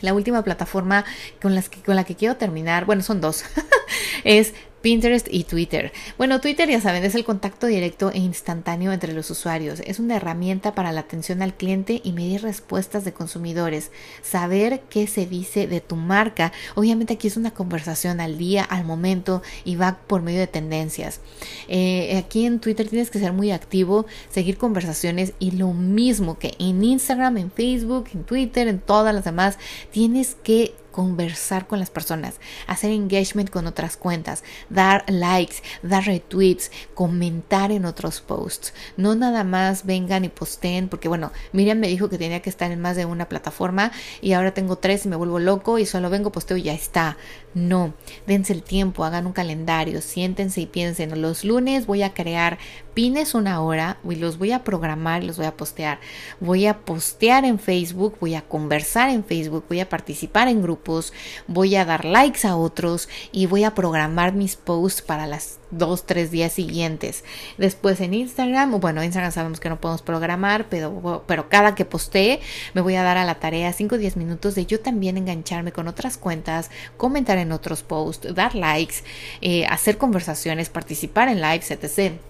La 0.00 0.14
última 0.14 0.42
plataforma 0.42 1.04
con, 1.40 1.54
las 1.54 1.68
que, 1.68 1.82
con 1.82 1.96
la 1.96 2.04
que 2.04 2.16
quiero 2.16 2.36
terminar, 2.36 2.84
bueno, 2.84 3.02
son 3.02 3.20
dos, 3.20 3.44
es 4.24 4.54
Pinterest 4.80 5.26
y 5.30 5.44
Twitter. 5.44 5.92
Bueno, 6.16 6.40
Twitter 6.40 6.68
ya 6.68 6.80
saben, 6.80 7.04
es 7.04 7.14
el 7.14 7.24
contacto 7.24 7.66
directo 7.66 8.10
e 8.10 8.18
instantáneo 8.18 8.92
entre 8.92 9.12
los 9.12 9.30
usuarios. 9.30 9.80
Es 9.80 9.98
una 9.98 10.16
herramienta 10.16 10.74
para 10.74 10.92
la 10.92 11.00
atención 11.00 11.42
al 11.42 11.54
cliente 11.54 12.00
y 12.02 12.12
medir 12.12 12.42
respuestas 12.42 13.04
de 13.04 13.12
consumidores. 13.12 13.90
Saber 14.22 14.82
qué 14.88 15.06
se 15.06 15.26
dice 15.26 15.66
de 15.66 15.80
tu 15.80 15.96
marca. 15.96 16.52
Obviamente 16.74 17.14
aquí 17.14 17.28
es 17.28 17.36
una 17.36 17.52
conversación 17.52 18.20
al 18.20 18.38
día, 18.38 18.64
al 18.64 18.84
momento 18.84 19.42
y 19.64 19.76
va 19.76 19.98
por 20.06 20.22
medio 20.22 20.40
de 20.40 20.46
tendencias. 20.46 21.20
Eh, 21.68 22.16
aquí 22.16 22.46
en 22.46 22.60
Twitter 22.60 22.88
tienes 22.88 23.10
que 23.10 23.18
ser 23.18 23.32
muy 23.32 23.50
activo, 23.50 24.06
seguir 24.30 24.56
conversaciones 24.56 25.32
y 25.38 25.52
lo 25.52 25.72
mismo 25.72 26.38
que 26.38 26.54
en 26.58 26.82
Instagram, 26.82 27.36
en 27.36 27.50
Facebook, 27.50 28.08
en 28.14 28.24
Twitter, 28.24 28.68
en 28.68 28.78
todas 28.78 29.14
las 29.14 29.24
demás, 29.24 29.58
tienes 29.90 30.36
que 30.42 30.74
conversar 30.90 31.66
con 31.66 31.78
las 31.78 31.90
personas, 31.90 32.40
hacer 32.66 32.90
engagement 32.90 33.50
con 33.50 33.66
otras 33.66 33.96
cuentas, 33.96 34.44
dar 34.68 35.04
likes, 35.08 35.56
dar 35.82 36.04
retweets, 36.04 36.70
comentar 36.94 37.72
en 37.72 37.84
otros 37.84 38.20
posts. 38.20 38.74
No 38.96 39.14
nada 39.14 39.44
más 39.44 39.86
vengan 39.86 40.24
y 40.24 40.28
posteen, 40.28 40.88
porque 40.88 41.08
bueno, 41.08 41.32
Miriam 41.52 41.78
me 41.78 41.88
dijo 41.88 42.08
que 42.08 42.18
tenía 42.18 42.40
que 42.40 42.50
estar 42.50 42.70
en 42.70 42.80
más 42.80 42.96
de 42.96 43.04
una 43.04 43.28
plataforma 43.28 43.92
y 44.20 44.32
ahora 44.32 44.52
tengo 44.54 44.76
tres 44.76 45.04
y 45.06 45.08
me 45.08 45.16
vuelvo 45.16 45.38
loco 45.38 45.78
y 45.78 45.86
solo 45.86 46.10
vengo, 46.10 46.32
posteo 46.32 46.56
y 46.56 46.62
ya 46.62 46.74
está. 46.74 47.16
No, 47.54 47.94
dense 48.26 48.52
el 48.52 48.62
tiempo, 48.62 49.04
hagan 49.04 49.26
un 49.26 49.32
calendario, 49.32 50.00
siéntense 50.00 50.60
y 50.60 50.66
piensen, 50.66 51.20
los 51.20 51.44
lunes 51.44 51.86
voy 51.86 52.02
a 52.02 52.14
crear 52.14 52.58
pines 52.94 53.34
una 53.34 53.62
hora 53.62 53.98
y 54.08 54.16
los 54.16 54.38
voy 54.38 54.52
a 54.52 54.64
programar 54.64 55.24
los 55.24 55.36
voy 55.36 55.46
a 55.46 55.56
postear. 55.56 55.98
Voy 56.40 56.66
a 56.66 56.78
postear 56.78 57.44
en 57.44 57.58
Facebook, 57.58 58.16
voy 58.20 58.34
a 58.34 58.42
conversar 58.42 59.08
en 59.10 59.24
Facebook, 59.24 59.64
voy 59.68 59.80
a 59.80 59.88
participar 59.88 60.48
en 60.48 60.62
grupos, 60.62 61.12
voy 61.46 61.76
a 61.76 61.84
dar 61.84 62.04
likes 62.04 62.46
a 62.46 62.56
otros 62.56 63.08
y 63.32 63.46
voy 63.46 63.64
a 63.64 63.74
programar 63.74 64.32
mis 64.32 64.56
posts 64.56 65.02
para 65.02 65.26
las 65.26 65.58
dos, 65.70 66.06
tres 66.06 66.30
días 66.30 66.52
siguientes. 66.52 67.24
Después 67.58 68.00
en 68.00 68.14
Instagram, 68.14 68.80
bueno, 68.80 69.04
Instagram 69.04 69.32
sabemos 69.32 69.60
que 69.60 69.68
no 69.68 69.80
podemos 69.80 70.02
programar, 70.02 70.68
pero, 70.68 71.24
pero 71.26 71.48
cada 71.48 71.74
que 71.74 71.84
postee 71.84 72.40
me 72.74 72.80
voy 72.80 72.96
a 72.96 73.02
dar 73.02 73.18
a 73.18 73.24
la 73.24 73.36
tarea 73.36 73.72
5 73.72 73.94
o 73.94 73.98
10 73.98 74.16
minutos 74.16 74.54
de 74.54 74.66
yo 74.66 74.80
también 74.80 75.16
engancharme 75.16 75.72
con 75.72 75.88
otras 75.88 76.16
cuentas, 76.16 76.70
comentar 76.96 77.38
en 77.38 77.52
otros 77.52 77.82
posts, 77.82 78.34
dar 78.34 78.54
likes, 78.54 78.96
eh, 79.40 79.66
hacer 79.66 79.98
conversaciones, 79.98 80.68
participar 80.68 81.28
en 81.28 81.40
lives, 81.40 81.70
etc. 81.70 82.29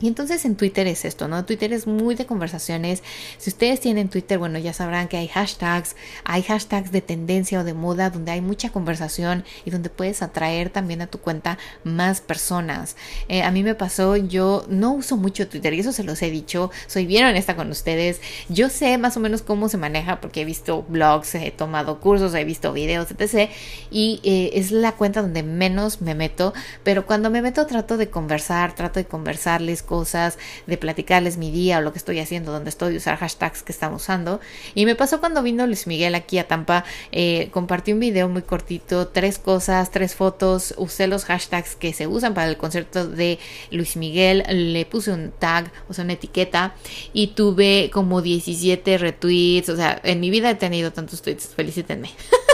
Y 0.00 0.06
entonces 0.06 0.44
en 0.44 0.54
Twitter 0.54 0.86
es 0.86 1.04
esto, 1.04 1.26
¿no? 1.26 1.44
Twitter 1.44 1.72
es 1.72 1.86
muy 1.86 2.14
de 2.14 2.26
conversaciones. 2.26 3.02
Si 3.38 3.50
ustedes 3.50 3.80
tienen 3.80 4.08
Twitter, 4.08 4.38
bueno, 4.38 4.58
ya 4.58 4.72
sabrán 4.72 5.08
que 5.08 5.16
hay 5.16 5.26
hashtags, 5.26 5.96
hay 6.24 6.42
hashtags 6.42 6.92
de 6.92 7.00
tendencia 7.00 7.60
o 7.60 7.64
de 7.64 7.74
moda 7.74 8.10
donde 8.10 8.30
hay 8.30 8.40
mucha 8.40 8.70
conversación 8.70 9.44
y 9.64 9.70
donde 9.70 9.90
puedes 9.90 10.22
atraer 10.22 10.70
también 10.70 11.02
a 11.02 11.08
tu 11.08 11.18
cuenta 11.18 11.58
más 11.82 12.20
personas. 12.20 12.96
Eh, 13.28 13.42
a 13.42 13.50
mí 13.50 13.64
me 13.64 13.74
pasó, 13.74 14.16
yo 14.16 14.64
no 14.68 14.92
uso 14.92 15.16
mucho 15.16 15.48
Twitter 15.48 15.74
y 15.74 15.80
eso 15.80 15.92
se 15.92 16.04
los 16.04 16.22
he 16.22 16.30
dicho, 16.30 16.70
soy 16.86 17.06
bien 17.06 17.24
honesta 17.24 17.56
con 17.56 17.70
ustedes. 17.70 18.20
Yo 18.48 18.68
sé 18.68 18.98
más 18.98 19.16
o 19.16 19.20
menos 19.20 19.42
cómo 19.42 19.68
se 19.68 19.78
maneja 19.78 20.20
porque 20.20 20.42
he 20.42 20.44
visto 20.44 20.84
blogs, 20.88 21.34
he 21.34 21.50
tomado 21.50 21.98
cursos, 21.98 22.34
he 22.34 22.44
visto 22.44 22.72
videos, 22.72 23.08
etc. 23.10 23.50
Y 23.90 24.20
eh, 24.22 24.50
es 24.54 24.70
la 24.70 24.92
cuenta 24.92 25.22
donde 25.22 25.42
menos 25.42 26.00
me 26.00 26.14
meto, 26.14 26.54
pero 26.84 27.04
cuando 27.04 27.30
me 27.30 27.42
meto 27.42 27.66
trato 27.66 27.96
de 27.96 28.10
conversar, 28.10 28.74
trato 28.76 29.00
de 29.00 29.06
conversarles 29.06 29.82
cosas, 29.88 30.38
de 30.66 30.76
platicarles 30.76 31.38
mi 31.38 31.50
día 31.50 31.78
o 31.78 31.80
lo 31.80 31.92
que 31.92 31.98
estoy 31.98 32.20
haciendo, 32.20 32.52
donde 32.52 32.68
estoy, 32.70 32.96
usar 32.96 33.16
hashtags 33.16 33.62
que 33.62 33.72
estamos 33.72 34.02
usando. 34.02 34.40
Y 34.74 34.84
me 34.84 34.94
pasó 34.94 35.18
cuando 35.18 35.42
vino 35.42 35.66
Luis 35.66 35.86
Miguel 35.86 36.14
aquí 36.14 36.38
a 36.38 36.46
Tampa, 36.46 36.84
eh, 37.10 37.48
compartí 37.50 37.92
un 37.92 38.00
video 38.00 38.28
muy 38.28 38.42
cortito, 38.42 39.08
tres 39.08 39.38
cosas, 39.38 39.90
tres 39.90 40.14
fotos, 40.14 40.74
usé 40.76 41.06
los 41.06 41.24
hashtags 41.24 41.74
que 41.74 41.92
se 41.92 42.06
usan 42.06 42.34
para 42.34 42.48
el 42.48 42.56
concierto 42.56 43.08
de 43.08 43.38
Luis 43.70 43.96
Miguel, 43.96 44.44
le 44.48 44.84
puse 44.84 45.10
un 45.10 45.32
tag, 45.32 45.72
o 45.88 45.94
sea, 45.94 46.04
una 46.04 46.12
etiqueta, 46.12 46.74
y 47.12 47.28
tuve 47.28 47.90
como 47.92 48.20
17 48.22 48.98
retweets, 48.98 49.70
o 49.70 49.76
sea, 49.76 50.00
en 50.04 50.20
mi 50.20 50.30
vida 50.30 50.50
he 50.50 50.54
tenido 50.54 50.92
tantos 50.92 51.22
tweets, 51.22 51.48
felicítenme. 51.48 52.10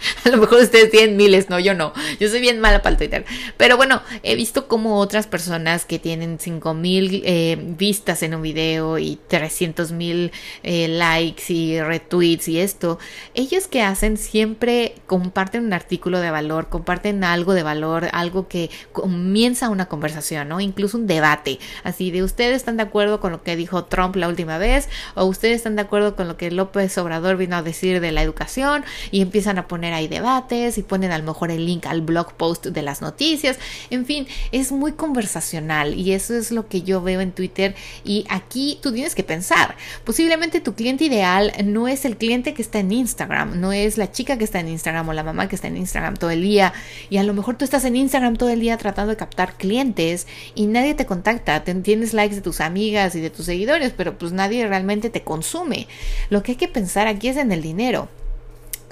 A 0.24 0.30
lo 0.30 0.38
mejor 0.38 0.62
ustedes 0.62 0.90
tienen 0.90 1.16
miles, 1.16 1.50
no, 1.50 1.58
yo 1.58 1.74
no. 1.74 1.92
Yo 2.20 2.28
soy 2.28 2.40
bien 2.40 2.60
mala 2.60 2.82
para 2.82 2.92
el 2.92 2.98
Twitter. 2.98 3.24
Pero 3.56 3.76
bueno, 3.76 4.02
he 4.22 4.34
visto 4.34 4.68
como 4.68 4.98
otras 4.98 5.26
personas 5.26 5.84
que 5.84 5.98
tienen 5.98 6.38
5000 6.38 6.78
mil 6.78 7.22
eh, 7.24 7.56
vistas 7.60 8.22
en 8.22 8.34
un 8.34 8.42
video 8.42 8.98
y 8.98 9.18
300 9.28 9.92
mil 9.92 10.32
eh, 10.62 10.88
likes 10.88 11.52
y 11.52 11.80
retweets 11.80 12.48
y 12.48 12.60
esto. 12.60 12.98
Ellos 13.34 13.66
que 13.66 13.82
hacen 13.82 14.16
siempre 14.16 14.94
comparten 15.06 15.64
un 15.64 15.72
artículo 15.72 16.20
de 16.20 16.30
valor, 16.30 16.68
comparten 16.68 17.24
algo 17.24 17.54
de 17.54 17.62
valor, 17.62 18.08
algo 18.12 18.48
que 18.48 18.70
comienza 18.92 19.68
una 19.68 19.86
conversación, 19.86 20.48
¿no? 20.48 20.60
Incluso 20.60 20.98
un 20.98 21.06
debate. 21.06 21.58
Así 21.84 22.10
de 22.10 22.22
ustedes 22.22 22.56
están 22.56 22.76
de 22.76 22.84
acuerdo 22.84 23.20
con 23.20 23.32
lo 23.32 23.42
que 23.42 23.56
dijo 23.56 23.84
Trump 23.84 24.16
la 24.16 24.28
última 24.28 24.58
vez 24.58 24.88
o 25.14 25.24
ustedes 25.24 25.56
están 25.56 25.76
de 25.76 25.82
acuerdo 25.82 26.16
con 26.16 26.28
lo 26.28 26.36
que 26.36 26.50
López 26.50 26.96
Obrador 26.98 27.36
vino 27.36 27.56
a 27.56 27.62
decir 27.62 28.00
de 28.00 28.12
la 28.12 28.22
educación 28.22 28.84
y 29.10 29.20
empiezan 29.20 29.58
a 29.58 29.66
poner 29.68 29.87
ahí 29.92 30.08
debates 30.08 30.78
y 30.78 30.82
ponen 30.82 31.12
a 31.12 31.18
lo 31.18 31.24
mejor 31.24 31.50
el 31.50 31.66
link 31.66 31.86
al 31.86 32.00
blog 32.00 32.34
post 32.34 32.66
de 32.66 32.82
las 32.82 33.02
noticias. 33.02 33.58
En 33.90 34.06
fin, 34.06 34.26
es 34.52 34.72
muy 34.72 34.92
conversacional 34.92 35.94
y 35.94 36.12
eso 36.12 36.34
es 36.34 36.50
lo 36.50 36.68
que 36.68 36.82
yo 36.82 37.02
veo 37.02 37.20
en 37.20 37.32
Twitter 37.32 37.74
y 38.04 38.24
aquí 38.28 38.78
tú 38.82 38.92
tienes 38.92 39.14
que 39.14 39.22
pensar, 39.22 39.76
posiblemente 40.04 40.60
tu 40.60 40.74
cliente 40.74 41.04
ideal 41.04 41.52
no 41.64 41.88
es 41.88 42.04
el 42.04 42.16
cliente 42.16 42.54
que 42.54 42.62
está 42.62 42.78
en 42.78 42.92
Instagram, 42.92 43.60
no 43.60 43.72
es 43.72 43.98
la 43.98 44.10
chica 44.10 44.38
que 44.38 44.44
está 44.44 44.60
en 44.60 44.68
Instagram 44.68 45.08
o 45.08 45.12
la 45.12 45.22
mamá 45.22 45.48
que 45.48 45.56
está 45.56 45.68
en 45.68 45.76
Instagram 45.76 46.16
todo 46.16 46.30
el 46.30 46.42
día 46.42 46.72
y 47.10 47.18
a 47.18 47.22
lo 47.22 47.34
mejor 47.34 47.56
tú 47.56 47.64
estás 47.64 47.84
en 47.84 47.96
Instagram 47.96 48.36
todo 48.36 48.48
el 48.48 48.60
día 48.60 48.76
tratando 48.76 49.10
de 49.10 49.16
captar 49.16 49.54
clientes 49.56 50.26
y 50.54 50.66
nadie 50.66 50.94
te 50.94 51.06
contacta, 51.06 51.64
tienes 51.64 52.12
likes 52.12 52.36
de 52.36 52.40
tus 52.40 52.60
amigas 52.60 53.14
y 53.14 53.20
de 53.20 53.30
tus 53.30 53.46
seguidores, 53.46 53.92
pero 53.96 54.18
pues 54.18 54.32
nadie 54.32 54.66
realmente 54.66 55.10
te 55.10 55.22
consume. 55.22 55.86
Lo 56.30 56.42
que 56.42 56.52
hay 56.52 56.56
que 56.56 56.68
pensar 56.68 57.06
aquí 57.06 57.28
es 57.28 57.36
en 57.36 57.52
el 57.52 57.62
dinero. 57.62 58.08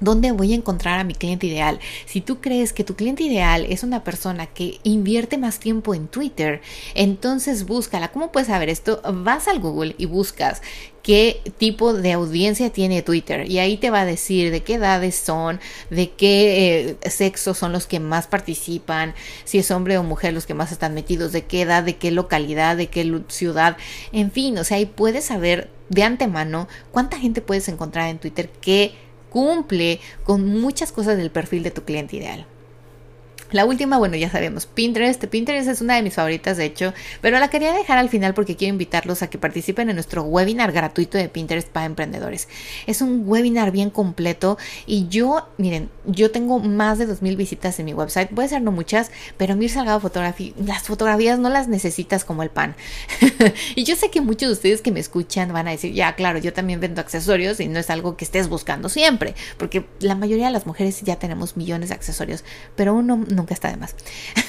¿Dónde 0.00 0.32
voy 0.32 0.52
a 0.52 0.56
encontrar 0.56 0.98
a 0.98 1.04
mi 1.04 1.14
cliente 1.14 1.46
ideal? 1.46 1.78
Si 2.04 2.20
tú 2.20 2.40
crees 2.40 2.72
que 2.72 2.84
tu 2.84 2.96
cliente 2.96 3.22
ideal 3.22 3.66
es 3.68 3.82
una 3.82 4.04
persona 4.04 4.46
que 4.46 4.78
invierte 4.82 5.38
más 5.38 5.58
tiempo 5.58 5.94
en 5.94 6.08
Twitter, 6.08 6.60
entonces 6.94 7.64
búscala. 7.64 8.12
¿Cómo 8.12 8.32
puedes 8.32 8.48
saber 8.48 8.68
esto? 8.68 9.00
Vas 9.12 9.48
al 9.48 9.60
Google 9.60 9.94
y 9.96 10.06
buscas 10.06 10.60
qué 11.06 11.40
tipo 11.56 11.94
de 11.94 12.12
audiencia 12.12 12.70
tiene 12.70 13.00
Twitter 13.00 13.48
y 13.48 13.60
ahí 13.60 13.76
te 13.76 13.90
va 13.90 14.00
a 14.00 14.04
decir 14.04 14.50
de 14.50 14.64
qué 14.64 14.74
edades 14.74 15.14
son, 15.14 15.60
de 15.88 16.10
qué 16.10 16.98
eh, 17.00 17.10
sexo 17.10 17.54
son 17.54 17.70
los 17.70 17.86
que 17.86 18.00
más 18.00 18.26
participan, 18.26 19.14
si 19.44 19.58
es 19.58 19.70
hombre 19.70 19.98
o 19.98 20.02
mujer 20.02 20.34
los 20.34 20.46
que 20.46 20.54
más 20.54 20.72
están 20.72 20.94
metidos, 20.94 21.30
de 21.30 21.44
qué 21.44 21.62
edad, 21.62 21.84
de 21.84 21.94
qué 21.94 22.10
localidad, 22.10 22.76
de 22.76 22.88
qué 22.88 23.20
ciudad, 23.28 23.76
en 24.10 24.32
fin, 24.32 24.58
o 24.58 24.64
sea, 24.64 24.78
ahí 24.78 24.86
puedes 24.86 25.26
saber 25.26 25.70
de 25.90 26.02
antemano 26.02 26.66
cuánta 26.90 27.20
gente 27.20 27.40
puedes 27.40 27.68
encontrar 27.68 28.08
en 28.08 28.18
Twitter 28.18 28.50
que 28.60 28.92
cumple 29.36 30.00
con 30.24 30.46
muchas 30.46 30.92
cosas 30.92 31.18
del 31.18 31.30
perfil 31.30 31.62
de 31.62 31.70
tu 31.70 31.82
cliente 31.82 32.16
ideal. 32.16 32.46
La 33.52 33.64
última, 33.64 33.98
bueno, 33.98 34.16
ya 34.16 34.30
sabemos, 34.30 34.66
Pinterest. 34.66 35.24
Pinterest 35.26 35.68
es 35.68 35.80
una 35.80 35.94
de 35.94 36.02
mis 36.02 36.14
favoritas, 36.14 36.56
de 36.56 36.64
hecho, 36.64 36.92
pero 37.20 37.38
la 37.38 37.48
quería 37.48 37.72
dejar 37.72 37.98
al 37.98 38.08
final 38.08 38.34
porque 38.34 38.56
quiero 38.56 38.72
invitarlos 38.72 39.22
a 39.22 39.30
que 39.30 39.38
participen 39.38 39.88
en 39.88 39.96
nuestro 39.96 40.22
webinar 40.22 40.72
gratuito 40.72 41.16
de 41.16 41.28
Pinterest 41.28 41.68
para 41.68 41.86
emprendedores. 41.86 42.48
Es 42.86 43.02
un 43.02 43.22
webinar 43.26 43.70
bien 43.70 43.90
completo 43.90 44.58
y 44.86 45.08
yo, 45.08 45.48
miren, 45.58 45.88
yo 46.04 46.30
tengo 46.30 46.58
más 46.58 46.98
de 46.98 47.08
2.000 47.08 47.36
visitas 47.36 47.78
en 47.78 47.86
mi 47.86 47.94
website. 47.94 48.30
Puede 48.30 48.48
ser 48.48 48.62
no 48.62 48.72
muchas, 48.72 49.10
pero 49.36 49.54
Mir 49.56 49.70
Salgado 49.70 50.00
Fotografía, 50.00 50.52
las 50.64 50.82
fotografías 50.82 51.38
no 51.38 51.48
las 51.48 51.68
necesitas 51.68 52.24
como 52.24 52.42
el 52.42 52.50
pan. 52.50 52.74
y 53.76 53.84
yo 53.84 53.96
sé 53.96 54.10
que 54.10 54.20
muchos 54.20 54.48
de 54.48 54.52
ustedes 54.54 54.82
que 54.82 54.90
me 54.90 55.00
escuchan 55.00 55.52
van 55.52 55.68
a 55.68 55.70
decir, 55.70 55.92
ya, 55.92 56.14
claro, 56.14 56.38
yo 56.38 56.52
también 56.52 56.80
vendo 56.80 57.00
accesorios 57.00 57.60
y 57.60 57.68
no 57.68 57.78
es 57.78 57.90
algo 57.90 58.16
que 58.16 58.24
estés 58.24 58.48
buscando 58.48 58.88
siempre, 58.88 59.34
porque 59.56 59.86
la 60.00 60.14
mayoría 60.14 60.46
de 60.46 60.52
las 60.52 60.66
mujeres 60.66 61.02
ya 61.02 61.16
tenemos 61.16 61.56
millones 61.56 61.90
de 61.90 61.94
accesorios, 61.94 62.44
pero 62.74 62.94
uno 62.94 63.16
nunca 63.36 63.54
está 63.54 63.68
de 63.68 63.76
más. 63.76 63.94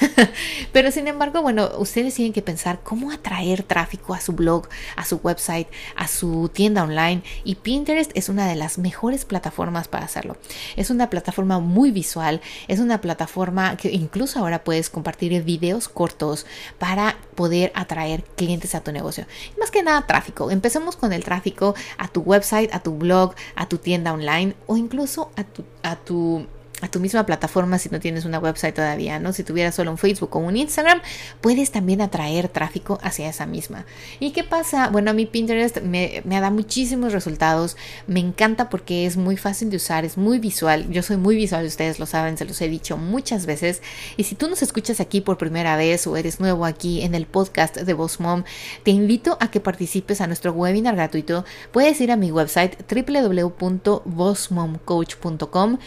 Pero 0.72 0.92
sin 0.92 1.08
embargo, 1.08 1.42
bueno, 1.42 1.70
ustedes 1.78 2.16
tienen 2.16 2.34
que 2.34 2.42
pensar 2.42 2.80
cómo 2.84 3.12
atraer 3.12 3.64
tráfico 3.64 4.14
a 4.14 4.22
su 4.22 4.34
blog, 4.34 4.68
a 4.96 5.06
su 5.06 5.18
website, 5.18 5.68
a 5.96 6.08
su 6.08 6.50
tienda 6.54 6.84
online 6.84 7.24
y 7.44 7.56
Pinterest 7.56 8.12
es 8.16 8.30
una 8.30 8.48
de 8.48 8.56
las 8.56 8.78
mejores 8.78 9.26
plataformas 9.26 9.88
para 9.88 10.06
hacerlo. 10.06 10.38
Es 10.76 10.90
una 10.90 11.10
plataforma 11.10 11.60
muy 11.60 11.92
visual, 11.92 12.42
es 12.68 12.80
una 12.80 13.02
plataforma 13.02 13.78
que 13.78 13.92
incluso 13.92 14.40
ahora 14.40 14.64
puedes 14.64 14.90
compartir 14.90 15.44
videos 15.44 15.90
cortos 15.90 16.46
para 16.80 17.18
poder 17.36 17.72
atraer 17.76 18.24
clientes 18.24 18.76
a 18.76 18.82
tu 18.82 18.92
negocio. 18.92 19.26
más 19.60 19.72
que 19.72 19.84
nada 19.84 20.08
tráfico. 20.08 20.50
Empecemos 20.52 20.96
con 20.96 21.14
el 21.14 21.24
tráfico 21.24 21.76
a 21.98 22.08
tu 22.08 22.22
website, 22.22 22.74
a 22.74 22.80
tu 22.80 22.94
blog, 22.94 23.36
a 23.56 23.68
tu 23.68 23.78
tienda 23.78 24.14
online 24.14 24.56
o 24.66 24.78
incluso 24.78 25.32
a 25.36 25.44
tu, 25.44 25.64
a 25.84 25.96
tu 25.96 26.48
a 26.82 26.90
tu 26.90 27.00
misma 27.00 27.26
plataforma 27.26 27.80
si 27.80 27.90
no 27.90 28.00
tienes 28.00 28.26
una 28.26 28.38
website 28.40 28.76
todavía, 28.76 29.20
¿no? 29.20 29.34
Si 29.34 29.44
tuvieras 29.44 29.74
solo 29.76 29.92
un 29.92 29.98
Facebook 29.98 30.36
o 30.36 30.40
un 30.40 30.58
Instagram, 30.58 31.02
puedes 31.42 31.72
también 31.72 32.02
atraer 32.02 32.50
tráfico 32.50 33.00
hacia 33.02 33.30
esa 33.30 33.48
misma. 33.48 33.86
¿Y 34.20 34.32
qué 34.32 34.44
pasa? 34.44 34.90
Bueno, 34.90 35.12
a 35.12 35.14
mí 35.14 35.26
Pinterest 35.26 35.82
me, 35.82 36.22
me 36.26 36.40
da 36.40 36.52
muchísimos 36.52 37.14
resultados, 37.14 37.78
me 38.06 38.20
encanta 38.20 38.70
porque 38.70 39.06
es 39.06 39.16
muy 39.18 39.38
fácil 39.38 39.70
de 39.70 39.78
usar, 39.78 40.04
es 40.06 40.18
muy 40.18 40.40
visual, 40.40 40.90
yo 40.92 41.02
soy 41.02 41.16
muy 41.18 41.36
visual, 41.36 41.66
ustedes 41.66 42.00
lo 42.00 42.06
saben, 42.06 42.38
se 42.38 42.46
los 42.46 42.62
he 42.62 42.70
dicho 42.70 42.98
muchas 42.98 43.48
veces, 43.48 43.82
y 44.16 44.26
si 44.26 44.36
tú 44.36 44.48
nos 44.48 44.62
escuchas 44.62 45.00
aquí 45.00 45.22
por 45.22 45.38
primera 45.38 45.78
vez 45.78 46.06
o 46.06 46.16
eres 46.16 46.40
nuevo 46.40 46.66
aquí 46.66 47.02
en 47.02 47.16
el 47.16 47.26
podcast 47.26 47.78
de 47.78 47.94
Boss 47.94 48.20
Mom, 48.20 48.44
te 48.84 48.92
invito 48.92 49.38
a 49.40 49.50
que 49.50 49.60
participes 49.60 50.22
a 50.22 50.28
nuestro 50.28 50.52
webinar 50.52 50.96
gratuito, 50.96 51.44
puedes 51.72 52.00
ir 52.02 52.12
a 52.12 52.18
mi 52.18 52.32
website 52.32 52.76
www.bossmomcoach.com, 52.92 55.78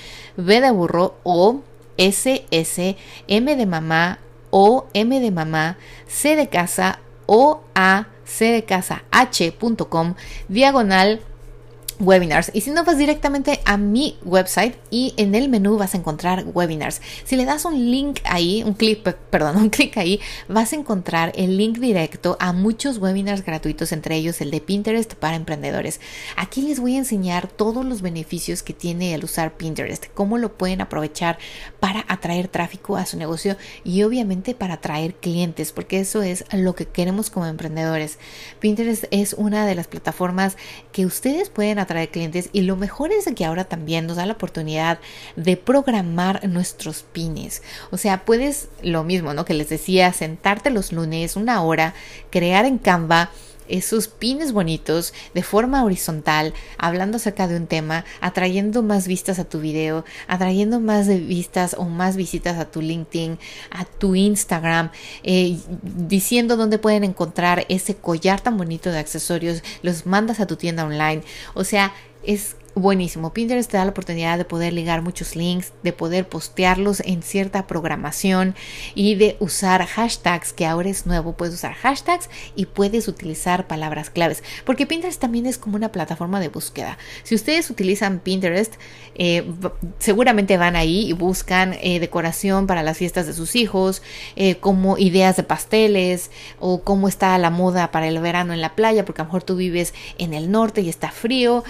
burro 0.80 1.12
o 1.24 1.60
SS, 1.98 2.96
M 3.28 3.54
de 3.54 3.66
mamá 3.66 4.18
o 4.50 4.84
M 4.94 5.20
de 5.20 5.30
mamá, 5.30 5.76
C 6.06 6.34
de 6.36 6.46
casa 6.48 6.98
o 7.26 7.60
A, 7.74 8.06
C 8.24 8.52
de 8.52 8.62
casa 8.62 9.04
H.com, 9.12 10.14
diagonal 10.48 11.20
webinars. 12.00 12.50
Y 12.54 12.62
si 12.62 12.70
no, 12.70 12.84
vas 12.84 12.98
directamente 12.98 13.60
a 13.64 13.76
mi 13.76 14.18
website 14.24 14.74
y 14.90 15.14
en 15.16 15.34
el 15.34 15.48
menú 15.48 15.76
vas 15.76 15.94
a 15.94 15.98
encontrar 15.98 16.44
webinars. 16.52 17.00
Si 17.24 17.36
le 17.36 17.44
das 17.44 17.64
un 17.64 17.90
link 17.90 18.20
ahí, 18.24 18.62
un 18.64 18.74
clic, 18.74 19.02
perdón, 19.02 19.56
un 19.58 19.70
clic 19.70 19.96
ahí, 19.96 20.20
vas 20.48 20.72
a 20.72 20.76
encontrar 20.76 21.32
el 21.36 21.56
link 21.56 21.78
directo 21.78 22.36
a 22.40 22.52
muchos 22.52 22.98
webinars 22.98 23.44
gratuitos, 23.44 23.92
entre 23.92 24.16
ellos 24.16 24.40
el 24.40 24.50
de 24.50 24.60
Pinterest 24.60 25.14
para 25.14 25.36
emprendedores. 25.36 26.00
Aquí 26.36 26.62
les 26.62 26.80
voy 26.80 26.96
a 26.96 26.98
enseñar 26.98 27.48
todos 27.48 27.84
los 27.84 28.02
beneficios 28.02 28.62
que 28.62 28.72
tiene 28.72 29.14
el 29.14 29.24
usar 29.24 29.56
Pinterest, 29.56 30.06
cómo 30.14 30.38
lo 30.38 30.56
pueden 30.56 30.80
aprovechar 30.80 31.38
para 31.78 32.04
atraer 32.08 32.48
tráfico 32.48 32.96
a 32.96 33.06
su 33.06 33.16
negocio 33.16 33.56
y 33.84 34.02
obviamente 34.02 34.54
para 34.54 34.74
atraer 34.74 35.14
clientes, 35.14 35.72
porque 35.72 36.00
eso 36.00 36.22
es 36.22 36.44
lo 36.52 36.74
que 36.74 36.86
queremos 36.86 37.30
como 37.30 37.46
emprendedores. 37.46 38.18
Pinterest 38.58 39.04
es 39.10 39.34
una 39.34 39.66
de 39.66 39.74
las 39.74 39.86
plataformas 39.86 40.56
que 40.92 41.06
ustedes 41.06 41.50
pueden 41.50 41.78
de 41.98 42.08
clientes 42.08 42.50
y 42.52 42.62
lo 42.62 42.76
mejor 42.76 43.10
es 43.10 43.26
que 43.34 43.44
ahora 43.44 43.64
también 43.64 44.06
nos 44.06 44.16
da 44.16 44.26
la 44.26 44.34
oportunidad 44.34 45.00
de 45.34 45.56
programar 45.56 46.48
nuestros 46.48 47.02
pines. 47.02 47.62
O 47.90 47.96
sea, 47.96 48.24
puedes 48.24 48.68
lo 48.82 49.02
mismo, 49.02 49.34
¿no? 49.34 49.44
Que 49.44 49.54
les 49.54 49.68
decía, 49.68 50.12
sentarte 50.12 50.70
los 50.70 50.92
lunes 50.92 51.34
una 51.34 51.62
hora, 51.62 51.94
crear 52.30 52.64
en 52.64 52.78
Canva 52.78 53.30
esos 53.70 54.08
pines 54.08 54.52
bonitos 54.52 55.14
de 55.34 55.42
forma 55.42 55.84
horizontal, 55.84 56.52
hablando 56.78 57.16
acerca 57.16 57.48
de 57.48 57.56
un 57.56 57.66
tema, 57.66 58.04
atrayendo 58.20 58.82
más 58.82 59.06
vistas 59.06 59.38
a 59.38 59.44
tu 59.44 59.60
video, 59.60 60.04
atrayendo 60.26 60.80
más 60.80 61.08
vistas 61.08 61.74
o 61.78 61.84
más 61.84 62.16
visitas 62.16 62.58
a 62.58 62.70
tu 62.70 62.80
LinkedIn, 62.80 63.38
a 63.70 63.84
tu 63.84 64.14
Instagram, 64.14 64.90
eh, 65.22 65.58
diciendo 65.82 66.56
dónde 66.56 66.78
pueden 66.78 67.04
encontrar 67.04 67.64
ese 67.68 67.96
collar 67.96 68.40
tan 68.40 68.56
bonito 68.56 68.90
de 68.90 68.98
accesorios, 68.98 69.62
los 69.82 70.06
mandas 70.06 70.40
a 70.40 70.46
tu 70.46 70.56
tienda 70.56 70.84
online. 70.84 71.22
O 71.54 71.64
sea, 71.64 71.92
es 72.22 72.56
buenísimo. 72.74 73.32
Pinterest 73.32 73.70
te 73.70 73.76
da 73.76 73.84
la 73.84 73.90
oportunidad 73.90 74.38
de 74.38 74.44
poder 74.44 74.72
ligar 74.72 75.02
muchos 75.02 75.36
links, 75.36 75.72
de 75.82 75.92
poder 75.92 76.28
postearlos 76.28 77.00
en 77.00 77.22
cierta 77.22 77.66
programación 77.66 78.54
y 78.94 79.14
de 79.16 79.36
usar 79.40 79.86
hashtags, 79.86 80.52
que 80.52 80.66
ahora 80.66 80.88
es 80.88 81.06
nuevo, 81.06 81.32
puedes 81.32 81.54
usar 81.54 81.74
hashtags 81.74 82.28
y 82.54 82.66
puedes 82.66 83.08
utilizar 83.08 83.66
palabras 83.66 84.10
claves, 84.10 84.42
porque 84.64 84.86
Pinterest 84.86 85.20
también 85.20 85.46
es 85.46 85.58
como 85.58 85.76
una 85.76 85.92
plataforma 85.92 86.40
de 86.40 86.48
búsqueda. 86.48 86.98
Si 87.22 87.34
ustedes 87.34 87.70
utilizan 87.70 88.20
Pinterest, 88.20 88.74
eh, 89.14 89.44
seguramente 89.98 90.56
van 90.56 90.76
ahí 90.76 91.08
y 91.08 91.12
buscan 91.12 91.76
eh, 91.80 92.00
decoración 92.00 92.66
para 92.66 92.82
las 92.82 92.98
fiestas 92.98 93.26
de 93.26 93.32
sus 93.32 93.56
hijos, 93.56 94.02
eh, 94.36 94.56
como 94.56 94.98
ideas 94.98 95.36
de 95.36 95.42
pasteles 95.42 96.30
o 96.58 96.82
cómo 96.82 97.08
está 97.08 97.36
la 97.38 97.50
moda 97.50 97.90
para 97.90 98.08
el 98.08 98.18
verano 98.20 98.52
en 98.52 98.60
la 98.60 98.74
playa, 98.74 99.04
porque 99.04 99.22
a 99.22 99.24
lo 99.24 99.28
mejor 99.28 99.42
tú 99.42 99.56
vives 99.56 99.94
en 100.18 100.34
el 100.34 100.50
norte 100.50 100.80
y 100.80 100.88
está 100.88 101.10
frío, 101.10 101.64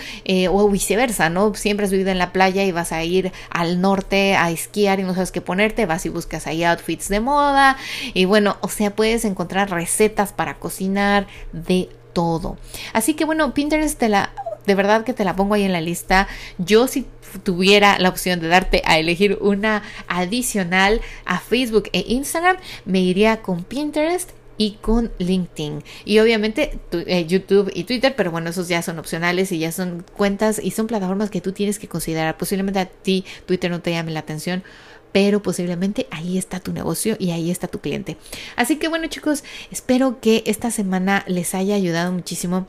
o 0.51 0.61
viceversa, 0.91 1.31
¿no? 1.31 1.55
Siempre 1.55 1.87
has 1.87 1.93
vivido 1.93 2.11
en 2.11 2.19
la 2.19 2.33
playa 2.33 2.65
y 2.65 2.73
vas 2.73 2.91
a 2.91 3.05
ir 3.05 3.31
al 3.51 3.81
norte 3.81 4.35
a 4.35 4.51
esquiar 4.51 4.99
y 4.99 5.05
no 5.05 5.15
sabes 5.15 5.31
qué 5.31 5.41
ponerte, 5.41 5.87
vas 5.87 6.05
y 6.05 6.09
buscas 6.09 6.49
ahí 6.49 6.65
outfits 6.65 7.09
de 7.09 7.21
moda 7.21 7.77
y 8.13 8.25
bueno, 8.25 8.57
o 8.61 8.69
sea, 8.69 8.91
puedes 8.97 9.25
encontrar 9.25 9.71
recetas 9.71 10.33
para 10.33 10.59
cocinar 10.59 11.29
de 11.53 11.89
todo. 12.13 12.59
Así 12.93 13.15
que 13.15 13.25
bueno, 13.25 13.55
Pinterest 13.55 14.01
te 14.01 14.09
la 14.09 14.31
de 14.67 14.75
verdad 14.75 15.05
que 15.05 15.15
te 15.15 15.25
la 15.25 15.37
pongo 15.37 15.55
ahí 15.55 15.63
en 15.63 15.73
la 15.73 15.81
lista. 15.81 16.27
Yo 16.59 16.89
si 16.89 17.07
tuviera 17.45 17.97
la 18.01 18.09
opción 18.09 18.41
de 18.41 18.49
darte 18.49 18.83
a 18.85 18.99
elegir 18.99 19.39
una 19.41 19.85
adicional 20.09 21.01
a 21.25 21.39
Facebook 21.39 21.89
e 21.93 22.05
Instagram, 22.09 22.57
me 22.85 22.99
iría 22.99 23.43
con 23.43 23.63
Pinterest 23.63 24.31
y 24.61 24.73
con 24.73 25.11
LinkedIn. 25.17 25.83
Y 26.05 26.19
obviamente 26.19 26.79
eh, 26.93 27.25
YouTube 27.25 27.73
y 27.75 27.85
Twitter, 27.85 28.13
pero 28.15 28.31
bueno, 28.31 28.51
esos 28.51 28.69
ya 28.69 28.83
son 28.83 28.99
opcionales 28.99 29.53
y 29.53 29.59
ya 29.59 29.73
son 29.73 30.05
cuentas 30.19 30.61
y 30.63 30.73
son 30.73 30.87
plataformas 30.87 31.31
que 31.31 31.41
tú 31.41 31.53
tienes 31.53 31.79
que 31.79 31.89
considerar. 31.89 32.37
Posiblemente 32.37 32.79
a 32.79 32.85
ti 32.85 33.25
Twitter 33.47 33.71
no 33.71 33.81
te 33.81 33.91
llame 33.91 34.13
la 34.13 34.21
atención 34.21 34.63
pero 35.13 35.43
posiblemente 35.43 36.07
ahí 36.13 36.39
está 36.39 36.61
tu 36.61 36.73
negocio 36.73 37.17
y 37.19 37.33
ahí 37.33 37.51
está 37.51 37.67
tu 37.67 37.81
cliente. 37.81 38.17
Así 38.55 38.77
que 38.77 38.87
bueno 38.87 39.09
chicos, 39.09 39.43
espero 39.73 40.21
que 40.21 40.45
esta 40.47 40.71
semana 40.71 41.25
les 41.27 41.55
haya 41.55 41.75
ayudado 41.75 42.13
muchísimo 42.13 42.69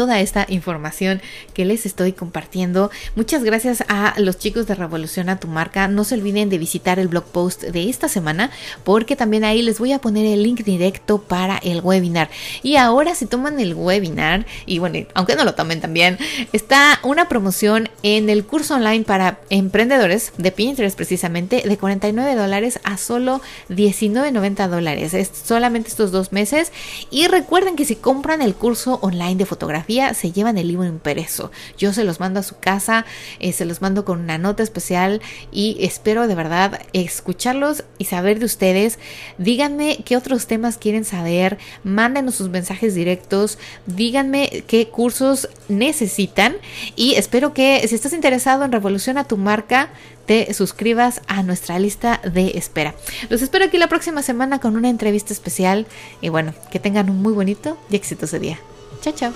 toda 0.00 0.18
esta 0.20 0.46
información 0.48 1.20
que 1.52 1.66
les 1.66 1.84
estoy 1.84 2.14
compartiendo. 2.14 2.90
Muchas 3.16 3.44
gracias 3.44 3.84
a 3.86 4.14
los 4.16 4.38
chicos 4.38 4.66
de 4.66 4.74
Revoluciona 4.74 5.38
tu 5.38 5.46
marca. 5.46 5.88
No 5.88 6.04
se 6.04 6.14
olviden 6.14 6.48
de 6.48 6.56
visitar 6.56 6.98
el 6.98 7.08
blog 7.08 7.24
post 7.24 7.64
de 7.64 7.90
esta 7.90 8.08
semana 8.08 8.50
porque 8.82 9.14
también 9.14 9.44
ahí 9.44 9.60
les 9.60 9.78
voy 9.78 9.92
a 9.92 9.98
poner 9.98 10.24
el 10.24 10.42
link 10.42 10.64
directo 10.64 11.20
para 11.20 11.58
el 11.58 11.82
webinar. 11.82 12.30
Y 12.62 12.76
ahora 12.76 13.14
si 13.14 13.26
toman 13.26 13.60
el 13.60 13.74
webinar, 13.74 14.46
y 14.64 14.78
bueno, 14.78 15.06
aunque 15.12 15.36
no 15.36 15.44
lo 15.44 15.54
tomen 15.54 15.82
también, 15.82 16.16
está 16.54 16.98
una 17.02 17.28
promoción 17.28 17.90
en 18.02 18.30
el 18.30 18.46
curso 18.46 18.76
online 18.76 19.04
para 19.04 19.40
emprendedores 19.50 20.32
de 20.38 20.50
Pinterest 20.50 20.96
precisamente 20.96 21.62
de 21.68 21.76
49 21.76 22.36
dólares 22.36 22.80
a 22.84 22.96
solo 22.96 23.42
19.90 23.68 24.66
dólares. 24.66 25.12
Es 25.12 25.30
solamente 25.44 25.90
estos 25.90 26.10
dos 26.10 26.32
meses. 26.32 26.72
Y 27.10 27.26
recuerden 27.26 27.76
que 27.76 27.84
si 27.84 27.96
compran 27.96 28.40
el 28.40 28.54
curso 28.54 28.98
online 29.02 29.36
de 29.36 29.44
fotografía, 29.44 29.89
se 29.90 30.32
llevan 30.32 30.58
el 30.58 30.68
libro 30.68 30.86
impreso. 30.86 31.50
Yo 31.76 31.92
se 31.92 32.04
los 32.04 32.20
mando 32.20 32.40
a 32.40 32.44
su 32.44 32.58
casa, 32.58 33.04
eh, 33.40 33.52
se 33.52 33.64
los 33.64 33.82
mando 33.82 34.04
con 34.04 34.20
una 34.20 34.38
nota 34.38 34.62
especial 34.62 35.20
y 35.50 35.76
espero 35.80 36.28
de 36.28 36.34
verdad 36.34 36.80
escucharlos 36.92 37.84
y 37.98 38.04
saber 38.04 38.38
de 38.38 38.44
ustedes. 38.44 38.98
Díganme 39.38 40.02
qué 40.04 40.16
otros 40.16 40.46
temas 40.46 40.78
quieren 40.78 41.04
saber, 41.04 41.58
mándenos 41.82 42.36
sus 42.36 42.48
mensajes 42.48 42.94
directos, 42.94 43.58
díganme 43.86 44.64
qué 44.66 44.88
cursos 44.88 45.48
necesitan 45.68 46.56
y 46.94 47.14
espero 47.14 47.52
que 47.52 47.86
si 47.88 47.94
estás 47.94 48.12
interesado 48.12 48.64
en 48.64 48.72
Revoluciona 48.72 49.24
tu 49.24 49.36
marca, 49.36 49.90
te 50.26 50.54
suscribas 50.54 51.22
a 51.26 51.42
nuestra 51.42 51.78
lista 51.80 52.20
de 52.22 52.52
espera. 52.54 52.94
Los 53.28 53.42
espero 53.42 53.64
aquí 53.64 53.78
la 53.78 53.88
próxima 53.88 54.22
semana 54.22 54.60
con 54.60 54.76
una 54.76 54.88
entrevista 54.88 55.32
especial 55.32 55.88
y 56.20 56.28
bueno, 56.28 56.54
que 56.70 56.78
tengan 56.78 57.10
un 57.10 57.20
muy 57.20 57.32
bonito 57.32 57.76
y 57.90 57.96
exitoso 57.96 58.38
día. 58.38 58.60
Chao, 59.00 59.14
chao. 59.14 59.32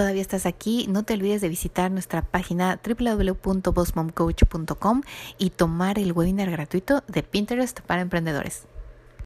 todavía 0.00 0.22
estás 0.22 0.46
aquí, 0.46 0.86
no 0.88 1.02
te 1.02 1.12
olvides 1.12 1.42
de 1.42 1.50
visitar 1.50 1.90
nuestra 1.90 2.22
página 2.22 2.80
www.bossmomcoach.com 2.82 5.02
y 5.36 5.50
tomar 5.50 5.98
el 5.98 6.12
webinar 6.12 6.50
gratuito 6.50 7.04
de 7.06 7.22
Pinterest 7.22 7.80
para 7.80 8.00
emprendedores. 8.00 8.69